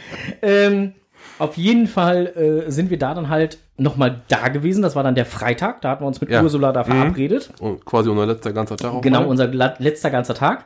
ähm, 0.42 0.94
auf 1.38 1.56
jeden 1.58 1.88
Fall 1.88 2.28
äh, 2.68 2.72
sind 2.72 2.90
wir 2.90 2.98
da 2.98 3.14
dann 3.14 3.30
halt 3.30 3.60
nochmal 3.78 4.22
da 4.28 4.48
gewesen. 4.48 4.82
Das 4.82 4.96
war 4.96 5.04
dann 5.04 5.14
der 5.16 5.26
Freitag. 5.26 5.82
Da 5.82 5.90
hatten 5.92 6.04
wir 6.04 6.08
uns 6.08 6.22
mit 6.22 6.30
Ja. 6.32 6.42
Ursula 6.42 6.72
da 6.72 6.84
verabredet. 6.84 7.52
Und 7.60 7.86
quasi 7.86 8.10
unser 8.10 8.26
letzter 8.26 8.54
ganzer 8.54 8.78
Tag 8.78 8.92
auch 8.94 9.02
Genau, 9.02 9.22
mal. 9.22 9.28
unser 9.28 9.48
letzter 9.48 10.10
ganzer 10.10 10.34
Tag. 10.34 10.66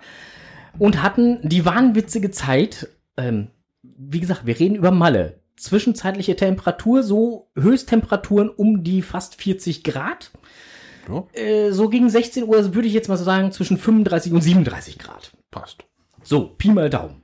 Und 0.78 1.02
hatten 1.04 1.40
die 1.44 1.66
wahnwitzige 1.66 2.32
Zeit, 2.32 2.90
ähm, 3.18 3.48
wie 3.98 4.20
gesagt, 4.20 4.46
wir 4.46 4.60
reden 4.60 4.76
über 4.76 4.92
Malle. 4.92 5.40
Zwischenzeitliche 5.58 6.36
Temperatur, 6.36 7.02
so 7.04 7.50
Höchsttemperaturen 7.58 8.50
um 8.50 8.84
die 8.84 9.02
fast 9.02 9.36
40 9.42 9.84
Grad. 9.84 10.32
Ja, 11.08 11.26
Äh, 11.34 11.72
so 11.72 11.88
gegen 11.90 12.10
16 12.10 12.44
Uhr 12.44 12.74
würde 12.76 12.88
ich 12.88 12.94
jetzt 12.94 13.08
mal 13.10 13.18
so 13.18 13.24
sagen, 13.24 13.52
zwischen 13.52 13.78
35 13.78 14.34
und 14.34 14.42
37 14.42 14.98
Grad. 14.98 15.32
passt. 15.52 15.86
So, 16.24 16.48
Pi 16.58 16.72
mal 16.72 16.90
Daumen. 16.90 17.24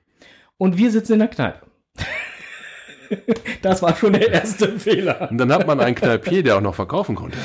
Und 0.57 0.77
wir 0.77 0.91
sitzen 0.91 1.13
in 1.13 1.19
der 1.19 1.27
Kneipe. 1.27 1.65
das 3.61 3.81
war 3.81 3.95
schon 3.95 4.13
der 4.13 4.31
erste 4.31 4.79
Fehler. 4.79 5.29
Und 5.31 5.37
dann 5.39 5.51
hat 5.51 5.67
man 5.67 5.79
einen 5.79 5.95
Kneipier, 5.95 6.43
der 6.43 6.57
auch 6.57 6.61
noch 6.61 6.75
verkaufen 6.75 7.15
konnte. 7.15 7.37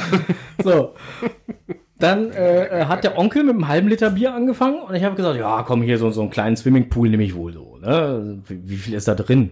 So. 0.63 0.95
Dann 1.99 2.31
äh, 2.33 2.85
hat 2.87 3.05
der 3.05 3.17
Onkel 3.19 3.43
mit 3.45 3.55
einem 3.55 3.69
halben 3.69 3.89
Liter 3.89 4.11
Bier 4.11 4.35
angefangen 4.35 4.81
und 4.83 4.95
ich 4.95 5.03
habe 5.05 5.17
gesagt, 5.17 5.39
ja, 5.39 5.63
komm 5.63 5.81
hier 5.83 5.97
so, 5.99 6.11
so 6.11 6.21
einen 6.21 6.31
kleinen 6.31 6.57
Swimmingpool 6.57 7.09
nehme 7.09 7.23
ich 7.25 7.35
wohl 7.35 7.53
so. 7.55 7.79
Ne? 7.81 8.43
Wie, 8.47 8.69
wie 8.69 8.77
viel 8.77 8.95
ist 8.95 9.09
da 9.09 9.15
drin? 9.15 9.51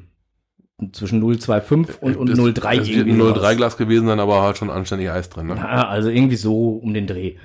Zwischen 0.92 1.22
0,25 1.22 2.00
und, 2.00 2.16
und 2.16 2.28
Das- 2.30 2.38
0,3 2.38 2.52
das 2.54 2.88
wird 2.88 2.88
irgendwie. 3.06 3.12
ein 3.12 3.18
sowas. 3.34 3.42
0,3 3.52 3.56
Glas 3.56 3.76
gewesen 3.76 4.06
sein, 4.08 4.20
aber 4.20 4.42
halt 4.42 4.58
schon 4.58 4.70
anständig 4.70 5.10
Eis 5.10 5.30
drin. 5.30 5.46
Ne? 5.46 5.56
Ja, 5.56 5.88
also 5.88 6.10
irgendwie 6.10 6.36
so 6.36 6.70
um 6.76 6.92
den 6.92 7.06
Dreh. 7.06 7.36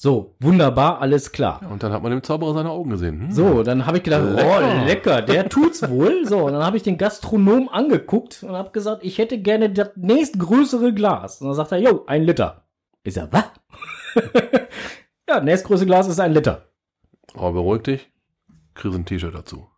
So, 0.00 0.36
wunderbar, 0.38 1.00
alles 1.00 1.32
klar. 1.32 1.60
Und 1.68 1.82
dann 1.82 1.92
hat 1.92 2.04
man 2.04 2.12
dem 2.12 2.22
Zauberer 2.22 2.54
seine 2.54 2.70
Augen 2.70 2.88
gesehen. 2.90 3.20
Hm? 3.20 3.32
So, 3.32 3.62
dann 3.64 3.84
habe 3.84 3.96
ich 3.96 4.04
gedacht, 4.04 4.22
Lecker. 4.32 4.46
oh, 4.46 4.86
lecker, 4.86 5.22
der 5.22 5.48
tut's 5.48 5.86
wohl. 5.90 6.24
So, 6.24 6.38
und 6.46 6.52
dann 6.52 6.64
habe 6.64 6.76
ich 6.76 6.84
den 6.84 6.96
Gastronom 6.98 7.68
angeguckt 7.68 8.44
und 8.44 8.52
habe 8.54 8.70
gesagt, 8.70 9.02
ich 9.04 9.18
hätte 9.18 9.38
gerne 9.38 9.70
das 9.70 9.90
nächstgrößere 9.96 10.94
Glas. 10.94 11.40
Und 11.40 11.48
dann 11.48 11.56
sagt 11.56 11.72
er, 11.72 11.78
jo, 11.78 12.04
ein 12.06 12.22
Liter. 12.22 12.62
Ich 13.02 13.14
sag, 13.14 13.32
was? 13.32 13.42
ja, 15.28 15.40
nächstgrößere 15.40 15.86
Glas 15.86 16.08
ist 16.08 16.20
ein 16.20 16.32
Liter. 16.32 16.66
Aber 17.34 17.52
beruhig 17.52 17.82
dich, 17.82 18.10
kriegst 18.74 18.96
ein 18.96 19.04
T-Shirt 19.04 19.34
dazu. 19.34 19.68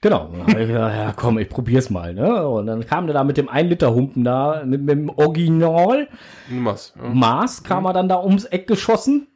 Genau. 0.00 0.28
Dann 0.30 0.42
habe 0.42 0.62
ich 0.62 0.68
gesagt, 0.68 0.94
ja, 0.94 1.12
komm, 1.12 1.38
ich 1.38 1.48
probier's 1.48 1.90
mal. 1.90 2.14
Ne? 2.14 2.46
Und 2.46 2.66
dann 2.66 2.86
kam 2.86 3.06
der 3.06 3.14
da 3.14 3.24
mit 3.24 3.36
dem 3.36 3.48
1 3.48 3.68
Liter 3.68 3.94
Humpen 3.94 4.24
da, 4.24 4.62
mit, 4.64 4.82
mit 4.82 4.96
dem 4.96 5.08
Original 5.10 6.08
Was? 6.50 6.94
Ja. 6.96 7.08
Maß, 7.08 7.64
kam 7.64 7.84
er 7.84 7.92
dann 7.92 8.08
da 8.08 8.22
ums 8.22 8.44
Eck 8.44 8.66
geschossen. 8.66 9.26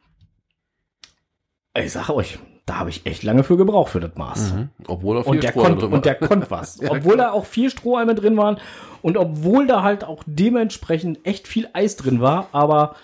Ich 1.77 1.93
sag 1.93 2.11
euch, 2.11 2.39
da 2.67 2.79
habe 2.79 2.91
ich 2.91 3.07
echt 3.07 3.23
lange 3.23 3.43
für 3.43 3.57
gebraucht 3.57 3.91
für 3.91 4.01
das 4.01 4.15
Maß. 4.15 4.53
Mhm. 4.53 4.69
Obwohl 4.87 5.17
er 5.17 5.25
viel 5.25 5.33
Und 5.33 5.43
der, 5.43 5.51
Strohhalme 5.51 5.75
konnte, 5.75 5.87
drin 5.87 5.95
und 5.95 6.05
der 6.05 6.21
war. 6.21 6.29
konnte 6.29 6.51
was. 6.51 6.81
Obwohl 6.89 7.17
da 7.17 7.33
auch 7.33 7.45
vier 7.45 7.71
Strohhalme 7.71 8.15
drin 8.15 8.37
waren 8.37 8.59
und 9.01 9.17
obwohl 9.17 9.67
da 9.67 9.83
halt 9.83 10.05
auch 10.05 10.23
dementsprechend 10.27 11.27
echt 11.27 11.49
viel 11.49 11.69
Eis 11.73 11.97
drin 11.97 12.21
war, 12.21 12.49
aber 12.53 12.95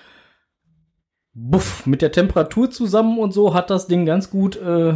buff, 1.40 1.86
mit 1.86 2.02
der 2.02 2.12
Temperatur 2.12 2.70
zusammen 2.70 3.18
und 3.18 3.32
so 3.32 3.54
hat 3.54 3.70
das 3.70 3.86
Ding 3.86 4.04
ganz 4.06 4.30
gut 4.30 4.56
äh, 4.56 4.94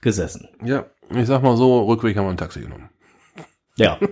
gesessen. 0.00 0.48
Ja, 0.64 0.86
ich 1.14 1.26
sag 1.26 1.42
mal 1.42 1.56
so, 1.56 1.82
Rückweg 1.82 2.16
haben 2.16 2.26
wir 2.26 2.30
ein 2.30 2.36
Taxi 2.36 2.60
genommen. 2.60 2.88
Ja. 3.76 3.98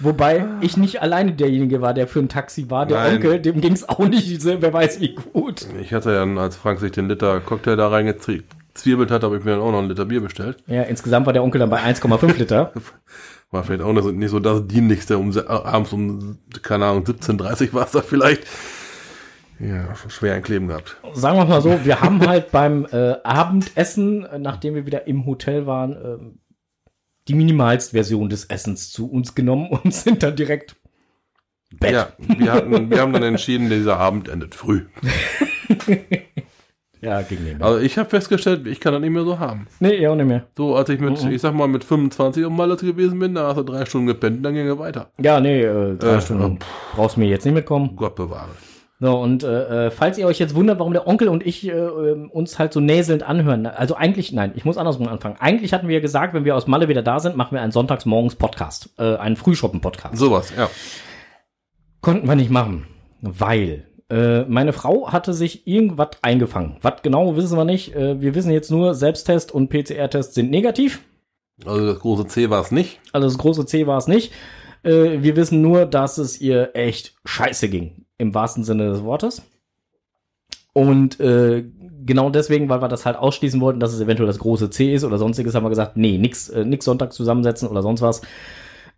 Wobei 0.00 0.46
ich 0.60 0.76
nicht 0.76 1.00
alleine 1.00 1.32
derjenige 1.32 1.80
war, 1.80 1.94
der 1.94 2.08
für 2.08 2.18
ein 2.18 2.28
Taxi 2.28 2.70
war. 2.70 2.86
Der 2.86 2.98
Nein. 2.98 3.14
Onkel, 3.16 3.40
dem 3.40 3.60
ging's 3.60 3.88
auch 3.88 4.00
nicht, 4.00 4.44
wer 4.44 4.72
weiß 4.72 5.00
wie 5.00 5.14
gut. 5.14 5.66
Ich 5.80 5.92
hatte 5.94 6.12
ja, 6.12 6.24
als 6.40 6.56
Frank 6.56 6.80
sich 6.80 6.90
den 6.92 7.08
Liter 7.08 7.40
Cocktail 7.40 7.76
da 7.76 7.86
reingezwirbelt 7.88 9.10
hat, 9.12 9.22
habe 9.22 9.38
ich 9.38 9.44
mir 9.44 9.52
dann 9.52 9.60
auch 9.60 9.70
noch 9.70 9.78
einen 9.78 9.88
Liter 9.88 10.04
Bier 10.06 10.20
bestellt. 10.20 10.56
Ja, 10.66 10.82
insgesamt 10.82 11.26
war 11.26 11.32
der 11.32 11.44
Onkel 11.44 11.60
dann 11.60 11.70
bei 11.70 11.80
1,5 11.80 12.36
Liter. 12.38 12.72
War 13.52 13.64
vielleicht 13.64 13.82
auch 13.82 13.92
nicht 13.92 14.02
so- 14.04 14.12
nicht 14.12 14.30
so 14.30 14.40
das 14.40 14.66
Dienlichste, 14.66 15.18
um 15.18 15.30
abends 15.36 15.92
um, 15.92 16.38
keine 16.62 16.86
Ahnung, 16.86 17.04
17.30 17.04 17.74
war 17.74 17.84
es 17.84 17.92
da 17.92 18.00
vielleicht. 18.00 18.46
Ja, 19.62 19.94
schon 19.94 20.10
schwer 20.10 20.34
ein 20.34 20.42
Kleben 20.42 20.66
gehabt. 20.68 20.96
sagen 21.14 21.38
wir 21.38 21.44
mal 21.44 21.60
so, 21.62 21.84
wir 21.84 22.00
haben 22.00 22.26
halt 22.26 22.50
beim 22.52 22.86
äh, 22.90 23.14
Abendessen, 23.22 24.24
äh, 24.24 24.38
nachdem 24.38 24.74
wir 24.74 24.86
wieder 24.86 25.06
im 25.06 25.24
Hotel 25.26 25.66
waren, 25.66 25.92
ähm, 25.92 26.38
die 27.28 27.34
Minimalstversion 27.34 28.28
des 28.28 28.44
Essens 28.46 28.90
zu 28.90 29.08
uns 29.10 29.34
genommen 29.34 29.68
und 29.84 29.94
sind 29.94 30.22
dann 30.22 30.34
direkt 30.36 30.76
Bett. 31.78 31.92
Ja, 31.92 32.08
wir, 32.18 32.52
hatten, 32.52 32.90
wir 32.90 33.00
haben 33.00 33.12
dann 33.12 33.22
entschieden, 33.22 33.70
dieser 33.70 33.98
Abend 33.98 34.28
endet 34.28 34.54
früh. 34.54 34.82
Ja, 37.04 37.20
ging 37.22 37.42
nicht 37.42 37.58
mehr. 37.58 37.66
Also 37.66 37.80
ich 37.80 37.98
habe 37.98 38.08
festgestellt, 38.08 38.64
ich 38.68 38.78
kann 38.78 38.92
das 38.92 39.00
nicht 39.02 39.10
mehr 39.10 39.24
so 39.24 39.40
haben. 39.40 39.66
Nee, 39.80 39.96
ja 40.00 40.12
auch 40.12 40.14
nicht 40.14 40.26
mehr. 40.28 40.46
So, 40.56 40.76
als 40.76 40.88
ich 40.88 41.00
mit, 41.00 41.20
Mhm. 41.24 41.32
ich 41.32 41.40
sag 41.40 41.52
mal, 41.52 41.66
mit 41.66 41.82
25 41.82 42.44
um 42.44 42.56
Malle 42.56 42.76
gewesen 42.76 43.18
bin, 43.18 43.34
da 43.34 43.48
hast 43.48 43.56
du 43.56 43.64
drei 43.64 43.84
Stunden 43.86 44.06
gepennt, 44.06 44.44
dann 44.46 44.54
ging 44.54 44.68
er 44.68 44.78
weiter. 44.78 45.10
Ja, 45.20 45.40
nee, 45.40 45.62
äh, 45.62 45.96
drei 45.96 46.14
Äh, 46.14 46.20
Stunden 46.20 46.60
brauchst 46.94 47.16
du 47.16 47.20
mir 47.20 47.26
jetzt 47.28 47.44
nicht 47.44 47.54
mitkommen. 47.54 47.96
Gott 47.96 48.14
bewahre. 48.14 48.50
So, 49.02 49.18
und 49.18 49.42
äh, 49.42 49.86
äh, 49.86 49.90
falls 49.90 50.16
ihr 50.16 50.28
euch 50.28 50.38
jetzt 50.38 50.54
wundert, 50.54 50.78
warum 50.78 50.92
der 50.92 51.08
Onkel 51.08 51.26
und 51.26 51.44
ich 51.44 51.66
äh, 51.66 51.72
ähm, 51.72 52.30
uns 52.30 52.60
halt 52.60 52.72
so 52.72 52.78
näselnd 52.78 53.24
anhören, 53.24 53.66
also 53.66 53.96
eigentlich, 53.96 54.30
nein, 54.30 54.52
ich 54.54 54.64
muss 54.64 54.76
andersrum 54.76 55.08
anfangen. 55.08 55.34
Eigentlich 55.40 55.72
hatten 55.72 55.88
wir 55.88 55.96
ja 55.96 56.00
gesagt, 56.00 56.34
wenn 56.34 56.44
wir 56.44 56.54
aus 56.54 56.68
Malle 56.68 56.86
wieder 56.86 57.02
da 57.02 57.18
sind, 57.18 57.36
machen 57.36 57.56
wir 57.56 57.62
einen 57.62 57.72
Sonntagsmorgens-Podcast, 57.72 58.90
äh, 58.98 59.16
einen 59.16 59.34
Frühschoppen-Podcast. 59.34 60.16
Sowas, 60.16 60.52
ja. 60.56 60.70
Konnten 62.00 62.28
wir 62.28 62.36
nicht 62.36 62.50
machen, 62.50 62.86
weil 63.20 63.88
äh, 64.08 64.42
meine 64.42 64.72
Frau 64.72 65.10
hatte 65.10 65.34
sich 65.34 65.66
irgendwas 65.66 66.10
eingefangen. 66.22 66.76
Was 66.82 67.02
genau, 67.02 67.34
wissen 67.34 67.58
wir 67.58 67.64
nicht. 67.64 67.96
Äh, 67.96 68.20
wir 68.20 68.36
wissen 68.36 68.52
jetzt 68.52 68.70
nur, 68.70 68.94
Selbsttest 68.94 69.50
und 69.50 69.68
PCR-Test 69.68 70.34
sind 70.34 70.48
negativ. 70.48 71.02
Also 71.66 71.86
das 71.86 71.98
große 71.98 72.28
C 72.28 72.50
war 72.50 72.60
es 72.60 72.70
nicht. 72.70 73.00
Also 73.10 73.26
das 73.26 73.38
große 73.38 73.66
C 73.66 73.88
war 73.88 73.98
es 73.98 74.06
nicht. 74.06 74.32
Äh, 74.84 75.22
wir 75.22 75.34
wissen 75.34 75.60
nur, 75.60 75.86
dass 75.86 76.18
es 76.18 76.40
ihr 76.40 76.70
echt 76.74 77.16
scheiße 77.24 77.68
ging. 77.68 78.02
Im 78.22 78.34
wahrsten 78.34 78.62
Sinne 78.62 78.88
des 78.90 79.02
Wortes. 79.02 79.42
Und 80.72 81.18
äh, 81.18 81.64
genau 82.06 82.30
deswegen, 82.30 82.68
weil 82.68 82.80
wir 82.80 82.88
das 82.88 83.04
halt 83.04 83.16
ausschließen 83.16 83.60
wollten, 83.60 83.80
dass 83.80 83.92
es 83.92 84.00
eventuell 84.00 84.28
das 84.28 84.38
große 84.38 84.70
C 84.70 84.94
ist 84.94 85.02
oder 85.02 85.18
sonstiges, 85.18 85.54
haben 85.54 85.64
wir 85.64 85.70
gesagt, 85.70 85.96
nee, 85.96 86.18
nix, 86.18 86.48
äh, 86.48 86.64
nix 86.64 86.84
Sonntag 86.84 87.12
zusammensetzen 87.12 87.68
oder 87.68 87.82
sonst 87.82 88.00
was. 88.00 88.22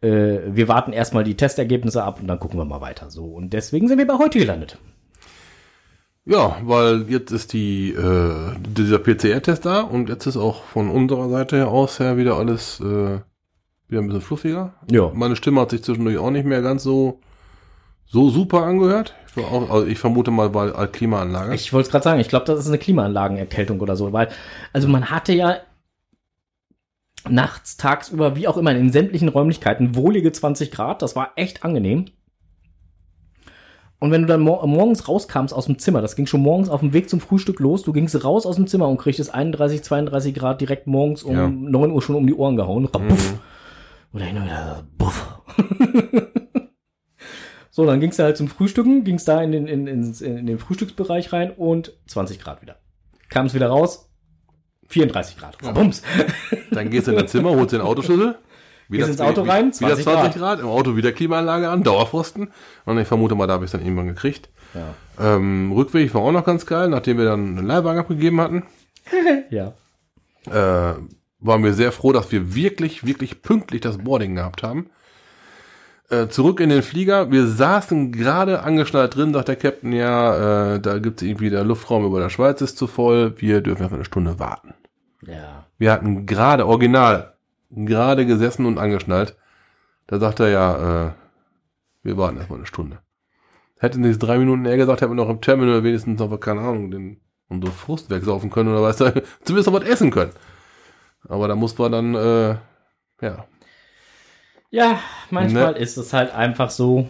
Äh, 0.02 0.40
wir 0.52 0.68
warten 0.68 0.92
erstmal 0.92 1.24
die 1.24 1.37
Testergebnisse 1.37 2.04
ab 2.04 2.20
und 2.20 2.28
dann 2.28 2.38
gucken 2.38 2.58
wir 2.58 2.66
mal 2.66 2.82
weiter. 2.82 3.10
So. 3.10 3.24
Und 3.24 3.54
deswegen 3.54 3.88
sind 3.88 3.96
wir 3.96 4.06
bei 4.06 4.18
heute 4.18 4.38
gelandet. 4.38 4.78
Ja, 6.26 6.58
weil 6.62 7.06
jetzt 7.08 7.32
ist 7.32 7.54
die, 7.54 7.92
äh, 7.92 8.54
dieser 8.60 8.98
PCR-Test 8.98 9.64
da 9.64 9.80
und 9.80 10.10
jetzt 10.10 10.26
ist 10.26 10.37
auch 10.37 10.64
von 10.64 10.90
unserer 10.90 11.30
Seite 11.30 11.56
her 11.56 11.68
aus 11.68 11.98
her 11.98 12.18
wieder 12.18 12.37
alles 12.37 12.78
äh, 12.80 13.20
wieder 13.88 14.00
ein 14.00 14.06
bisschen 14.06 14.22
fluffiger. 14.22 14.74
Ja. 14.90 15.10
Meine 15.14 15.37
Stimme 15.37 15.60
hat 15.60 15.70
sich 15.70 15.82
zwischendurch 15.82 16.18
auch 16.18 16.30
nicht 16.30 16.46
mehr 16.46 16.62
ganz 16.62 16.82
so 16.82 17.20
so 18.07 18.31
super 18.31 18.62
angehört. 18.62 19.14
Ich, 19.37 19.45
auch, 19.45 19.71
also 19.71 19.87
ich 19.87 19.99
vermute 19.99 20.31
mal, 20.31 20.55
weil 20.55 20.73
als 20.73 20.93
Klimaanlage. 20.93 21.55
Ich 21.55 21.73
wollte 21.73 21.87
es 21.87 21.90
gerade 21.90 22.05
sagen, 22.05 22.21
ich 22.21 22.29
glaube, 22.29 22.45
das 22.45 22.61
ist 22.61 22.69
eine 22.69 22.79
Klimaanlagenerkältung 22.79 23.81
oder 23.81 23.97
so, 23.97 24.12
weil, 24.12 24.29
also 24.73 24.88
man 24.88 25.11
hatte 25.11 25.33
ja 25.33 25.57
nachts, 27.29 27.77
tagsüber, 27.77 28.37
wie 28.37 28.47
auch 28.49 28.57
immer, 28.57 28.73
in 28.73 28.93
sämtlichen 28.93 29.29
Räumlichkeiten 29.29 29.97
wohlige 29.97 30.31
20 30.31 30.71
Grad, 30.71 31.03
das 31.03 31.17
war 31.17 31.33
echt 31.37 31.64
angenehm. 31.64 32.07
Und 33.99 34.11
wenn 34.11 34.23
du 34.23 34.29
dann 34.29 34.43
mor 34.43 34.67
morgens 34.67 35.09
rauskamst 35.09 35.55
aus 35.55 35.64
dem 35.67 35.79
Zimmer, 35.79 36.03
das 36.03 36.14
ging 36.14 36.27
schon 36.27 36.43
morgens 36.43 36.69
auf 36.69 36.81
dem 36.81 36.93
Weg 36.93 37.09
zum 37.09 37.21
Frühstück 37.21 37.59
los, 37.59 37.83
du 37.83 37.93
gingst 37.93 38.23
raus 38.23 38.45
aus 38.45 38.57
dem 38.57 38.67
Zimmer 38.67 38.88
und 38.88 38.99
kriegtest 38.99 39.33
31, 39.33 39.83
32 39.83 40.35
Grad 40.35 40.61
direkt 40.61 40.87
morgens 40.87 41.23
um 41.23 41.35
Ja. 41.35 41.49
9 41.49 41.90
Uhr 41.90 42.03
schon 42.03 42.17
um 42.17 42.27
die 42.27 42.35
Ohren 42.35 42.57
gehauen. 42.57 42.87
Buff. 42.92 43.35
Oder 44.13 44.25
hin 44.27 44.37
und 44.37 44.44
wieder, 44.44 44.85
buff. 44.98 45.40
so, 47.75 47.85
dann 47.85 47.98
gingst 47.98 48.20
du 48.20 48.22
halt 48.22 48.37
zum 48.37 48.46
Frühstücken, 48.46 49.02
gingst 49.02 49.27
da 49.27 49.42
in 49.42 49.50
den, 49.50 49.66
in, 49.66 49.88
in, 49.88 50.14
in 50.14 50.46
den 50.46 50.60
Frühstücksbereich 50.60 51.33
rein 51.33 51.50
und 51.50 51.92
20 52.06 52.38
Grad 52.38 52.62
wieder. 52.62 52.77
Kam 53.31 53.46
es 53.46 53.54
wieder 53.54 53.66
raus, 53.66 54.12
34 54.87 55.37
Grad. 55.37 55.58
Bums. 55.58 56.04
Dann 56.70 56.88
gehst 56.88 57.08
du 57.08 57.10
in 57.10 57.16
dein 57.16 57.27
Zimmer, 57.27 57.50
holst 57.50 57.72
den 57.72 57.81
Autoschlüssel. 57.81 58.38
Wieder, 58.88 59.08
ins 59.08 59.20
Auto 59.20 59.42
rein, 59.42 59.72
wieder 59.72 59.96
20 59.96 60.04
20 60.04 60.40
Grad. 60.40 60.60
im 60.60 60.68
Auto 60.68 60.94
wieder 60.94 61.10
Klimaanlage 61.10 61.68
an, 61.68 61.83
Dauerfrosten. 61.83 62.52
Und 62.85 62.98
ich 62.98 63.08
vermute 63.08 63.35
mal, 63.35 63.48
da 63.48 63.54
habe 63.54 63.64
ich 63.64 63.70
es 63.70 63.72
dann 63.72 63.83
irgendwann 63.83 64.06
gekriegt. 64.06 64.50
Ja. 64.72 65.35
Ähm, 65.35 65.72
Rückweg 65.72 66.14
war 66.14 66.22
auch 66.22 66.31
noch 66.31 66.44
ganz 66.44 66.66
geil, 66.66 66.88
nachdem 66.88 67.18
wir 67.18 67.25
dann 67.25 67.58
einen 67.58 67.66
Leihwagen 67.66 67.98
abgegeben 67.98 68.40
hatten. 68.40 68.62
ja. 69.50 69.72
äh, 70.46 70.94
waren 71.40 71.64
wir 71.64 71.75
sehr 71.75 71.90
froh, 71.90 72.12
dass 72.12 72.31
wir 72.31 72.54
wirklich, 72.54 73.04
wirklich 73.04 73.42
pünktlich 73.42 73.81
das 73.81 73.98
Boarding 73.98 74.37
gehabt 74.37 74.62
haben. 74.62 74.90
Äh, 76.15 76.29
zurück 76.29 76.60
in 76.60 76.69
den 76.69 76.83
Flieger. 76.83 77.31
Wir 77.31 77.46
saßen 77.46 78.12
gerade 78.12 78.62
angeschnallt 78.62 79.17
drin, 79.17 79.33
sagt 79.33 79.48
der 79.48 79.56
Captain, 79.56 79.92
ja, 79.92 80.75
äh, 80.75 80.81
da 80.81 80.98
gibt's 80.98 81.23
irgendwie, 81.23 81.50
der 81.50 81.65
Luftraum 81.65 82.04
über 82.04 82.21
der 82.21 82.31
Schweiz 82.31 82.60
ist 82.60 82.79
zu 82.79 82.87
voll, 82.87 83.35
wir 83.38 83.60
dürfen 83.60 83.83
einfach 83.83 83.96
eine 83.96 84.04
Stunde 84.04 84.38
warten. 84.38 84.75
Ja. 85.27 85.67
Wir 85.79 85.92
hatten 85.92 86.27
gerade 86.27 86.67
original 86.67 87.35
gerade 87.71 88.27
gesessen 88.27 88.67
und 88.67 88.79
angeschnallt. 88.79 89.37
Da 90.06 90.19
sagt 90.19 90.40
er 90.40 90.48
ja, 90.48 91.06
äh, 91.06 91.12
wir 92.02 92.17
warten 92.17 92.37
erstmal 92.37 92.58
eine 92.58 92.67
Stunde. 92.67 92.98
Hätte 93.79 94.00
nicht 94.00 94.19
drei 94.19 94.38
Minuten 94.38 94.65
eher 94.65 94.77
gesagt, 94.77 95.00
hätten 95.00 95.12
wir 95.12 95.17
noch 95.17 95.31
im 95.31 95.40
Terminal 95.40 95.83
wenigstens 95.83 96.21
noch, 96.21 96.38
keine 96.38 96.60
Ahnung, 96.60 96.90
den, 96.90 97.21
unsere 97.48 97.73
Frust 97.73 98.10
wegsaufen 98.10 98.50
können 98.50 98.71
oder 98.71 98.83
was, 98.83 98.96
zumindest 99.44 99.67
noch 99.67 99.81
was 99.81 99.88
essen 99.88 100.10
können. 100.10 100.33
Aber 101.29 101.48
da 101.48 101.56
muss 101.56 101.77
man 101.79 101.92
dann, 101.92 102.15
äh, 102.15 102.56
ja, 103.23 103.46
Ja, 104.75 104.98
manchmal 105.31 105.75
Ne. 105.75 105.79
ist 105.79 105.96
es 105.96 106.12
halt 106.12 106.35
einfach 106.35 106.68
so. 106.68 107.08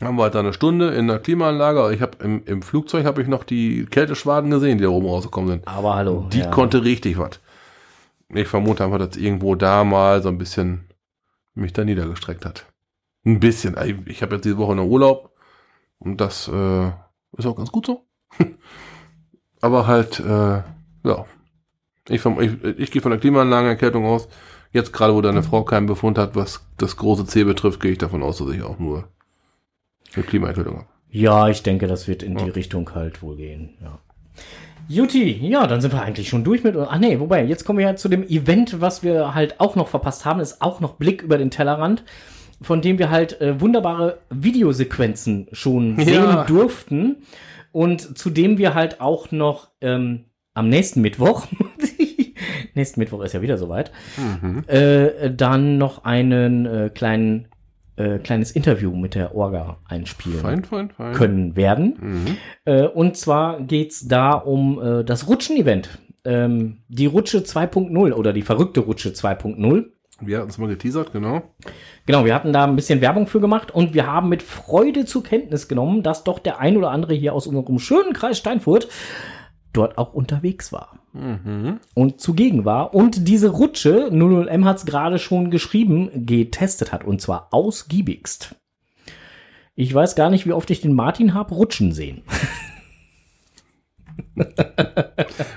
haben 0.00 0.16
wir 0.16 0.24
halt 0.24 0.34
da 0.34 0.40
eine 0.40 0.52
Stunde 0.52 0.88
in 0.88 1.06
der 1.06 1.20
Klimaanlage. 1.20 1.94
Ich 1.94 2.02
habe 2.02 2.18
im, 2.24 2.42
im 2.44 2.60
Flugzeug 2.60 3.04
habe 3.04 3.22
ich 3.22 3.28
noch 3.28 3.44
die 3.44 3.86
Kälteschwaden 3.86 4.50
gesehen, 4.50 4.78
die 4.78 4.84
da 4.84 4.90
oben 4.90 5.06
rausgekommen 5.06 5.48
sind. 5.48 5.68
Aber 5.68 5.94
hallo. 5.94 6.26
Die 6.32 6.40
ja. 6.40 6.50
konnte 6.50 6.82
richtig 6.82 7.16
was. 7.16 7.38
Ich 8.34 8.48
vermute 8.48 8.82
einfach, 8.84 8.98
dass 8.98 9.16
irgendwo 9.16 9.54
da 9.54 9.84
mal 9.84 10.22
so 10.22 10.28
ein 10.28 10.38
bisschen 10.38 10.88
mich 11.54 11.72
da 11.72 11.84
niedergestreckt 11.84 12.44
hat. 12.44 12.66
Ein 13.24 13.38
bisschen. 13.38 13.76
Ich 14.06 14.20
habe 14.22 14.34
jetzt 14.34 14.44
diese 14.44 14.58
Woche 14.58 14.74
noch 14.74 14.84
Urlaub 14.86 15.30
und 16.00 16.20
das 16.20 16.48
äh, 16.48 16.86
ist 17.36 17.46
auch 17.46 17.56
ganz 17.56 17.70
gut 17.70 17.86
so. 17.86 18.08
Aber 19.60 19.86
halt, 19.86 20.18
äh, 20.18 20.62
ja. 21.04 21.24
Ich, 22.08 22.24
ich, 22.24 22.64
ich 22.64 22.90
gehe 22.90 23.02
von 23.02 23.12
der 23.12 23.20
Klimaanlagenerkältung 23.20 24.04
aus. 24.04 24.28
Jetzt 24.72 24.92
gerade, 24.92 25.14
wo 25.14 25.20
deine 25.22 25.42
Frau 25.42 25.64
keinen 25.64 25.86
Befund 25.86 26.18
hat, 26.18 26.36
was 26.36 26.66
das 26.76 26.96
große 26.96 27.26
C 27.26 27.44
betrifft, 27.44 27.80
gehe 27.80 27.92
ich 27.92 27.98
davon 27.98 28.22
aus, 28.22 28.38
dass 28.38 28.50
ich 28.50 28.62
auch 28.62 28.78
nur 28.78 29.04
eine 30.14 30.24
Klimaerkältung 30.24 30.76
habe. 30.76 30.86
Ja, 31.10 31.48
ich 31.48 31.62
denke, 31.62 31.86
das 31.86 32.06
wird 32.06 32.22
in 32.22 32.36
die 32.36 32.50
Richtung 32.50 32.90
halt 32.94 33.22
wohl 33.22 33.36
gehen. 33.36 33.70
Ja. 33.82 33.98
Juti, 34.90 35.32
ja, 35.46 35.66
dann 35.66 35.80
sind 35.80 35.92
wir 35.92 36.02
eigentlich 36.02 36.28
schon 36.28 36.44
durch 36.44 36.64
mit. 36.64 36.76
Ach 36.76 36.98
nee, 36.98 37.18
wobei, 37.20 37.44
jetzt 37.44 37.64
kommen 37.64 37.78
wir 37.78 37.86
ja 37.86 37.96
zu 37.96 38.08
dem 38.08 38.22
Event, 38.28 38.80
was 38.80 39.02
wir 39.02 39.34
halt 39.34 39.60
auch 39.60 39.74
noch 39.76 39.88
verpasst 39.88 40.24
haben, 40.24 40.40
ist 40.40 40.60
auch 40.62 40.80
noch 40.80 40.94
Blick 40.94 41.22
über 41.22 41.36
den 41.38 41.50
Tellerrand, 41.50 42.04
von 42.62 42.80
dem 42.82 42.98
wir 42.98 43.10
halt 43.10 43.40
äh, 43.40 43.60
wunderbare 43.60 44.18
Videosequenzen 44.30 45.48
schon 45.52 45.98
Ja. 45.98 46.04
sehen 46.04 46.46
durften 46.46 47.16
und 47.72 48.18
zu 48.18 48.30
dem 48.30 48.58
wir 48.58 48.74
halt 48.74 49.00
auch 49.00 49.30
noch 49.30 49.68
ähm, 49.80 50.24
am 50.54 50.68
nächsten 50.68 51.00
Mittwoch, 51.02 51.46
nächsten 52.78 53.00
Mittwoch 53.00 53.22
ist 53.22 53.34
ja 53.34 53.42
wieder 53.42 53.58
soweit, 53.58 53.92
äh, 54.66 55.30
dann 55.30 55.78
noch 55.78 56.04
einen 56.04 56.66
äh, 56.66 56.90
kleinen 56.92 57.48
äh, 57.98 58.18
kleines 58.18 58.52
Interview 58.52 58.94
mit 58.94 59.16
der 59.16 59.34
Orga 59.34 59.78
einspielen 59.88 60.38
Fein, 60.38 60.64
fein, 60.64 60.90
fein. 60.90 61.14
können 61.14 61.56
werden. 61.56 61.96
Mhm. 62.00 62.36
Äh, 62.64 62.86
und 62.86 63.16
zwar 63.16 63.60
geht's 63.60 64.06
da 64.06 64.32
um 64.32 64.80
äh, 64.80 65.04
das 65.04 65.26
Rutschen-Event. 65.28 65.98
Ähm, 66.24 66.78
die 66.88 67.06
Rutsche 67.06 67.38
2.0 67.38 68.12
oder 68.12 68.32
die 68.32 68.42
verrückte 68.42 68.80
Rutsche 68.80 69.10
2.0. 69.10 69.86
Wir 70.20 70.38
hatten 70.38 70.50
es 70.50 70.58
mal 70.58 70.68
geteasert, 70.68 71.12
genau. 71.12 71.42
Genau, 72.06 72.24
wir 72.24 72.34
hatten 72.34 72.52
da 72.52 72.64
ein 72.64 72.76
bisschen 72.76 73.00
Werbung 73.00 73.26
für 73.26 73.40
gemacht 73.40 73.72
und 73.72 73.94
wir 73.94 74.06
haben 74.06 74.28
mit 74.28 74.42
Freude 74.42 75.04
zur 75.04 75.22
Kenntnis 75.22 75.68
genommen, 75.68 76.02
dass 76.02 76.24
doch 76.24 76.38
der 76.38 76.58
ein 76.58 76.76
oder 76.76 76.90
andere 76.90 77.14
hier 77.14 77.34
aus 77.34 77.46
unserem 77.46 77.78
schönen 77.78 78.12
Kreis 78.12 78.38
Steinfurt 78.38 78.88
dort 79.72 79.98
auch 79.98 80.12
unterwegs 80.14 80.72
war 80.72 80.98
Mhm. 81.12 81.80
und 81.94 82.20
zugegen 82.20 82.64
war 82.64 82.94
und 82.94 83.26
diese 83.28 83.48
Rutsche, 83.48 84.08
00M 84.12 84.64
hat 84.64 84.76
es 84.78 84.86
gerade 84.86 85.18
schon 85.18 85.50
geschrieben, 85.50 86.10
getestet 86.26 86.92
hat 86.92 87.02
und 87.04 87.20
zwar 87.20 87.48
ausgiebigst. 87.50 88.54
Ich 89.74 89.92
weiß 89.94 90.14
gar 90.16 90.28
nicht, 90.30 90.46
wie 90.46 90.52
oft 90.52 90.70
ich 90.70 90.80
den 90.80 90.92
Martin 90.94 91.34
hab 91.34 91.50
rutschen 91.52 91.92
sehen. 91.92 92.22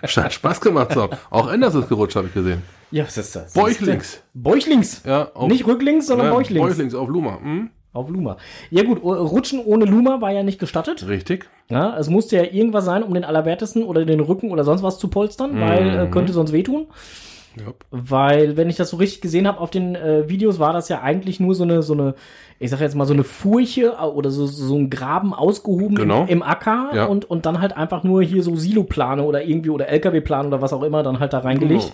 Hat 0.01 0.34
Spaß 0.34 0.62
gemacht 0.62 0.93
so. 0.93 1.09
Auch 1.30 1.47
Anders 1.47 1.76
ist 1.76 1.89
gerutscht, 1.89 2.16
habe 2.16 2.28
ich 2.28 2.34
gesehen. 2.34 2.62
Ja, 2.91 3.05
was 3.05 3.18
ist 3.18 3.36
das? 3.36 3.53
Bäuchlings. 3.53 4.22
Bäuchlings. 4.34 5.01
Ja, 5.05 5.32
auf, 5.34 5.49
Nicht 5.49 5.66
rücklings, 5.66 6.07
sondern 6.07 6.28
Nein, 6.28 6.36
bäuchlings. 6.38 6.68
Bäuchlings 6.68 6.93
auf 6.93 7.07
Luma. 7.09 7.39
Hm? 7.41 7.70
Auf 7.93 8.09
Luma. 8.09 8.37
Ja 8.69 8.83
gut, 8.83 9.03
Rutschen 9.03 9.59
ohne 9.65 9.83
Luma 9.85 10.21
war 10.21 10.31
ja 10.31 10.43
nicht 10.43 10.59
gestattet. 10.59 11.07
Richtig. 11.07 11.49
Ja, 11.69 11.97
es 11.97 12.09
musste 12.09 12.37
ja 12.37 12.43
irgendwas 12.43 12.85
sein, 12.85 13.03
um 13.03 13.13
den 13.13 13.25
Allerwertesten 13.25 13.83
oder 13.83 14.05
den 14.05 14.21
Rücken 14.21 14.51
oder 14.51 14.63
sonst 14.63 14.81
was 14.83 14.97
zu 14.97 15.09
polstern, 15.09 15.59
weil 15.59 15.89
äh, 15.89 16.05
Mhm. 16.05 16.11
könnte 16.11 16.31
sonst 16.33 16.53
wehtun. 16.53 16.87
Ja. 17.57 17.73
Weil, 17.89 18.55
wenn 18.55 18.69
ich 18.69 18.77
das 18.77 18.91
so 18.91 18.95
richtig 18.97 19.19
gesehen 19.19 19.45
habe 19.45 19.59
auf 19.59 19.71
den 19.71 19.95
äh, 19.95 20.29
Videos, 20.29 20.57
war 20.57 20.71
das 20.71 20.87
ja 20.87 21.01
eigentlich 21.01 21.41
nur 21.41 21.53
so 21.53 21.63
eine, 21.63 21.83
so 21.83 21.91
eine, 21.91 22.15
ich 22.59 22.69
sag 22.69 22.79
jetzt 22.79 22.95
mal 22.95 23.05
so 23.05 23.11
eine 23.13 23.25
Furche 23.25 23.97
äh, 23.99 24.05
oder 24.05 24.31
so, 24.31 24.45
so 24.45 24.77
ein 24.77 24.89
Graben 24.89 25.33
ausgehoben 25.33 25.95
Genau. 25.95 26.21
im, 26.23 26.27
im 26.29 26.43
Acker 26.43 26.91
Ja. 26.93 27.05
und, 27.07 27.29
und 27.29 27.45
dann 27.45 27.59
halt 27.59 27.75
einfach 27.75 28.03
nur 28.05 28.23
hier 28.23 28.41
so 28.41 28.55
Siloplane 28.55 29.21
oder 29.23 29.43
irgendwie 29.43 29.69
oder 29.69 29.89
LKW-Plane 29.89 30.47
oder 30.47 30.61
was 30.61 30.71
auch 30.71 30.83
immer 30.83 31.03
dann 31.03 31.19
halt 31.19 31.33
da 31.33 31.39
reingelegt, 31.39 31.91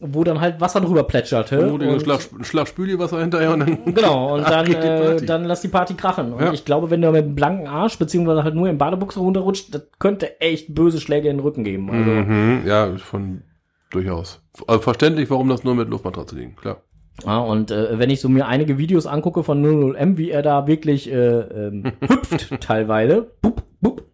wo 0.00 0.22
dann 0.22 0.40
halt 0.40 0.60
Wasser 0.60 0.80
drüber 0.80 1.02
plätscherte. 1.02 1.56
Den 1.56 1.88
und- 1.88 2.00
Schlag, 2.02 2.20
Schlag 2.42 2.68
Spüliwasser 2.68 3.20
hinterher 3.20 3.52
und 3.52 3.60
dann. 3.60 3.78
Genau, 3.94 4.34
und 4.36 4.42
dann, 4.48 4.66
äh, 4.72 4.74
Party. 5.06 5.26
dann 5.26 5.44
lass 5.44 5.60
die 5.60 5.68
Party 5.68 5.94
krachen. 5.94 6.32
Und 6.32 6.40
Ja. 6.44 6.52
ich 6.52 6.64
glaube, 6.64 6.90
wenn 6.90 7.00
du 7.02 7.10
mit 7.10 7.24
einem 7.24 7.34
blanken 7.34 7.66
Arsch, 7.66 7.98
beziehungsweise 7.98 8.44
halt 8.44 8.54
nur 8.54 8.68
im 8.68 8.78
Badebuchse 8.78 9.18
runterrutscht, 9.20 9.74
das 9.74 9.82
könnte 9.98 10.40
echt 10.40 10.74
böse 10.74 11.00
Schläge 11.00 11.28
in 11.28 11.38
den 11.38 11.42
Rücken 11.42 11.64
geben. 11.64 11.90
Also, 11.90 12.10
Mhm, 12.10 12.62
ja, 12.66 12.96
von 12.96 13.42
durchaus. 13.90 14.40
Also 14.66 14.80
verständlich, 14.82 15.30
warum 15.30 15.48
das 15.48 15.64
nur 15.64 15.74
mit 15.74 15.88
Luftmatratze 15.88 16.36
ging, 16.36 16.54
klar. 16.56 16.82
ja, 17.24 17.38
und 17.38 17.70
äh, 17.72 17.98
wenn 17.98 18.10
ich 18.10 18.20
so 18.20 18.28
mir 18.28 18.46
einige 18.46 18.78
Videos 18.78 19.06
angucke 19.06 19.42
von 19.42 19.64
00M, 19.64 20.16
wie 20.16 20.30
er 20.30 20.42
da 20.42 20.66
wirklich 20.68 21.10
äh, 21.10 21.40
ähm, 21.40 21.84
hüpft 22.06 22.60
teilweise, 22.60 23.32
bup, 23.42 23.62
bup, 23.80 24.04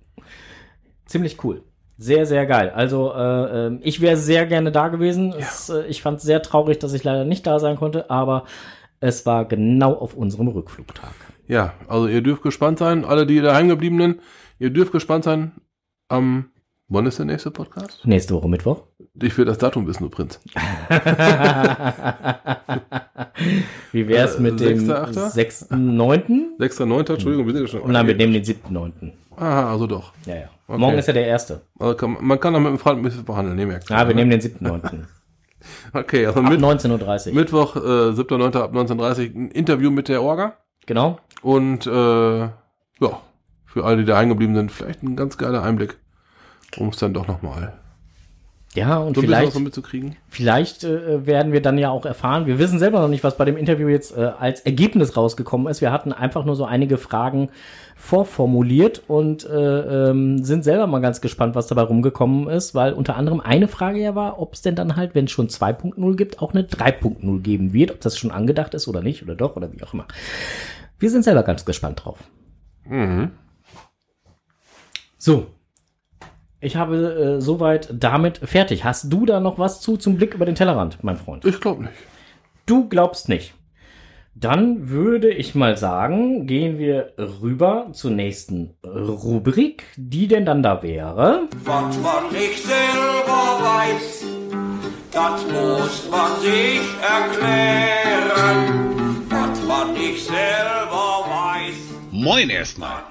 ziemlich 1.06 1.42
cool. 1.44 1.62
Sehr, 1.96 2.26
sehr 2.26 2.46
geil. 2.46 2.70
Also 2.70 3.12
äh, 3.14 3.66
ähm, 3.66 3.80
ich 3.82 4.00
wäre 4.00 4.16
sehr 4.16 4.46
gerne 4.46 4.72
da 4.72 4.88
gewesen. 4.88 5.32
Es, 5.38 5.68
äh, 5.68 5.86
ich 5.86 6.02
fand 6.02 6.18
es 6.18 6.24
sehr 6.24 6.42
traurig, 6.42 6.78
dass 6.80 6.92
ich 6.92 7.04
leider 7.04 7.24
nicht 7.24 7.46
da 7.46 7.58
sein 7.60 7.76
konnte, 7.76 8.10
aber 8.10 8.44
es 9.00 9.24
war 9.26 9.44
genau 9.44 9.92
auf 9.94 10.14
unserem 10.14 10.48
Rückflugtag. 10.48 11.12
Ja, 11.46 11.74
also 11.88 12.08
ihr 12.08 12.22
dürft 12.22 12.42
gespannt 12.42 12.78
sein, 12.78 13.04
alle 13.04 13.26
die 13.26 13.40
daheimgebliebenen, 13.40 14.20
ihr 14.58 14.70
dürft 14.70 14.92
gespannt 14.92 15.24
sein 15.24 15.52
am, 16.08 16.46
wann 16.88 17.06
ist 17.06 17.18
der 17.18 17.26
nächste 17.26 17.50
Podcast? 17.50 18.00
Nächste 18.06 18.34
Woche 18.34 18.48
Mittwoch. 18.48 18.82
Ich 19.22 19.36
will 19.38 19.44
das 19.44 19.58
Datum 19.58 19.86
wissen, 19.86 20.02
du 20.04 20.08
Prinz. 20.10 20.40
Wie 23.92 24.08
wär's 24.08 24.36
Äh, 24.36 24.40
mit 24.42 24.58
dem 24.60 24.78
sechster, 24.80 25.02
achter? 25.04 25.28
6.9.? 25.28 26.58
6.9., 26.58 27.12
Entschuldigung, 27.12 27.46
wir 27.46 27.52
sind 27.54 27.62
ja 27.62 27.68
schon. 27.68 27.80
Und 27.82 27.92
dann 27.94 28.06
wir 28.06 28.14
nehmen 28.16 28.32
den 28.32 28.42
7.9. 28.44 29.12
Aha, 29.36 29.70
also 29.70 29.86
doch. 29.86 30.12
Ja, 30.26 30.34
ja. 30.36 30.48
Okay. 30.66 30.78
Morgen 30.78 30.98
ist 30.98 31.06
ja 31.06 31.12
der 31.12 31.26
erste. 31.26 31.62
Also 31.78 31.94
kann, 31.94 32.16
man 32.20 32.40
kann 32.40 32.54
doch 32.54 32.60
mit 32.60 32.70
dem 32.70 32.78
Freund 32.78 32.98
ein 32.98 33.02
bisschen 33.02 33.24
verhandeln, 33.24 33.56
ne, 33.56 33.66
merkst 33.66 33.90
du. 33.90 33.94
Ja, 33.94 34.06
wir 34.08 34.14
nehmen 34.14 34.30
den 34.30 34.40
7.9. 34.40 35.04
Okay, 35.94 36.26
also 36.26 36.40
Ab 36.40 36.50
mit, 36.50 36.60
19.30 36.60 37.28
Uhr. 37.28 37.34
Mittwoch, 37.34 37.76
äh, 37.76 37.78
7.9. 37.78 38.58
ab 38.58 38.74
19.30 38.74 39.34
ein 39.34 39.50
Interview 39.50 39.90
mit 39.90 40.08
der 40.08 40.22
Orga. 40.22 40.58
Genau. 40.84 41.18
Und 41.40 41.86
äh, 41.86 42.40
ja, 42.40 42.52
für 43.64 43.84
alle, 43.84 43.96
die 43.98 44.04
da 44.04 44.18
eingeblieben 44.18 44.54
sind, 44.54 44.70
vielleicht 44.70 45.02
ein 45.02 45.16
ganz 45.16 45.38
geiler 45.38 45.62
Einblick, 45.62 45.96
um 46.76 46.88
es 46.88 46.98
dann 46.98 47.14
doch 47.14 47.26
nochmal 47.26 47.72
Ja, 48.74 48.98
und 48.98 49.14
so 49.14 49.20
vielleicht, 49.20 49.52
so 49.52 49.60
mitzukriegen. 49.60 50.16
vielleicht 50.28 50.82
äh, 50.82 51.26
werden 51.26 51.52
wir 51.52 51.62
dann 51.62 51.78
ja 51.78 51.90
auch 51.90 52.04
erfahren. 52.04 52.46
Wir 52.46 52.58
wissen 52.58 52.80
selber 52.80 53.00
noch 53.00 53.08
nicht, 53.08 53.22
was 53.22 53.36
bei 53.36 53.44
dem 53.44 53.56
Interview 53.56 53.86
jetzt 53.86 54.16
äh, 54.16 54.32
als 54.36 54.60
Ergebnis 54.62 55.16
rausgekommen 55.16 55.68
ist. 55.68 55.80
Wir 55.80 55.92
hatten 55.92 56.12
einfach 56.12 56.44
nur 56.44 56.56
so 56.56 56.64
einige 56.64 56.98
Fragen 56.98 57.50
vorformuliert 57.94 59.02
und 59.06 59.44
äh, 59.44 60.10
ähm, 60.10 60.42
sind 60.42 60.64
selber 60.64 60.88
mal 60.88 60.98
ganz 60.98 61.20
gespannt, 61.20 61.54
was 61.54 61.68
dabei 61.68 61.82
rumgekommen 61.82 62.48
ist, 62.48 62.74
weil 62.74 62.92
unter 62.94 63.16
anderem 63.16 63.40
eine 63.40 63.68
Frage 63.68 64.00
ja 64.00 64.16
war, 64.16 64.40
ob 64.40 64.54
es 64.54 64.62
denn 64.62 64.74
dann 64.74 64.96
halt, 64.96 65.14
wenn 65.14 65.26
es 65.26 65.30
schon 65.30 65.48
2.0 65.48 66.16
gibt, 66.16 66.42
auch 66.42 66.52
eine 66.52 66.64
3.0 66.64 67.40
geben 67.42 67.72
wird, 67.72 67.92
ob 67.92 68.00
das 68.00 68.18
schon 68.18 68.32
angedacht 68.32 68.74
ist 68.74 68.88
oder 68.88 69.02
nicht 69.02 69.22
oder 69.22 69.36
doch 69.36 69.54
oder 69.54 69.72
wie 69.72 69.82
auch 69.84 69.94
immer. 69.94 70.06
Wir 70.98 71.10
sind 71.10 71.22
selber 71.22 71.44
ganz 71.44 71.64
gespannt 71.64 72.04
drauf. 72.04 72.18
Mhm. 72.86 73.30
So. 75.16 75.46
Ich 76.64 76.76
habe 76.76 77.36
äh, 77.36 77.40
soweit 77.42 77.90
damit 77.92 78.38
fertig. 78.38 78.84
Hast 78.84 79.12
du 79.12 79.26
da 79.26 79.38
noch 79.38 79.58
was 79.58 79.82
zu 79.82 79.98
zum 79.98 80.16
Blick 80.16 80.34
über 80.34 80.46
den 80.46 80.54
Tellerrand, 80.54 81.04
mein 81.04 81.18
Freund? 81.18 81.44
Ich 81.44 81.60
glaube 81.60 81.82
nicht. 81.82 81.94
Du 82.64 82.88
glaubst 82.88 83.28
nicht. 83.28 83.52
Dann 84.34 84.88
würde 84.88 85.28
ich 85.28 85.54
mal 85.54 85.76
sagen, 85.76 86.46
gehen 86.46 86.78
wir 86.78 87.12
rüber 87.18 87.88
zur 87.92 88.12
nächsten 88.12 88.70
Rubrik, 88.82 89.84
die 89.96 90.26
denn 90.26 90.46
dann 90.46 90.62
da 90.62 90.82
wäre. 90.82 91.42
Was 91.64 91.98
man 91.98 92.32
nicht 92.32 92.64
selber 92.64 93.60
weiß, 93.60 94.24
das 95.12 95.42
muss 95.42 96.10
man 96.10 96.40
sich 96.40 96.80
erklären. 97.02 98.58
Was 99.28 99.62
man 99.68 99.92
nicht 99.92 100.24
selber 100.24 101.26
weiß. 101.28 101.74
Moin 102.10 102.48
erstmal. 102.48 103.02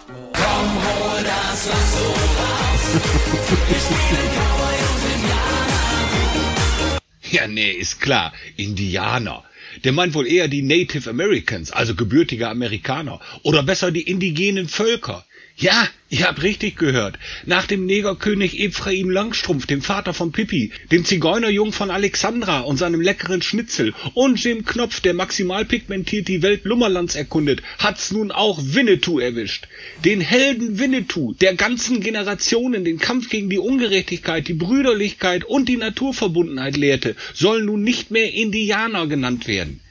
Ja, 7.31 7.47
nee, 7.47 7.71
ist 7.71 7.99
klar. 7.99 8.31
Indianer. 8.57 9.43
Der 9.83 9.91
meint 9.91 10.13
wohl 10.13 10.27
eher 10.27 10.47
die 10.47 10.61
Native 10.61 11.09
Americans, 11.09 11.71
also 11.71 11.95
gebürtige 11.95 12.47
Amerikaner. 12.47 13.19
Oder 13.41 13.63
besser 13.63 13.91
die 13.91 14.03
indigenen 14.03 14.67
Völker. 14.67 15.25
Ja, 15.55 15.87
ihr 16.09 16.25
habt 16.25 16.41
richtig 16.41 16.77
gehört. 16.77 17.19
Nach 17.45 17.67
dem 17.67 17.85
Negerkönig 17.85 18.59
Ephraim 18.59 19.11
Langstrumpf, 19.11 19.67
dem 19.67 19.83
Vater 19.83 20.15
von 20.15 20.31
Pippi, 20.31 20.71
dem 20.91 21.05
Zigeunerjungen 21.05 21.71
von 21.71 21.91
Alexandra 21.91 22.61
und 22.61 22.77
seinem 22.77 23.01
leckeren 23.01 23.43
Schnitzel 23.43 23.93
und 24.15 24.43
dem 24.43 24.65
Knopf, 24.65 24.99
der 25.01 25.13
maximal 25.13 25.63
pigmentiert 25.63 26.27
die 26.27 26.41
Welt 26.41 26.63
Lummerlands 26.63 27.15
erkundet, 27.15 27.61
hat's 27.77 28.11
nun 28.11 28.31
auch 28.31 28.59
Winnetou 28.63 29.19
erwischt. 29.19 29.67
Den 30.03 30.21
Helden 30.21 30.79
Winnetou, 30.79 31.33
der 31.33 31.53
ganzen 31.53 32.01
Generationen 32.01 32.83
den 32.83 32.97
Kampf 32.97 33.29
gegen 33.29 33.51
die 33.51 33.59
Ungerechtigkeit, 33.59 34.47
die 34.47 34.55
Brüderlichkeit 34.55 35.43
und 35.43 35.69
die 35.69 35.77
Naturverbundenheit 35.77 36.77
lehrte, 36.77 37.15
soll 37.35 37.61
nun 37.61 37.83
nicht 37.83 38.09
mehr 38.09 38.33
Indianer 38.33 39.05
genannt 39.05 39.47
werden. 39.47 39.81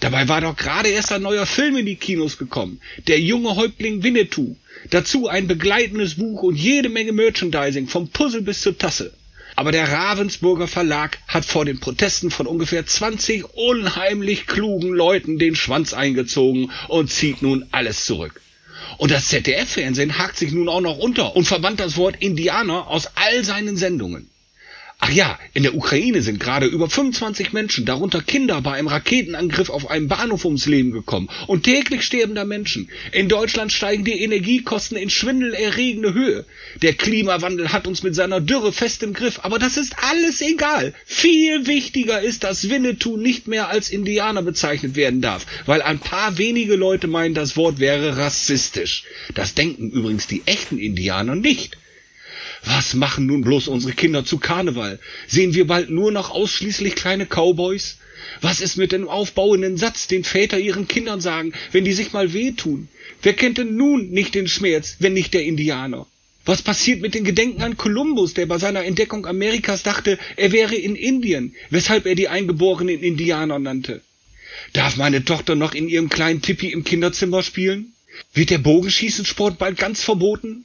Dabei 0.00 0.28
war 0.28 0.40
doch 0.40 0.56
gerade 0.56 0.88
erst 0.88 1.12
ein 1.12 1.20
neuer 1.20 1.44
Film 1.44 1.76
in 1.76 1.84
die 1.84 1.96
Kinos 1.96 2.38
gekommen. 2.38 2.80
Der 3.06 3.20
junge 3.20 3.54
Häuptling 3.54 4.02
Winnetou. 4.02 4.56
Dazu 4.88 5.28
ein 5.28 5.46
begleitendes 5.46 6.14
Buch 6.14 6.42
und 6.42 6.56
jede 6.56 6.88
Menge 6.88 7.12
Merchandising, 7.12 7.86
vom 7.86 8.08
Puzzle 8.08 8.42
bis 8.42 8.62
zur 8.62 8.78
Tasse. 8.78 9.12
Aber 9.56 9.72
der 9.72 9.92
Ravensburger 9.92 10.68
Verlag 10.68 11.18
hat 11.28 11.44
vor 11.44 11.64
den 11.66 11.80
Protesten 11.80 12.30
von 12.30 12.46
ungefähr 12.46 12.86
20 12.86 13.44
unheimlich 13.54 14.46
klugen 14.46 14.90
Leuten 14.90 15.38
den 15.38 15.54
Schwanz 15.54 15.92
eingezogen 15.92 16.70
und 16.88 17.10
zieht 17.10 17.42
nun 17.42 17.66
alles 17.70 18.06
zurück. 18.06 18.40
Und 18.96 19.10
das 19.10 19.28
ZDF-Fernsehen 19.28 20.18
hakt 20.18 20.38
sich 20.38 20.52
nun 20.52 20.68
auch 20.68 20.80
noch 20.80 20.98
unter 20.98 21.36
und 21.36 21.44
verbannt 21.44 21.80
das 21.80 21.96
Wort 21.96 22.16
Indianer 22.20 22.88
aus 22.88 23.10
all 23.16 23.44
seinen 23.44 23.76
Sendungen. 23.76 24.30
Ach 25.02 25.10
ja, 25.10 25.38
in 25.54 25.62
der 25.62 25.74
Ukraine 25.74 26.20
sind 26.20 26.38
gerade 26.40 26.66
über 26.66 26.90
25 26.90 27.54
Menschen, 27.54 27.86
darunter 27.86 28.20
Kinder, 28.20 28.60
bei 28.60 28.72
einem 28.72 28.88
Raketenangriff 28.88 29.70
auf 29.70 29.90
einem 29.90 30.08
Bahnhof 30.08 30.44
ums 30.44 30.66
Leben 30.66 30.90
gekommen. 30.90 31.30
Und 31.46 31.62
täglich 31.64 32.02
sterben 32.02 32.34
da 32.34 32.44
Menschen. 32.44 32.90
In 33.10 33.30
Deutschland 33.30 33.72
steigen 33.72 34.04
die 34.04 34.22
Energiekosten 34.22 34.98
in 34.98 35.08
schwindelerregende 35.08 36.12
Höhe. 36.12 36.44
Der 36.82 36.92
Klimawandel 36.92 37.72
hat 37.72 37.86
uns 37.86 38.02
mit 38.02 38.14
seiner 38.14 38.42
Dürre 38.42 38.74
fest 38.74 39.02
im 39.02 39.14
Griff. 39.14 39.40
Aber 39.42 39.58
das 39.58 39.78
ist 39.78 39.96
alles 40.02 40.42
egal. 40.42 40.92
Viel 41.06 41.66
wichtiger 41.66 42.20
ist, 42.20 42.44
dass 42.44 42.68
Winnetou 42.68 43.16
nicht 43.16 43.48
mehr 43.48 43.70
als 43.70 43.88
Indianer 43.88 44.42
bezeichnet 44.42 44.96
werden 44.96 45.22
darf, 45.22 45.46
weil 45.64 45.80
ein 45.80 45.98
paar 45.98 46.36
wenige 46.36 46.76
Leute 46.76 47.06
meinen, 47.06 47.34
das 47.34 47.56
Wort 47.56 47.78
wäre 47.78 48.18
rassistisch. 48.18 49.04
Das 49.32 49.54
denken 49.54 49.90
übrigens 49.90 50.26
die 50.26 50.42
echten 50.44 50.78
Indianer 50.78 51.36
nicht. 51.36 51.78
Was 52.64 52.94
machen 52.94 53.26
nun 53.26 53.42
bloß 53.42 53.68
unsere 53.68 53.92
Kinder 53.92 54.24
zu 54.24 54.38
Karneval? 54.38 54.98
Sehen 55.26 55.54
wir 55.54 55.66
bald 55.66 55.90
nur 55.90 56.12
noch 56.12 56.30
ausschließlich 56.30 56.94
kleine 56.94 57.26
Cowboys? 57.26 57.98
Was 58.40 58.60
ist 58.60 58.76
mit 58.76 58.92
dem 58.92 59.08
aufbauenden 59.08 59.76
Satz, 59.76 60.06
den 60.06 60.24
Väter 60.24 60.58
ihren 60.58 60.86
Kindern 60.86 61.20
sagen, 61.20 61.52
wenn 61.72 61.84
die 61.84 61.92
sich 61.92 62.12
mal 62.12 62.32
wehtun? 62.32 62.88
Wer 63.22 63.32
kennt 63.32 63.58
denn 63.58 63.76
nun 63.76 64.10
nicht 64.10 64.34
den 64.34 64.48
Schmerz, 64.48 64.96
wenn 64.98 65.14
nicht 65.14 65.32
der 65.32 65.44
Indianer? 65.44 66.06
Was 66.44 66.62
passiert 66.62 67.00
mit 67.00 67.14
den 67.14 67.24
Gedenken 67.24 67.62
an 67.62 67.76
Kolumbus, 67.76 68.34
der 68.34 68.46
bei 68.46 68.58
seiner 68.58 68.84
Entdeckung 68.84 69.26
Amerikas 69.26 69.82
dachte, 69.82 70.18
er 70.36 70.52
wäre 70.52 70.74
in 70.74 70.96
Indien, 70.96 71.54
weshalb 71.70 72.06
er 72.06 72.14
die 72.14 72.28
eingeborenen 72.28 73.00
Indianer 73.00 73.58
nannte? 73.58 74.02
Darf 74.72 74.96
meine 74.96 75.24
Tochter 75.24 75.54
noch 75.54 75.74
in 75.74 75.88
ihrem 75.88 76.08
kleinen 76.08 76.42
Tippi 76.42 76.68
im 76.68 76.84
Kinderzimmer 76.84 77.42
spielen? 77.42 77.92
Wird 78.34 78.50
der 78.50 78.58
Bogenschießensport 78.58 79.58
bald 79.58 79.78
ganz 79.78 80.02
verboten? 80.02 80.64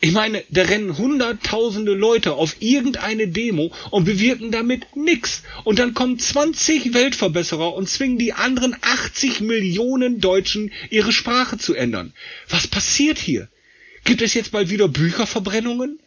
Ich 0.00 0.12
meine, 0.12 0.44
da 0.50 0.62
rennen 0.62 0.98
hunderttausende 0.98 1.92
Leute 1.94 2.34
auf 2.34 2.56
irgendeine 2.60 3.28
Demo 3.28 3.72
und 3.90 4.04
bewirken 4.04 4.50
damit 4.50 4.94
nix. 4.94 5.42
Und 5.64 5.78
dann 5.78 5.94
kommen 5.94 6.18
20 6.18 6.92
Weltverbesserer 6.92 7.74
und 7.74 7.88
zwingen 7.88 8.18
die 8.18 8.34
anderen 8.34 8.76
80 8.80 9.40
Millionen 9.40 10.20
Deutschen, 10.20 10.70
ihre 10.90 11.12
Sprache 11.12 11.56
zu 11.58 11.74
ändern. 11.74 12.12
Was 12.48 12.66
passiert 12.66 13.18
hier? 13.18 13.48
Gibt 14.04 14.22
es 14.22 14.34
jetzt 14.34 14.52
bald 14.52 14.70
wieder 14.70 14.88
Bücherverbrennungen? 14.88 15.98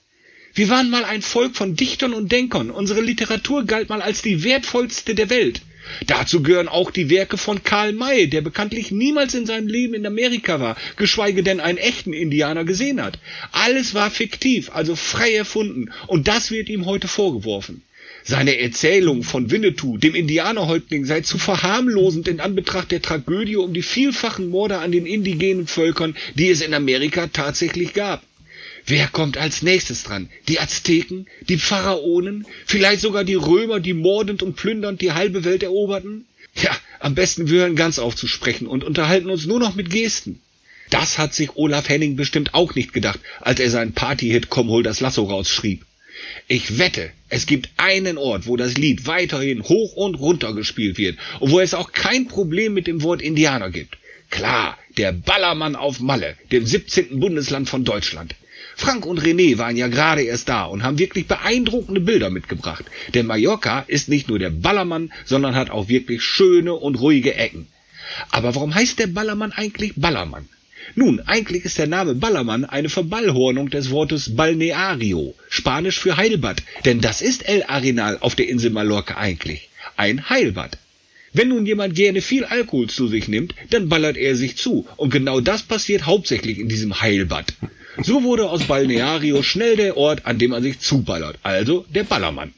Wir 0.53 0.69
waren 0.69 0.89
mal 0.89 1.05
ein 1.05 1.21
Volk 1.21 1.55
von 1.55 1.75
Dichtern 1.75 2.13
und 2.13 2.31
Denkern. 2.31 2.71
Unsere 2.71 3.01
Literatur 3.01 3.65
galt 3.65 3.89
mal 3.89 4.01
als 4.01 4.21
die 4.21 4.43
wertvollste 4.43 5.15
der 5.15 5.29
Welt. 5.29 5.61
Dazu 6.07 6.41
gehören 6.41 6.67
auch 6.67 6.91
die 6.91 7.09
Werke 7.09 7.37
von 7.37 7.63
Karl 7.63 7.93
May, 7.93 8.27
der 8.27 8.41
bekanntlich 8.41 8.91
niemals 8.91 9.33
in 9.33 9.45
seinem 9.45 9.67
Leben 9.67 9.93
in 9.93 10.05
Amerika 10.05 10.59
war, 10.59 10.75
geschweige 10.95 11.43
denn 11.43 11.59
einen 11.59 11.77
echten 11.77 12.13
Indianer 12.13 12.65
gesehen 12.65 13.01
hat. 13.01 13.19
Alles 13.51 13.93
war 13.93 14.11
fiktiv, 14.11 14.71
also 14.73 14.95
frei 14.95 15.33
erfunden, 15.33 15.91
und 16.07 16.27
das 16.27 16.51
wird 16.51 16.69
ihm 16.69 16.85
heute 16.85 17.07
vorgeworfen. 17.07 17.81
Seine 18.23 18.59
Erzählung 18.59 19.23
von 19.23 19.49
Winnetou, 19.49 19.97
dem 19.97 20.13
Indianerhäuptling, 20.13 21.05
sei 21.05 21.21
zu 21.21 21.37
verharmlosend 21.37 22.27
in 22.27 22.39
Anbetracht 22.39 22.91
der 22.91 23.01
Tragödie 23.01 23.55
um 23.55 23.73
die 23.73 23.81
vielfachen 23.81 24.49
Morde 24.49 24.79
an 24.79 24.91
den 24.91 25.05
indigenen 25.05 25.67
Völkern, 25.67 26.15
die 26.35 26.49
es 26.49 26.61
in 26.61 26.73
Amerika 26.73 27.27
tatsächlich 27.27 27.93
gab. 27.93 28.21
Wer 28.89 29.07
kommt 29.07 29.37
als 29.37 29.61
nächstes 29.61 30.01
dran? 30.01 30.31
Die 30.47 30.59
Azteken? 30.59 31.27
Die 31.47 31.59
Pharaonen? 31.59 32.47
Vielleicht 32.65 33.01
sogar 33.01 33.23
die 33.23 33.35
Römer, 33.35 33.79
die 33.79 33.93
mordend 33.93 34.41
und 34.41 34.55
plündernd 34.55 34.99
die 35.01 35.11
halbe 35.11 35.43
Welt 35.45 35.61
eroberten? 35.61 36.25
Ja, 36.55 36.75
am 36.99 37.13
besten 37.13 37.51
wir 37.51 37.59
hören 37.61 37.75
ganz 37.75 37.99
auf 37.99 38.15
zu 38.15 38.25
sprechen 38.27 38.65
und 38.65 38.83
unterhalten 38.83 39.29
uns 39.29 39.45
nur 39.45 39.59
noch 39.59 39.75
mit 39.75 39.91
Gesten. 39.91 40.41
Das 40.89 41.19
hat 41.19 41.35
sich 41.35 41.55
Olaf 41.55 41.87
Henning 41.87 42.15
bestimmt 42.15 42.55
auch 42.55 42.73
nicht 42.73 42.91
gedacht, 42.91 43.19
als 43.41 43.59
er 43.59 43.69
seinen 43.69 43.93
Partyhit 43.93 44.49
Komm 44.49 44.69
hol 44.69 44.81
das 44.81 45.01
Lasso 45.01 45.23
rausschrieb. 45.23 45.85
Ich 46.47 46.79
wette, 46.79 47.11
es 47.29 47.45
gibt 47.45 47.69
einen 47.77 48.17
Ort, 48.17 48.47
wo 48.47 48.57
das 48.57 48.73
Lied 48.73 49.05
weiterhin 49.05 49.61
hoch 49.61 49.93
und 49.93 50.15
runter 50.15 50.53
gespielt 50.55 50.97
wird 50.97 51.19
und 51.39 51.51
wo 51.51 51.59
es 51.59 51.75
auch 51.75 51.91
kein 51.91 52.27
Problem 52.27 52.73
mit 52.73 52.87
dem 52.87 53.03
Wort 53.03 53.21
Indianer 53.21 53.69
gibt. 53.69 53.99
Klar, 54.31 54.79
der 54.97 55.11
Ballermann 55.11 55.75
auf 55.75 55.99
Malle, 55.99 56.35
dem 56.51 56.65
17. 56.65 57.19
Bundesland 57.19 57.69
von 57.69 57.83
Deutschland. 57.83 58.33
Frank 58.79 59.05
und 59.05 59.21
René 59.21 59.57
waren 59.57 59.75
ja 59.75 59.89
gerade 59.89 60.21
erst 60.21 60.47
da 60.47 60.63
und 60.63 60.83
haben 60.83 60.99
wirklich 60.99 61.27
beeindruckende 61.27 61.99
Bilder 61.99 62.29
mitgebracht. 62.29 62.85
Denn 63.13 63.25
Mallorca 63.25 63.83
ist 63.87 64.07
nicht 64.07 64.29
nur 64.29 64.39
der 64.39 64.51
Ballermann, 64.51 65.11
sondern 65.25 65.53
hat 65.53 65.69
auch 65.69 65.89
wirklich 65.89 66.23
schöne 66.23 66.73
und 66.73 66.95
ruhige 66.95 67.35
Ecken. 67.35 67.67
Aber 68.31 68.55
warum 68.55 68.73
heißt 68.73 68.97
der 68.97 69.07
Ballermann 69.07 69.51
eigentlich 69.51 69.95
Ballermann? 69.97 70.47
Nun, 70.95 71.19
eigentlich 71.19 71.65
ist 71.65 71.77
der 71.77 71.87
Name 71.87 72.15
Ballermann 72.15 72.63
eine 72.63 72.87
Verballhornung 72.87 73.69
des 73.69 73.89
Wortes 73.89 74.37
Balneario, 74.37 75.35
Spanisch 75.49 75.99
für 75.99 76.15
Heilbad, 76.15 76.63
denn 76.85 77.01
das 77.01 77.21
ist 77.21 77.49
El 77.49 77.63
Arenal 77.63 78.17
auf 78.21 78.35
der 78.35 78.47
Insel 78.47 78.71
Mallorca 78.71 79.17
eigentlich, 79.17 79.67
ein 79.97 80.29
Heilbad. 80.29 80.77
Wenn 81.33 81.49
nun 81.49 81.65
jemand 81.65 81.95
gerne 81.95 82.21
viel 82.21 82.45
Alkohol 82.45 82.89
zu 82.89 83.09
sich 83.09 83.27
nimmt, 83.27 83.53
dann 83.71 83.89
ballert 83.89 84.15
er 84.15 84.37
sich 84.37 84.55
zu, 84.55 84.87
und 84.95 85.09
genau 85.11 85.41
das 85.41 85.63
passiert 85.63 86.05
hauptsächlich 86.05 86.57
in 86.59 86.69
diesem 86.69 87.01
Heilbad. 87.01 87.53
So 87.97 88.23
wurde 88.23 88.49
aus 88.49 88.65
Balneario 88.65 89.43
schnell 89.43 89.75
der 89.75 89.97
Ort, 89.97 90.25
an 90.25 90.37
dem 90.37 90.51
man 90.51 90.63
sich 90.63 90.79
zuballert, 90.79 91.39
also 91.43 91.85
der 91.89 92.03
Ballermann. 92.03 92.53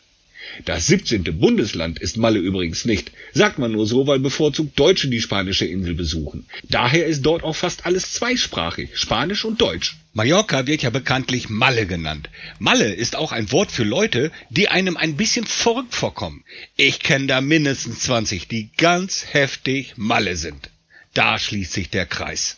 Das 0.65 0.87
17. 0.87 1.23
Bundesland 1.39 1.99
ist 1.99 2.17
Malle 2.17 2.39
übrigens 2.39 2.83
nicht, 2.85 3.11
sagt 3.31 3.57
man 3.57 3.71
nur 3.71 3.87
so, 3.87 4.05
weil 4.07 4.19
bevorzugt 4.19 4.77
Deutsche 4.77 5.07
die 5.07 5.21
spanische 5.21 5.65
Insel 5.65 5.93
besuchen. 5.93 6.45
Daher 6.63 7.05
ist 7.05 7.21
dort 7.21 7.43
auch 7.43 7.55
fast 7.55 7.85
alles 7.85 8.13
zweisprachig, 8.13 8.89
Spanisch 8.93 9.45
und 9.45 9.61
Deutsch. 9.61 9.95
Mallorca 10.13 10.67
wird 10.67 10.83
ja 10.83 10.89
bekanntlich 10.89 11.49
Malle 11.49 11.85
genannt. 11.85 12.29
Malle 12.59 12.93
ist 12.93 13.15
auch 13.15 13.31
ein 13.31 13.51
Wort 13.51 13.71
für 13.71 13.85
Leute, 13.85 14.31
die 14.49 14.67
einem 14.67 14.97
ein 14.97 15.15
bisschen 15.15 15.45
verrückt 15.45 15.95
vorkommen. 15.95 16.43
Ich 16.75 16.99
kenne 16.99 17.27
da 17.27 17.39
mindestens 17.39 18.01
20, 18.01 18.47
die 18.47 18.69
ganz 18.77 19.25
heftig 19.31 19.93
Malle 19.95 20.35
sind. 20.35 20.69
Da 21.13 21.39
schließt 21.39 21.71
sich 21.71 21.89
der 21.89 22.05
Kreis. 22.05 22.57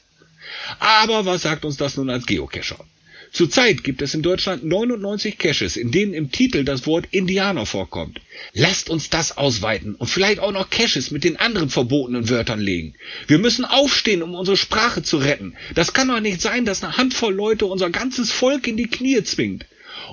Aber 0.79 1.25
was 1.25 1.43
sagt 1.43 1.65
uns 1.65 1.77
das 1.77 1.97
nun 1.97 2.09
als 2.09 2.25
Geocacher? 2.25 2.85
Zurzeit 3.33 3.83
gibt 3.83 4.03
es 4.03 4.13
in 4.13 4.21
Deutschland 4.21 4.63
99 4.63 5.39
Caches, 5.39 5.75
in 5.75 5.89
denen 5.89 6.13
im 6.13 6.31
Titel 6.31 6.63
das 6.63 6.85
Wort 6.85 7.07
Indianer 7.09 7.65
vorkommt. 7.65 8.21
Lasst 8.53 8.91
uns 8.91 9.09
das 9.09 9.35
ausweiten 9.37 9.95
und 9.95 10.07
vielleicht 10.07 10.37
auch 10.39 10.51
noch 10.51 10.69
Caches 10.69 11.09
mit 11.09 11.23
den 11.23 11.37
anderen 11.37 11.69
verbotenen 11.69 12.29
Wörtern 12.29 12.59
legen. 12.59 12.93
Wir 13.25 13.39
müssen 13.39 13.65
aufstehen, 13.65 14.21
um 14.21 14.35
unsere 14.35 14.55
Sprache 14.55 15.01
zu 15.01 15.17
retten. 15.17 15.55
Das 15.73 15.93
kann 15.93 16.09
doch 16.09 16.19
nicht 16.19 16.41
sein, 16.41 16.63
dass 16.63 16.83
eine 16.83 16.95
Handvoll 16.95 17.33
Leute 17.33 17.65
unser 17.65 17.89
ganzes 17.89 18.31
Volk 18.31 18.67
in 18.67 18.77
die 18.77 18.87
Knie 18.87 19.23
zwingt. 19.23 19.65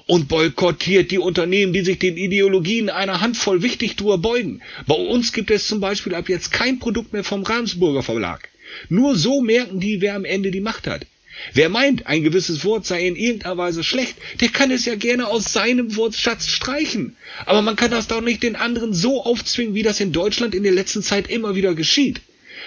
Und 0.07 0.29
boykottiert 0.29 1.11
die 1.11 1.19
Unternehmen, 1.19 1.75
die 1.75 1.83
sich 1.83 1.99
den 1.99 2.17
Ideologien 2.17 2.89
einer 2.89 3.21
Handvoll 3.21 3.61
Wichtigtuer 3.61 4.17
beugen. 4.17 4.63
Bei 4.87 4.95
uns 4.95 5.35
gibt 5.35 5.51
es 5.51 5.67
zum 5.69 5.81
Beispiel 5.81 6.15
ab 6.15 6.31
jetzt 6.31 6.53
kein 6.53 6.79
Produkt 6.79 7.13
mehr 7.13 7.25
vom 7.25 7.43
Ravensburger 7.43 8.03
Verlag. 8.03 8.50
Nur 8.89 9.17
so 9.17 9.41
merken 9.41 9.81
die, 9.81 10.01
wer 10.01 10.15
am 10.15 10.25
Ende 10.25 10.51
die 10.51 10.61
Macht 10.61 10.87
hat. 10.87 11.07
Wer 11.55 11.71
meint, 11.71 12.07
ein 12.07 12.23
gewisses 12.23 12.65
Wort 12.65 12.85
sei 12.85 13.07
in 13.07 13.17
irgendeiner 13.17 13.57
Weise 13.57 13.83
schlecht, 13.83 14.17
der 14.41 14.49
kann 14.49 14.71
es 14.71 14.85
ja 14.85 14.95
gerne 14.95 15.27
aus 15.27 15.53
seinem 15.53 15.97
Wortschatz 15.97 16.49
streichen. 16.49 17.17
Aber 17.47 17.63
man 17.63 17.77
kann 17.77 17.91
das 17.91 18.09
doch 18.09 18.21
nicht 18.21 18.43
den 18.43 18.57
anderen 18.57 18.93
so 18.93 19.25
aufzwingen, 19.25 19.75
wie 19.75 19.83
das 19.83 20.01
in 20.01 20.13
Deutschland 20.13 20.55
in 20.55 20.65
der 20.65 20.73
letzten 20.73 21.03
Zeit 21.03 21.29
immer 21.31 21.55
wieder 21.55 21.75
geschieht. 21.75 22.21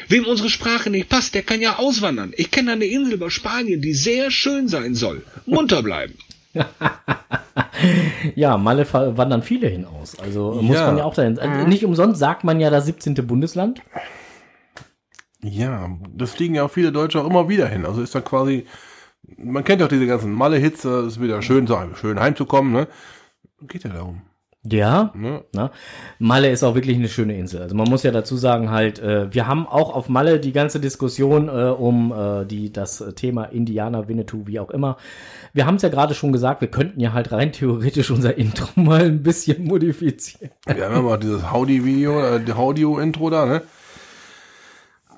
Wem 0.08 0.26
unsere 0.26 0.49
Sprache 0.49 0.89
nicht 0.89 1.08
passt, 1.08 1.36
der 1.36 1.43
kann 1.43 1.62
ja 1.62 1.78
auswandern. 1.78 2.34
Ich 2.36 2.49
kenne 2.49 2.72
eine 2.72 2.86
Insel 2.86 3.18
bei 3.18 3.30
Spanien, 3.30 3.82
die 3.82 3.93
sehr 3.93 4.32
schön 4.32 4.68
sein 4.68 4.95
soll. 4.95 5.24
Munter 5.45 5.84
bleiben. 5.84 6.16
Ja, 8.36 8.58
Malle 8.58 8.88
wandern 8.91 9.43
viele 9.43 9.68
hinaus. 9.68 10.18
Also 10.18 10.60
muss 10.62 10.76
Ja. 10.76 10.88
man 10.88 10.97
ja 10.97 11.04
auch 11.04 11.14
dahin. 11.14 11.38
Also 11.38 11.68
nicht 11.68 11.84
umsonst 11.84 12.20
sagt 12.20 12.43
man 12.43 12.60
ja 12.60 12.70
das 12.70 12.86
17. 12.86 13.16
Bundesland. 13.28 13.82
Ja, 15.44 15.89
das 16.16 16.32
fliegen 16.32 16.56
ja 16.56 16.64
auch 16.64 16.72
viele 16.72 16.91
Deutsche 16.91 17.22
auch 17.22 17.30
immer 17.30 17.50
wieder 17.50 17.68
hin. 17.68 17.86
Also 17.86 18.02
ist 18.02 18.16
da 18.16 18.22
quasi 18.22 18.66
Man 19.38 19.64
kennt 19.64 19.80
ja 19.80 19.86
auch 19.86 19.91
diese 19.91 20.08
ganzen 20.08 20.32
Malle-Hits, 20.34 20.86
es 20.86 21.08
ist 21.14 21.22
wieder 21.22 21.41
schön, 21.41 21.68
so 21.68 21.78
schön 21.96 22.20
heimzukommen, 22.20 22.74
ne? 22.74 22.88
Geht 23.68 23.84
ja 23.84 23.91
darum. 23.91 24.22
Ja, 24.66 25.12
Ne? 25.14 25.44
Na, 25.52 25.72
Malle 26.20 26.50
ist 26.50 26.64
auch 26.64 26.74
wirklich 26.74 26.96
eine 26.96 27.10
schöne 27.10 27.38
Insel. 27.38 27.62
Also 27.62 27.76
man 27.76 27.89
muss 27.89 28.04
ja 28.04 28.12
dazu 28.12 28.38
sagen 28.38 28.72
halt, 28.72 28.98
äh, 29.00 29.34
wir 29.34 29.46
haben 29.46 29.68
auch 29.68 29.94
auf 29.94 30.08
Malle 30.08 30.39
die 30.39 30.54
ganze 30.54 30.80
Diskussion 30.80 31.50
äh, 31.50 31.52
um 31.52 32.14
äh, 32.14 32.46
die 32.46 32.72
das 32.72 33.04
Thema 33.16 33.44
Indianer, 33.46 34.08
Winnetou, 34.08 34.48
wie 34.48 34.62
auch 34.62 34.70
immer. 34.70 34.96
Wir 35.52 35.66
haben 35.66 35.76
es 35.76 35.82
ja 35.82 35.89
gerade 35.89 36.14
schon 36.14 36.32
gesagt, 36.32 36.62
wir 36.62 36.70
könnten 36.70 37.02
ja 37.02 37.12
halt 37.12 37.34
rein 37.34 37.52
theoretisch 37.52 38.10
unser 38.10 38.38
Intro 38.38 38.70
mal 38.76 39.02
ein 39.02 39.22
bisschen 39.22 39.66
modifizieren. 39.66 40.52
Wir 40.66 40.86
haben 40.86 40.96
ja 40.96 41.02
mal 41.02 41.18
dieses 41.18 41.52
Howdy-Video, 41.52 42.22
äh, 42.22 42.54
Howdy-Intro 42.56 43.30
da, 43.30 43.46
ne? 43.46 43.62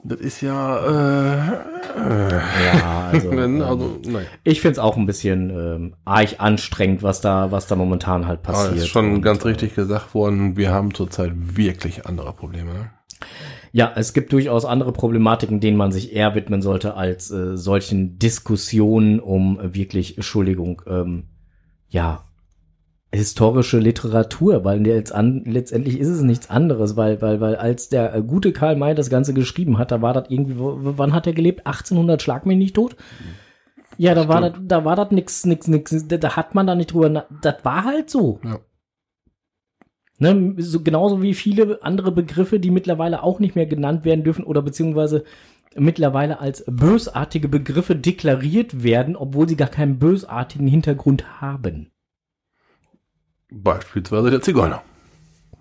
Das 0.08 0.20
ist 0.20 0.42
ja, 0.42 0.86
äh, 0.86 2.32
Ja, 2.66 3.10
also, 3.12 3.32
wenn, 3.32 3.56
ähm, 3.62 3.62
also, 3.62 4.00
nein. 4.06 4.26
ich 4.44 4.62
find's 4.62 4.78
auch 4.78 4.98
ein 4.98 5.06
bisschen 5.08 5.50
ähm, 5.50 5.96
arg 6.06 6.36
anstrengend, 6.38 7.02
was 7.02 7.22
da 7.22 7.52
was 7.52 7.66
da 7.68 7.76
momentan 7.76 8.28
halt 8.28 8.42
Aber 8.44 8.54
passiert. 8.54 8.76
es 8.78 8.84
ist 8.84 8.88
schon 8.90 9.14
Und, 9.16 9.22
ganz 9.24 9.44
äh, 9.44 9.48
richtig 9.50 9.74
gesagt 9.74 10.14
worden, 10.14 10.58
wir 10.58 10.72
haben 10.72 10.94
zurzeit 10.94 11.32
wirklich 11.36 12.06
andere 12.06 12.34
Probleme, 12.34 12.72
ne? 12.74 12.92
Ja, 13.72 13.92
es 13.96 14.14
gibt 14.14 14.32
durchaus 14.32 14.64
andere 14.64 14.94
Problematiken, 14.94 15.60
denen 15.60 15.76
man 15.76 15.92
sich 15.92 16.14
eher 16.16 16.34
widmen 16.36 16.62
sollte 16.62 16.94
als 16.96 17.30
äh, 17.32 17.58
solchen 17.58 18.18
Diskussionen 18.20 19.20
um 19.20 19.58
wirklich, 19.62 20.18
Entschuldigung, 20.18 20.82
ähm, 20.88 21.24
ja, 21.90 22.24
historische 23.16 23.80
Literatur, 23.80 24.64
weil 24.64 25.04
an, 25.12 25.44
letztendlich 25.46 26.00
ist 26.00 26.10
es 26.10 26.22
nichts 26.22 26.50
anderes, 26.50 26.96
weil, 26.96 27.22
weil, 27.22 27.42
weil 27.42 27.56
als 27.56 27.90
der 27.90 28.14
äh, 28.14 28.22
gute 28.22 28.52
Karl 28.54 28.76
May 28.76 28.96
das 28.96 29.10
Ganze 29.10 29.34
geschrieben 29.34 29.78
hat, 29.78 29.92
da 29.92 30.02
war 30.02 30.14
das 30.14 30.30
irgendwie, 30.30 30.56
wann 30.58 31.14
hat 31.14 31.28
er 31.28 31.34
gelebt? 31.34 31.66
1800 31.66 32.22
schlag 32.22 32.46
mich 32.46 32.58
nicht 32.58 32.76
tot? 32.76 32.96
Ja, 33.98 34.14
da 34.14 34.28
war 34.28 34.42
das, 34.42 34.60
da 34.62 34.86
war 34.86 34.96
das 34.96 35.12
nix, 35.12 35.46
nix, 35.46 35.68
nix, 35.68 36.08
da, 36.08 36.36
hat 36.36 36.56
man 36.56 36.68
da 36.68 36.76
nicht 36.76 36.94
drüber, 36.94 37.28
das 37.42 37.56
war 37.64 37.86
halt 37.86 38.10
so. 38.10 38.40
Ja. 38.44 38.60
Ne, 40.18 40.56
so 40.58 40.82
genauso 40.82 41.22
wie 41.22 41.34
viele 41.34 41.84
andere 41.84 42.12
Begriffe, 42.12 42.60
die 42.60 42.72
mittlerweile 42.72 43.22
auch 43.22 43.40
nicht 43.40 43.56
mehr 43.56 43.66
genannt 43.66 44.06
werden 44.06 44.24
dürfen 44.24 44.46
oder 44.46 44.62
beziehungsweise 44.62 45.26
mittlerweile 45.76 46.40
als 46.40 46.64
bösartige 46.68 47.50
Begriffe 47.50 47.96
deklariert 47.96 48.84
werden, 48.84 49.16
obwohl 49.16 49.48
sie 49.48 49.58
gar 49.58 49.68
keinen 49.68 50.00
bösartigen 50.00 50.68
Hintergrund 50.68 51.42
haben. 51.42 51.92
Beispielsweise 53.52 54.32
der 54.32 54.42
Zigeuner. 54.42 54.82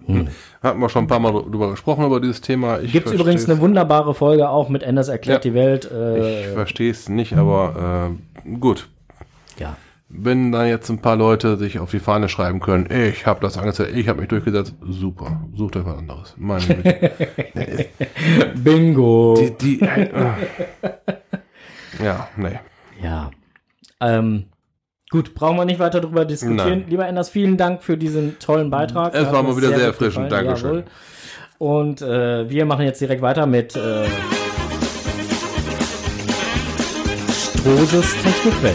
Hm. 0.07 0.28
Hatten 0.62 0.80
wir 0.80 0.89
schon 0.91 1.05
ein 1.05 1.09
paar 1.09 1.18
Mal 1.20 1.32
drüber 1.32 1.70
gesprochen, 1.70 2.05
über 2.05 2.20
dieses 2.20 2.41
Thema. 2.43 2.78
Ich 2.80 2.93
Gibt's 2.93 3.11
übrigens 3.12 3.49
eine 3.49 3.59
wunderbare 3.61 4.14
Folge 4.14 4.49
auch 4.51 4.68
mit 4.68 4.85
Anders 4.85 5.09
erklärt 5.09 5.45
Ja. 5.45 5.51
die 5.51 5.55
Welt. 5.57 5.85
Ich 5.87 5.91
Äh, 5.93 6.53
verstehe 6.53 6.91
es 6.91 7.09
nicht, 7.09 7.32
aber 7.35 8.11
äh, 8.45 8.51
gut. 8.59 8.89
ja. 9.59 9.76
Wenn 10.16 10.53
da 10.53 10.64
jetzt 10.66 10.91
ein 10.91 10.99
paar 11.01 11.16
Leute 11.16 11.57
sich 11.57 11.78
auf 11.80 11.91
die 11.91 11.99
Fahne 11.99 12.28
schreiben 12.28 12.61
können, 12.61 12.89
ich 12.91 13.26
habe 13.26 13.41
das 13.41 13.57
angezeigt, 13.59 13.97
ich 13.97 14.07
habe 14.07 14.20
mich 14.20 14.28
durchgesetzt, 14.28 14.74
super. 14.82 15.41
Sucht 15.57 15.74
euch 15.76 15.85
was 15.87 15.97
anderes. 15.99 16.35
Meine 16.37 16.64
Güte. 16.66 17.11
Bingo. 18.55 19.35
die, 19.41 19.78
die, 19.78 19.80
äh, 19.80 20.30
ja, 22.05 22.28
nee. 22.37 22.59
Ja. 23.03 23.30
Ähm, 24.01 24.45
gut, 25.15 25.33
brauchen 25.33 25.57
wir 25.57 25.65
nicht 25.65 25.79
weiter 25.79 26.01
darüber 26.01 26.25
diskutieren. 26.25 26.81
Nein. 26.81 26.85
Lieber 26.89 27.07
Enders, 27.07 27.31
vielen 27.31 27.57
Dank 27.57 27.85
für 27.85 27.97
diesen 27.97 28.37
tollen 28.41 28.69
Beitrag. 28.69 29.15
Es 29.15 29.31
war 29.31 29.45
mir 29.45 29.51
mal 29.51 29.57
wieder 29.57 29.69
sehr 29.69 29.77
gut 29.77 29.87
erfrischend. 29.87 30.33
Dankeschön. 30.33 30.71
Jawohl. 30.71 30.85
Und 31.59 32.03
äh, 32.03 32.51
wir 32.51 32.67
machen 32.67 32.85
jetzt 32.85 33.01
direkt 33.01 33.23
weiter 33.23 33.47
mit 33.47 33.77
äh, 33.77 34.07
Strohses 37.31 38.12
Technikwelt. 38.25 38.75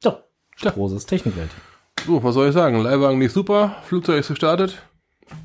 So, 0.00 0.18
Strohses 0.54 1.06
Technikwelt. 1.06 1.50
So, 2.06 2.22
was 2.22 2.34
soll 2.34 2.48
ich 2.48 2.54
sagen? 2.54 2.82
Leihwagen 2.82 3.18
nicht 3.18 3.32
super, 3.32 3.76
Flugzeug 3.84 4.20
ist 4.20 4.28
gestartet. 4.28 4.82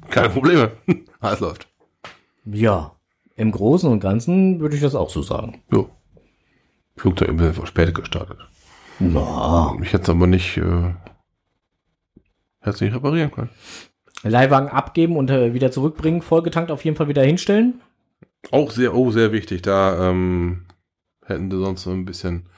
Keine 0.10 0.30
Probleme. 0.30 0.72
Alles 1.22 1.39
läuft. 1.39 1.70
Ja, 2.45 2.95
im 3.36 3.51
Großen 3.51 3.89
und 3.89 4.01
Ganzen 4.01 4.60
würde 4.60 4.76
ich 4.76 4.82
das 4.82 4.93
auch 4.93 5.10
so 5.10 5.22
sagen. 5.22 5.64
Jo. 5.72 5.89
Flugzeug 6.97 7.30
ein 7.30 7.38
bisschen 7.38 7.53
verspätet 7.53 7.95
gestartet. 7.95 8.39
Ja. 8.99 9.74
Ich 9.82 9.93
hätte 9.93 10.03
es 10.03 10.10
aber 10.10 10.28
nicht, 10.28 10.57
äh, 10.57 10.93
hätte 12.60 12.84
nicht 12.84 12.93
reparieren 12.93 13.32
können. 13.32 13.49
Leihwagen 14.24 14.68
abgeben 14.68 15.16
und 15.16 15.30
äh, 15.30 15.53
wieder 15.53 15.72
zurückbringen, 15.72 16.22
vollgetankt 16.22 16.72
auf 16.72 16.84
jeden 16.84 16.97
Fall 16.97 17.07
wieder 17.07 17.24
hinstellen. 17.24 17.80
Auch 18.51 18.72
sehr, 18.72 18.93
oh, 18.93 19.12
sehr 19.12 19.32
wichtig. 19.32 19.62
Da 19.62 20.10
ähm, 20.10 20.66
hätten 21.26 21.49
sie 21.49 21.57
sonst 21.57 21.84
so 21.84 21.91
ein 21.91 22.03
bisschen 22.03 22.49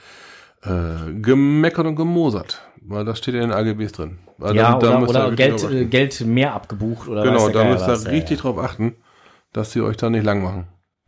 äh, 0.64 1.14
gemeckert 1.22 1.86
und 1.86 1.96
gemosert. 1.96 2.64
Weil 2.92 3.06
das 3.06 3.20
steht 3.20 3.36
ja 3.36 3.42
in 3.42 3.50
den 3.50 3.58
AGBs 3.58 3.94
drin. 3.94 4.20
Weil 4.38 4.56
ja, 4.56 4.78
da- 4.78 5.00
oder, 5.00 5.10
oder 5.10 5.32
Geld, 5.32 5.64
äh. 5.64 5.86
Geld 5.86 6.20
mehr 6.26 6.54
abgebucht 6.54 7.08
oder 7.08 7.24
Genau, 7.24 7.50
da 7.50 7.64
müsst 7.64 7.88
ihr 7.88 8.12
äh, 8.12 8.16
richtig 8.16 8.42
drauf 8.42 8.58
achten, 8.58 8.96
dass 9.54 9.72
sie 9.72 9.82
euch 9.82 9.98
da 9.98 10.10
nicht 10.10 10.26
lang 10.26 10.44
machen. 10.44 10.68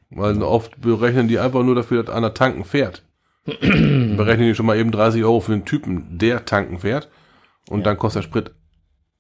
Weil 0.10 0.42
oft 0.44 0.80
berechnen 0.80 1.28
die 1.28 1.40
einfach 1.40 1.64
nur 1.64 1.76
dafür, 1.76 2.04
dass 2.04 2.16
einer 2.16 2.34
tanken 2.34 2.64
fährt. 2.64 3.04
berechnen 3.46 4.48
die 4.48 4.56
schon 4.56 4.66
mal 4.66 4.78
eben 4.78 4.92
30 4.92 5.24
Euro 5.24 5.42
für 5.42 5.52
den 5.52 5.66
Typen, 5.66 6.18
der 6.18 6.46
tanken 6.46 6.80
fährt. 6.80 7.10
Und 7.70 7.86
dann 7.86 7.98
kostet 7.98 8.24
der 8.24 8.28
Sprit 8.30 8.52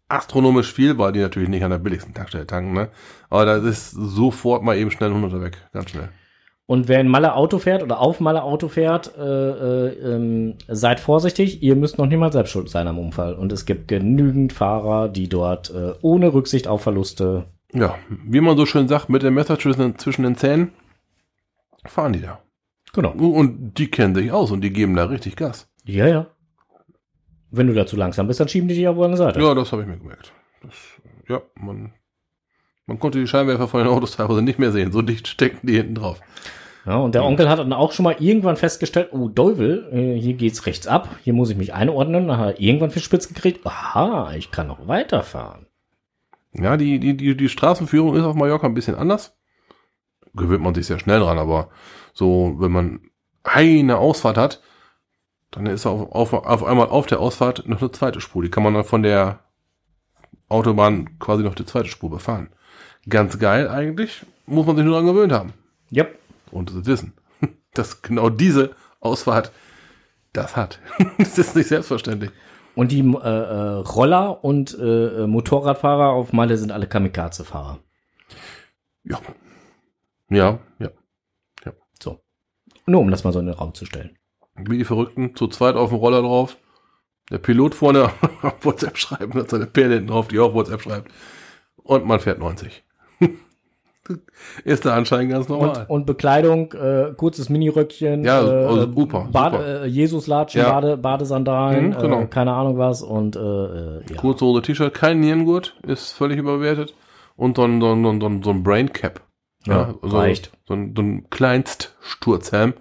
astronomisch 0.07 0.71
viel, 0.71 0.97
weil 0.97 1.11
die 1.11 1.19
natürlich 1.19 1.49
nicht 1.49 1.63
an 1.63 1.71
der 1.71 1.79
billigsten 1.79 2.13
Tankstelle 2.13 2.47
tanken, 2.47 2.73
ne? 2.73 2.89
Aber 3.29 3.45
das 3.45 3.63
ist 3.63 3.91
sofort 3.91 4.63
mal 4.63 4.77
eben 4.77 4.91
schnell 4.91 5.09
100 5.09 5.41
weg. 5.41 5.57
Ganz 5.73 5.89
schnell. 5.89 6.09
Und 6.65 6.87
wer 6.87 7.01
in 7.01 7.09
Malle 7.09 7.35
Auto 7.35 7.59
fährt 7.59 7.83
oder 7.83 7.99
auf 7.99 8.19
Malle 8.19 8.43
Auto 8.43 8.69
fährt, 8.69 9.17
äh, 9.17 9.21
äh, 9.21 10.15
ähm, 10.15 10.55
seid 10.67 11.01
vorsichtig, 11.01 11.61
ihr 11.61 11.75
müsst 11.75 11.97
noch 11.97 12.05
niemals 12.05 12.33
selbst 12.33 12.51
schuld 12.51 12.69
sein 12.69 12.87
am 12.87 12.99
Unfall. 12.99 13.33
Und 13.33 13.51
es 13.51 13.65
gibt 13.65 13.89
genügend 13.89 14.53
Fahrer, 14.53 15.09
die 15.09 15.27
dort 15.27 15.71
äh, 15.71 15.93
ohne 16.01 16.33
Rücksicht 16.33 16.67
auf 16.67 16.81
Verluste. 16.81 17.45
Ja, 17.73 17.95
wie 18.25 18.39
man 18.39 18.55
so 18.55 18.65
schön 18.65 18.87
sagt, 18.87 19.09
mit 19.09 19.23
dem 19.23 19.33
Messer 19.33 19.59
zwischen, 19.59 19.97
zwischen 19.97 20.23
den 20.23 20.35
Zähnen 20.35 20.71
fahren 21.85 22.13
die 22.13 22.21
da. 22.21 22.39
Genau. 22.93 23.11
Und 23.11 23.77
die 23.77 23.89
kennen 23.89 24.15
sich 24.15 24.31
aus 24.31 24.51
und 24.51 24.61
die 24.61 24.71
geben 24.71 24.95
da 24.95 25.05
richtig 25.05 25.35
Gas. 25.35 25.69
Ja, 25.83 26.07
ja. 26.07 26.27
Wenn 27.51 27.67
du 27.67 27.73
da 27.73 27.85
zu 27.85 27.97
langsam 27.97 28.27
bist, 28.27 28.39
dann 28.39 28.47
schieben 28.47 28.67
die 28.67 28.75
dich 28.75 28.87
auf 28.87 28.99
eine 28.99 29.17
Seite. 29.17 29.41
Ja, 29.41 29.53
das 29.53 29.71
habe 29.71 29.81
ich 29.81 29.87
mir 29.87 29.97
gemerkt. 29.97 30.31
Das, 30.61 30.73
ja, 31.27 31.41
man, 31.55 31.93
man 32.85 32.99
konnte 32.99 33.19
die 33.19 33.27
Scheinwerfer 33.27 33.67
von 33.67 33.81
den 33.83 33.89
Autos 33.89 34.15
teilweise 34.15 34.41
nicht 34.41 34.59
mehr 34.59 34.71
sehen. 34.71 34.91
So 34.91 35.01
dicht 35.01 35.27
steckten 35.27 35.67
die 35.67 35.77
hinten 35.77 35.95
drauf. 35.95 36.19
Ja, 36.85 36.97
und 36.97 37.15
der 37.15 37.23
Onkel 37.23 37.49
hat 37.49 37.59
dann 37.59 37.71
auch 37.71 37.93
schon 37.93 38.03
mal 38.03 38.17
irgendwann 38.19 38.57
festgestellt, 38.57 39.09
oh 39.13 39.29
Deuvel, 39.29 39.89
äh, 39.93 40.19
hier 40.19 40.33
geht's 40.33 40.65
rechts 40.65 40.85
ab, 40.85 41.15
hier 41.23 41.31
muss 41.31 41.49
ich 41.49 41.55
mich 41.55 41.73
einordnen. 41.73 42.27
Dann 42.27 42.37
hat 42.37 42.55
er 42.55 42.59
irgendwann 42.59 42.91
für 42.91 42.99
spitz 42.99 43.29
gekriegt, 43.29 43.65
aha, 43.65 44.33
ich 44.35 44.51
kann 44.51 44.67
noch 44.67 44.85
weiterfahren. 44.87 45.67
Ja, 46.51 46.75
die, 46.75 46.99
die, 46.99 47.15
die, 47.15 47.37
die 47.37 47.49
Straßenführung 47.49 48.15
ist 48.15 48.23
auf 48.23 48.35
Mallorca 48.35 48.67
ein 48.67 48.73
bisschen 48.73 48.95
anders. 48.95 49.37
Gewöhnt 50.33 50.61
man 50.61 50.75
sich 50.75 50.87
sehr 50.87 50.99
schnell 50.99 51.19
dran, 51.19 51.39
aber 51.39 51.69
so, 52.13 52.55
wenn 52.57 52.71
man 52.71 52.99
eine 53.43 53.97
Ausfahrt 53.97 54.37
hat, 54.37 54.61
dann 55.51 55.67
ist 55.67 55.85
auf, 55.85 56.11
auf, 56.11 56.33
auf 56.33 56.63
einmal 56.63 56.87
auf 56.87 57.05
der 57.05 57.19
Ausfahrt 57.19 57.67
noch 57.67 57.81
eine 57.81 57.91
zweite 57.91 58.19
Spur. 58.19 58.43
Die 58.43 58.49
kann 58.49 58.63
man 58.63 58.73
dann 58.73 58.83
von 58.83 59.03
der 59.03 59.39
Autobahn 60.49 61.17
quasi 61.19 61.43
noch 61.43 61.55
die 61.55 61.65
zweite 61.65 61.89
Spur 61.89 62.09
befahren. 62.09 62.49
Ganz 63.09 63.37
geil 63.37 63.67
eigentlich, 63.67 64.25
muss 64.45 64.65
man 64.65 64.75
sich 64.75 64.85
nur 64.85 64.95
dran 64.95 65.05
gewöhnt 65.05 65.33
haben. 65.33 65.53
Yep. 65.91 66.17
Und 66.51 66.69
das 66.69 66.85
Wissen, 66.85 67.13
dass 67.73 68.01
genau 68.01 68.29
diese 68.29 68.75
Ausfahrt 68.99 69.51
das 70.31 70.55
hat. 70.55 70.79
das 71.17 71.37
ist 71.37 71.55
nicht 71.55 71.67
selbstverständlich. 71.67 72.31
Und 72.75 72.91
die 72.91 73.01
äh, 73.01 73.27
äh, 73.27 73.69
Roller 73.81 74.43
und 74.43 74.77
äh, 74.77 75.23
äh, 75.23 75.27
Motorradfahrer 75.27 76.09
auf 76.09 76.33
Malle 76.33 76.57
sind 76.57 76.71
alle 76.71 76.87
Kamikaze-Fahrer. 76.87 77.79
Ja. 79.03 79.19
Ja, 80.29 80.59
ja. 80.79 80.89
So. 82.01 82.19
Nur 82.87 83.01
um 83.01 83.11
das 83.11 83.23
mal 83.23 83.31
so 83.31 83.39
in 83.39 83.45
den 83.45 83.55
Raum 83.55 83.75
zu 83.75 83.85
stellen. 83.85 84.17
Wie 84.55 84.77
die 84.77 84.85
Verrückten, 84.85 85.35
zu 85.35 85.47
zweit 85.47 85.75
auf 85.75 85.89
dem 85.89 85.99
Roller 85.99 86.21
drauf. 86.21 86.57
Der 87.29 87.37
Pilot 87.37 87.75
vorne 87.75 88.05
auf 88.41 88.65
WhatsApp 88.65 88.97
schreiben, 88.97 89.33
hat 89.35 89.49
seine 89.49 89.67
Perle 89.67 89.95
hinten 89.95 90.09
drauf, 90.09 90.27
die 90.27 90.39
auch 90.39 90.53
WhatsApp 90.53 90.81
schreibt. 90.81 91.11
Und 91.77 92.05
man 92.05 92.19
fährt 92.19 92.39
90. 92.39 92.83
Ist 94.65 94.83
der 94.83 94.93
anscheinend 94.95 95.31
ganz 95.31 95.47
normal. 95.47 95.85
Und, 95.87 95.89
und 95.89 96.05
Bekleidung, 96.05 96.73
äh, 96.73 97.13
kurzes 97.15 97.47
Miniröckchen, 97.47 98.25
Ja, 98.25 98.41
äh, 98.45 98.65
also 98.65 98.91
super, 98.93 99.29
Bade, 99.31 99.57
super. 99.57 99.83
Äh, 99.83 99.87
Jesuslatschen, 99.87 100.59
Ja. 100.61 100.73
Bade, 100.73 100.97
Badesandalen, 100.97 101.87
Mhm, 101.91 101.97
genau. 102.01 102.21
äh, 102.21 102.25
keine 102.27 102.53
Ahnung 102.53 102.77
was 102.77 103.01
und 103.01 103.37
äh, 103.37 103.39
äh, 103.39 104.01
ja. 104.09 104.17
Kurze 104.17 104.43
Hose, 104.45 104.61
T-Shirt, 104.61 104.93
kein 104.93 105.21
Nierengurt, 105.21 105.77
ist 105.87 106.11
völlig 106.11 106.37
überwertet. 106.37 106.93
Und 107.37 107.55
so 107.55 107.63
ein, 107.63 107.79
so 107.79 107.95
so 107.95 108.09
ein, 108.27 108.43
so 108.43 108.49
ein 108.49 108.61
Brain 108.63 108.91
Cap. 108.91 109.21
Ja, 109.65 109.93
so, 110.01 110.07
reicht. 110.17 110.51
So 110.67 110.73
ein, 110.73 110.93
so 110.95 111.01
ein 111.01 111.29
Kleinststurzhelm. 111.29 112.73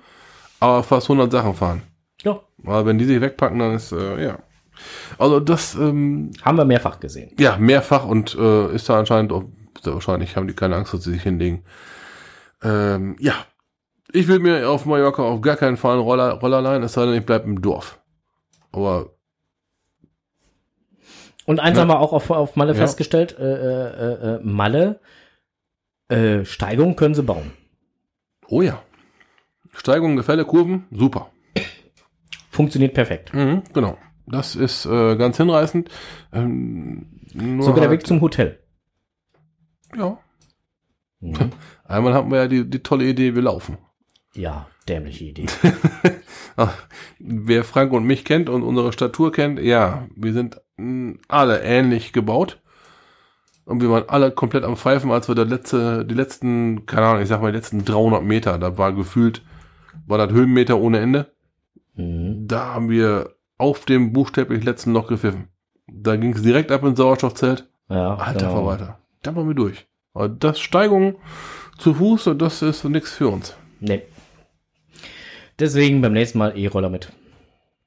Aber 0.59 0.83
fast 0.83 1.09
100 1.09 1.30
Sachen 1.30 1.55
fahren. 1.55 1.83
Ja. 2.22 2.41
Aber 2.64 2.85
wenn 2.87 2.99
die 2.99 3.05
sich 3.05 3.20
wegpacken, 3.20 3.61
dann 3.61 3.74
ist, 3.74 3.93
äh, 3.93 4.22
ja. 4.24 4.39
Also 5.18 5.39
das, 5.39 5.74
ähm, 5.76 6.33
Haben 6.43 6.59
wir 6.59 6.64
mehrfach 6.64 6.99
gesehen. 6.99 7.30
ja, 7.39 7.57
mehrfach 7.59 8.05
und 8.05 8.35
äh, 8.35 8.74
ist 8.74 8.89
da 8.89 8.99
anscheinend, 8.99 9.33
auch, 9.33 9.45
wahrscheinlich 9.85 10.37
haben 10.37 10.47
die 10.49 10.55
keine 10.55 10.76
Angst, 10.76 10.93
dass 10.95 11.05
sie 11.05 11.12
sich 11.12 11.22
hinlegen. 11.22 11.64
Ähm, 12.62 13.16
ja, 13.18 13.35
ich 14.12 14.28
will 14.28 14.39
mir 14.39 14.68
auf 14.68 14.87
Mallorca 14.87 15.22
auf 15.22 15.41
gar 15.41 15.57
keinen 15.57 15.76
Fall 15.76 15.95
einen 15.95 16.03
Roller, 16.03 16.33
Roller 16.35 16.61
leihen, 16.61 16.83
es 16.83 16.93
sei 16.93 17.07
denn, 17.07 17.14
ich 17.14 17.26
bleib 17.26 17.45
im 17.45 17.61
Dorf. 17.62 17.99
Aber 18.72 19.11
Und 21.45 21.61
eins 21.61 21.78
haben 21.78 21.89
wir 21.89 21.99
auch 21.99 22.12
auf, 22.12 22.30
auf 22.30 22.55
Malle 22.57 22.72
Ja. 22.72 22.78
festgestellt, 22.78 23.37
äh, 23.39 23.43
äh, 23.43 24.37
äh, 24.37 24.41
Malle, 24.43 25.01
äh, 26.09 26.45
Steigung 26.45 26.95
können 26.97 27.14
sie 27.14 27.22
bauen. 27.22 27.53
Oh 28.49 28.62
ja. 28.62 28.83
Steigung, 29.74 30.16
Gefälle, 30.16 30.45
Kurven, 30.45 30.85
super. 30.91 31.30
Funktioniert 32.51 32.93
perfekt. 32.95 33.33
Mhm, 33.35 33.62
genau. 33.72 33.97
Das 34.26 34.55
ist 34.55 34.85
äh, 34.87 35.16
ganz 35.16 35.39
hinreißend. 35.39 35.89
Ähm, 36.33 37.07
Sogar 37.61 37.74
der 37.80 37.89
halt- 37.89 37.91
Weg 38.01 38.07
zum 38.07 38.20
Hotel. 38.20 38.61
Ja. 39.97 40.18
Mhm. 41.20 41.53
Einmal 41.84 42.14
hatten 42.14 42.30
wir 42.30 42.38
ja 42.38 42.49
die, 42.49 42.68
die 42.68 42.82
tolle 42.82 43.05
Idee, 43.05 43.34
wir 43.34 43.43
laufen. 43.43 43.78
Ja, 44.34 44.66
dämliche 44.88 45.26
Idee. 45.26 45.47
Ach, 46.57 46.74
wer 47.18 47.64
Frank 47.64 47.93
und 47.93 48.05
mich 48.05 48.24
kennt 48.24 48.49
und 48.49 48.62
unsere 48.62 48.93
Statur 48.93 49.32
kennt, 49.32 49.61
ja, 49.61 50.07
wir 50.16 50.32
sind 50.32 50.61
mh, 50.76 51.16
alle 51.28 51.62
ähnlich 51.62 52.12
gebaut. 52.12 52.59
Und 53.64 53.80
wir 53.80 53.90
waren 53.90 54.09
alle 54.09 54.32
komplett 54.32 54.64
am 54.64 54.76
Pfeifen, 54.76 55.12
als 55.12 55.28
wir 55.28 55.36
der 55.36 55.45
letzte, 55.45 56.05
die 56.05 56.14
letzten, 56.14 56.84
keine 56.86 57.07
Ahnung, 57.07 57.22
ich 57.22 57.28
sag 57.28 57.40
mal, 57.40 57.53
die 57.53 57.59
letzten 57.59 57.84
300 57.84 58.22
Meter, 58.24 58.59
da 58.59 58.76
war 58.76 58.93
gefühlt, 58.93 59.43
war 60.07 60.18
das 60.18 60.32
Höhenmeter 60.32 60.78
ohne 60.80 60.99
Ende. 60.99 61.32
Mhm. 61.95 62.49
Da 62.49 62.74
haben 62.74 62.90
wir 62.90 63.36
auf 63.59 63.84
dem 63.84 64.12
buchstäblich 64.12 64.64
letzten 64.64 64.93
Loch 64.93 65.07
gepfiffen. 65.07 65.49
Da 65.86 66.16
ging 66.16 66.34
es 66.34 66.43
direkt 66.43 66.72
ab 66.72 66.82
ins 66.82 66.99
Sauerstoffzelt. 66.99 67.68
Ja, 67.88 68.16
Alter 68.16 68.40
genau. 68.40 68.53
Verwalter. 68.53 68.99
Da 69.22 69.34
waren 69.36 69.48
wir 69.48 69.54
durch. 69.54 69.86
Aber 70.14 70.28
das 70.28 70.60
Steigung 70.60 71.16
zu 71.78 71.94
Fuß, 71.94 72.30
das 72.36 72.62
ist 72.62 72.84
nichts 72.84 73.12
für 73.12 73.28
uns. 73.28 73.56
Nee. 73.80 74.02
Deswegen 75.58 76.00
beim 76.00 76.12
nächsten 76.12 76.38
Mal 76.38 76.56
E-Roller 76.56 76.90
mit. 76.90 77.12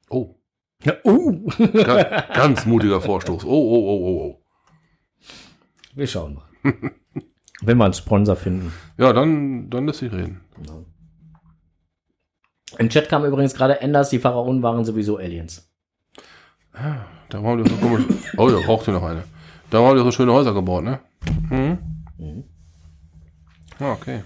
Oh, 0.09 0.35
Ja, 0.83 0.93
uh. 1.03 1.47
ga, 1.73 2.21
ganz 2.33 2.65
mutiger 2.65 3.01
Vorstoß. 3.01 3.43
Oh, 3.45 3.49
oh, 3.49 3.89
oh, 3.89 4.05
oh, 4.05 4.21
oh. 4.21 4.41
Wir 5.95 6.07
schauen 6.07 6.35
mal. 6.35 6.43
Wenn 7.61 7.77
wir 7.77 7.85
einen 7.85 7.93
Sponsor 7.93 8.35
finden. 8.35 8.73
Ja, 8.97 9.13
dann, 9.13 9.69
dann 9.69 9.87
lässt 9.87 9.99
sich 9.99 10.11
reden. 10.11 10.41
Im 12.77 12.89
Chat 12.89 13.07
kam 13.09 13.25
übrigens 13.25 13.53
gerade 13.53 13.79
Enders, 13.81 14.09
die 14.09 14.19
Pharaonen 14.19 14.61
waren 14.61 14.83
sowieso 14.83 15.17
Aliens. 15.17 15.71
Da 16.73 17.41
haben 17.41 17.63
wir 17.63 17.69
so 17.69 17.75
komisch. 17.77 18.03
Oh, 18.37 18.49
da 18.49 18.59
braucht 18.59 18.87
ihr 18.87 18.93
noch 18.93 19.03
eine. 19.03 19.23
Da 19.69 19.79
haben 19.79 19.95
wir 19.95 20.03
so 20.03 20.11
schöne 20.11 20.33
Häuser 20.33 20.53
gebaut, 20.53 20.83
ne? 20.83 20.99
Mhm. 22.25 22.43
Ah, 23.79 23.91
okay. 23.91 24.23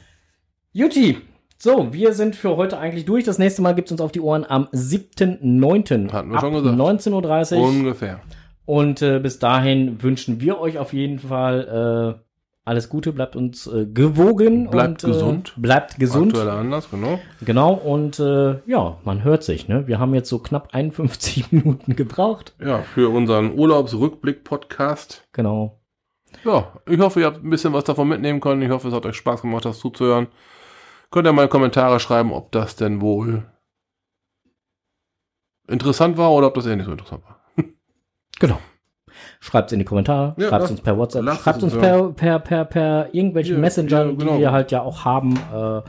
Juti, 0.72 1.18
so, 1.58 1.92
wir 1.92 2.14
sind 2.14 2.36
für 2.36 2.56
heute 2.56 2.78
eigentlich 2.78 3.06
durch. 3.06 3.26
Das 3.26 3.38
nächste 3.38 3.62
Mal 3.62 3.74
gibt's 3.76 3.92
uns 3.92 4.00
auf 4.00 4.12
die 4.12 4.22
Ohren 4.22 4.46
am 4.48 4.68
7.9. 4.72 6.12
Hatten 6.14 6.32
wir 6.32 6.40
schon 6.40 6.54
gesagt. 6.54 6.78
19.30 6.78 7.58
Uhr. 7.58 7.68
Ungefähr. 7.68 8.22
Und 8.66 9.02
äh, 9.02 9.20
bis 9.20 9.40
dahin 9.40 10.02
wünschen 10.04 10.40
wir 10.42 10.60
euch 10.60 10.78
auf 10.78 10.94
jeden 10.94 11.20
Fall 11.20 12.16
äh, 12.18 12.24
alles 12.66 12.88
Gute, 12.88 13.14
bleibt 13.14 13.36
uns 13.36 13.66
äh, 13.66 13.88
gewogen 13.88 14.70
Bleibt 14.70 15.04
und 15.04 15.12
gesund. 15.12 15.54
Äh, 15.58 15.62
bleibt 15.62 15.98
gesund. 15.98 16.34
Aktueller 16.34 16.54
Anlass, 16.54 16.90
genau. 16.92 17.20
Genau, 17.44 17.74
und 17.74 18.20
äh, 18.20 18.60
ja, 18.68 18.98
man 19.04 19.24
hört 19.24 19.44
sich, 19.44 19.68
ne? 19.68 19.88
Wir 19.88 19.98
haben 19.98 20.14
jetzt 20.14 20.30
so 20.30 20.38
knapp 20.38 20.70
51 20.72 21.52
Minuten 21.52 21.96
gebraucht. 21.96 22.54
Ja, 22.64 22.84
für 22.84 23.10
unseren 23.10 23.58
Urlaubsrückblick-Podcast. 23.58 25.28
Genau. 25.34 25.79
Ja, 26.46 26.72
ich 26.88 27.00
hoffe, 27.00 27.20
ihr 27.20 27.26
habt 27.26 27.44
ein 27.44 27.50
bisschen 27.50 27.74
was 27.74 27.84
davon 27.84 28.08
mitnehmen 28.08 28.40
können. 28.40 28.62
Ich 28.62 28.70
hoffe, 28.70 28.88
es 28.88 28.94
hat 28.94 29.06
euch 29.06 29.16
Spaß 29.16 29.42
gemacht, 29.42 29.66
das 29.66 29.80
zuzuhören. 29.80 30.28
Könnt 31.12 31.28
ihr 31.28 31.34
mal 31.34 31.44
in 31.44 31.50
Kommentare 31.50 32.00
schreiben, 32.00 32.32
ob 32.34 32.52
das 32.52 32.76
denn 32.76 33.02
wohl 33.02 33.44
interessant 35.68 36.18
war 36.18 36.32
oder 36.32 36.48
ob 36.48 36.54
das 36.56 36.66
eher 36.66 36.76
nicht 36.76 36.86
so 36.86 36.92
interessant 36.92 37.24
war. 37.26 37.40
Genau. 38.40 38.58
Schreibt's 39.42 39.74
in 39.74 39.80
die 39.80 39.86
Kommentare, 39.86 40.34
Ja, 40.38 40.48
schreibt's 40.48 40.62
lasst- 40.64 40.72
uns 40.72 40.82
per 40.82 40.98
WhatsApp, 40.98 41.24
schreibt 41.26 41.58
es 41.58 41.64
uns 41.64 41.74
uns 41.74 41.82
per, 41.82 42.10
per, 42.14 42.40
per, 42.40 42.66
per 42.66 43.14
irgendwelchen 43.14 43.56
Ja, 43.56 43.60
Messengern, 43.62 44.10
ja, 44.12 44.16
genau. 44.16 44.34
die 44.36 44.40
wir 44.40 44.52
halt 44.54 44.72
ja 44.72 44.82
auch 44.82 45.04
haben. 45.04 45.36
Äh, 45.54 45.82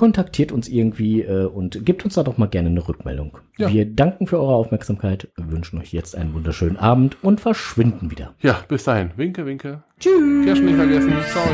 kontaktiert 0.00 0.50
uns 0.50 0.66
irgendwie 0.66 1.20
äh, 1.20 1.44
und 1.44 1.84
gebt 1.84 2.06
uns 2.06 2.14
da 2.14 2.22
doch 2.22 2.38
mal 2.38 2.46
gerne 2.46 2.70
eine 2.70 2.88
Rückmeldung. 2.88 3.36
Ja. 3.58 3.70
Wir 3.70 3.84
danken 3.84 4.26
für 4.26 4.40
eure 4.40 4.54
Aufmerksamkeit, 4.54 5.28
wünschen 5.36 5.78
euch 5.78 5.92
jetzt 5.92 6.16
einen 6.16 6.32
wunderschönen 6.32 6.78
Abend 6.78 7.18
und 7.20 7.38
verschwinden 7.38 8.10
wieder. 8.10 8.32
Ja, 8.40 8.64
bis 8.66 8.84
dahin. 8.84 9.10
Winke, 9.16 9.44
winke. 9.44 9.82
Tschüss. 9.98 10.42
Kirschen 10.42 10.64
nicht 10.64 10.76
vergessen. 10.76 11.12
Ciao. 11.30 11.44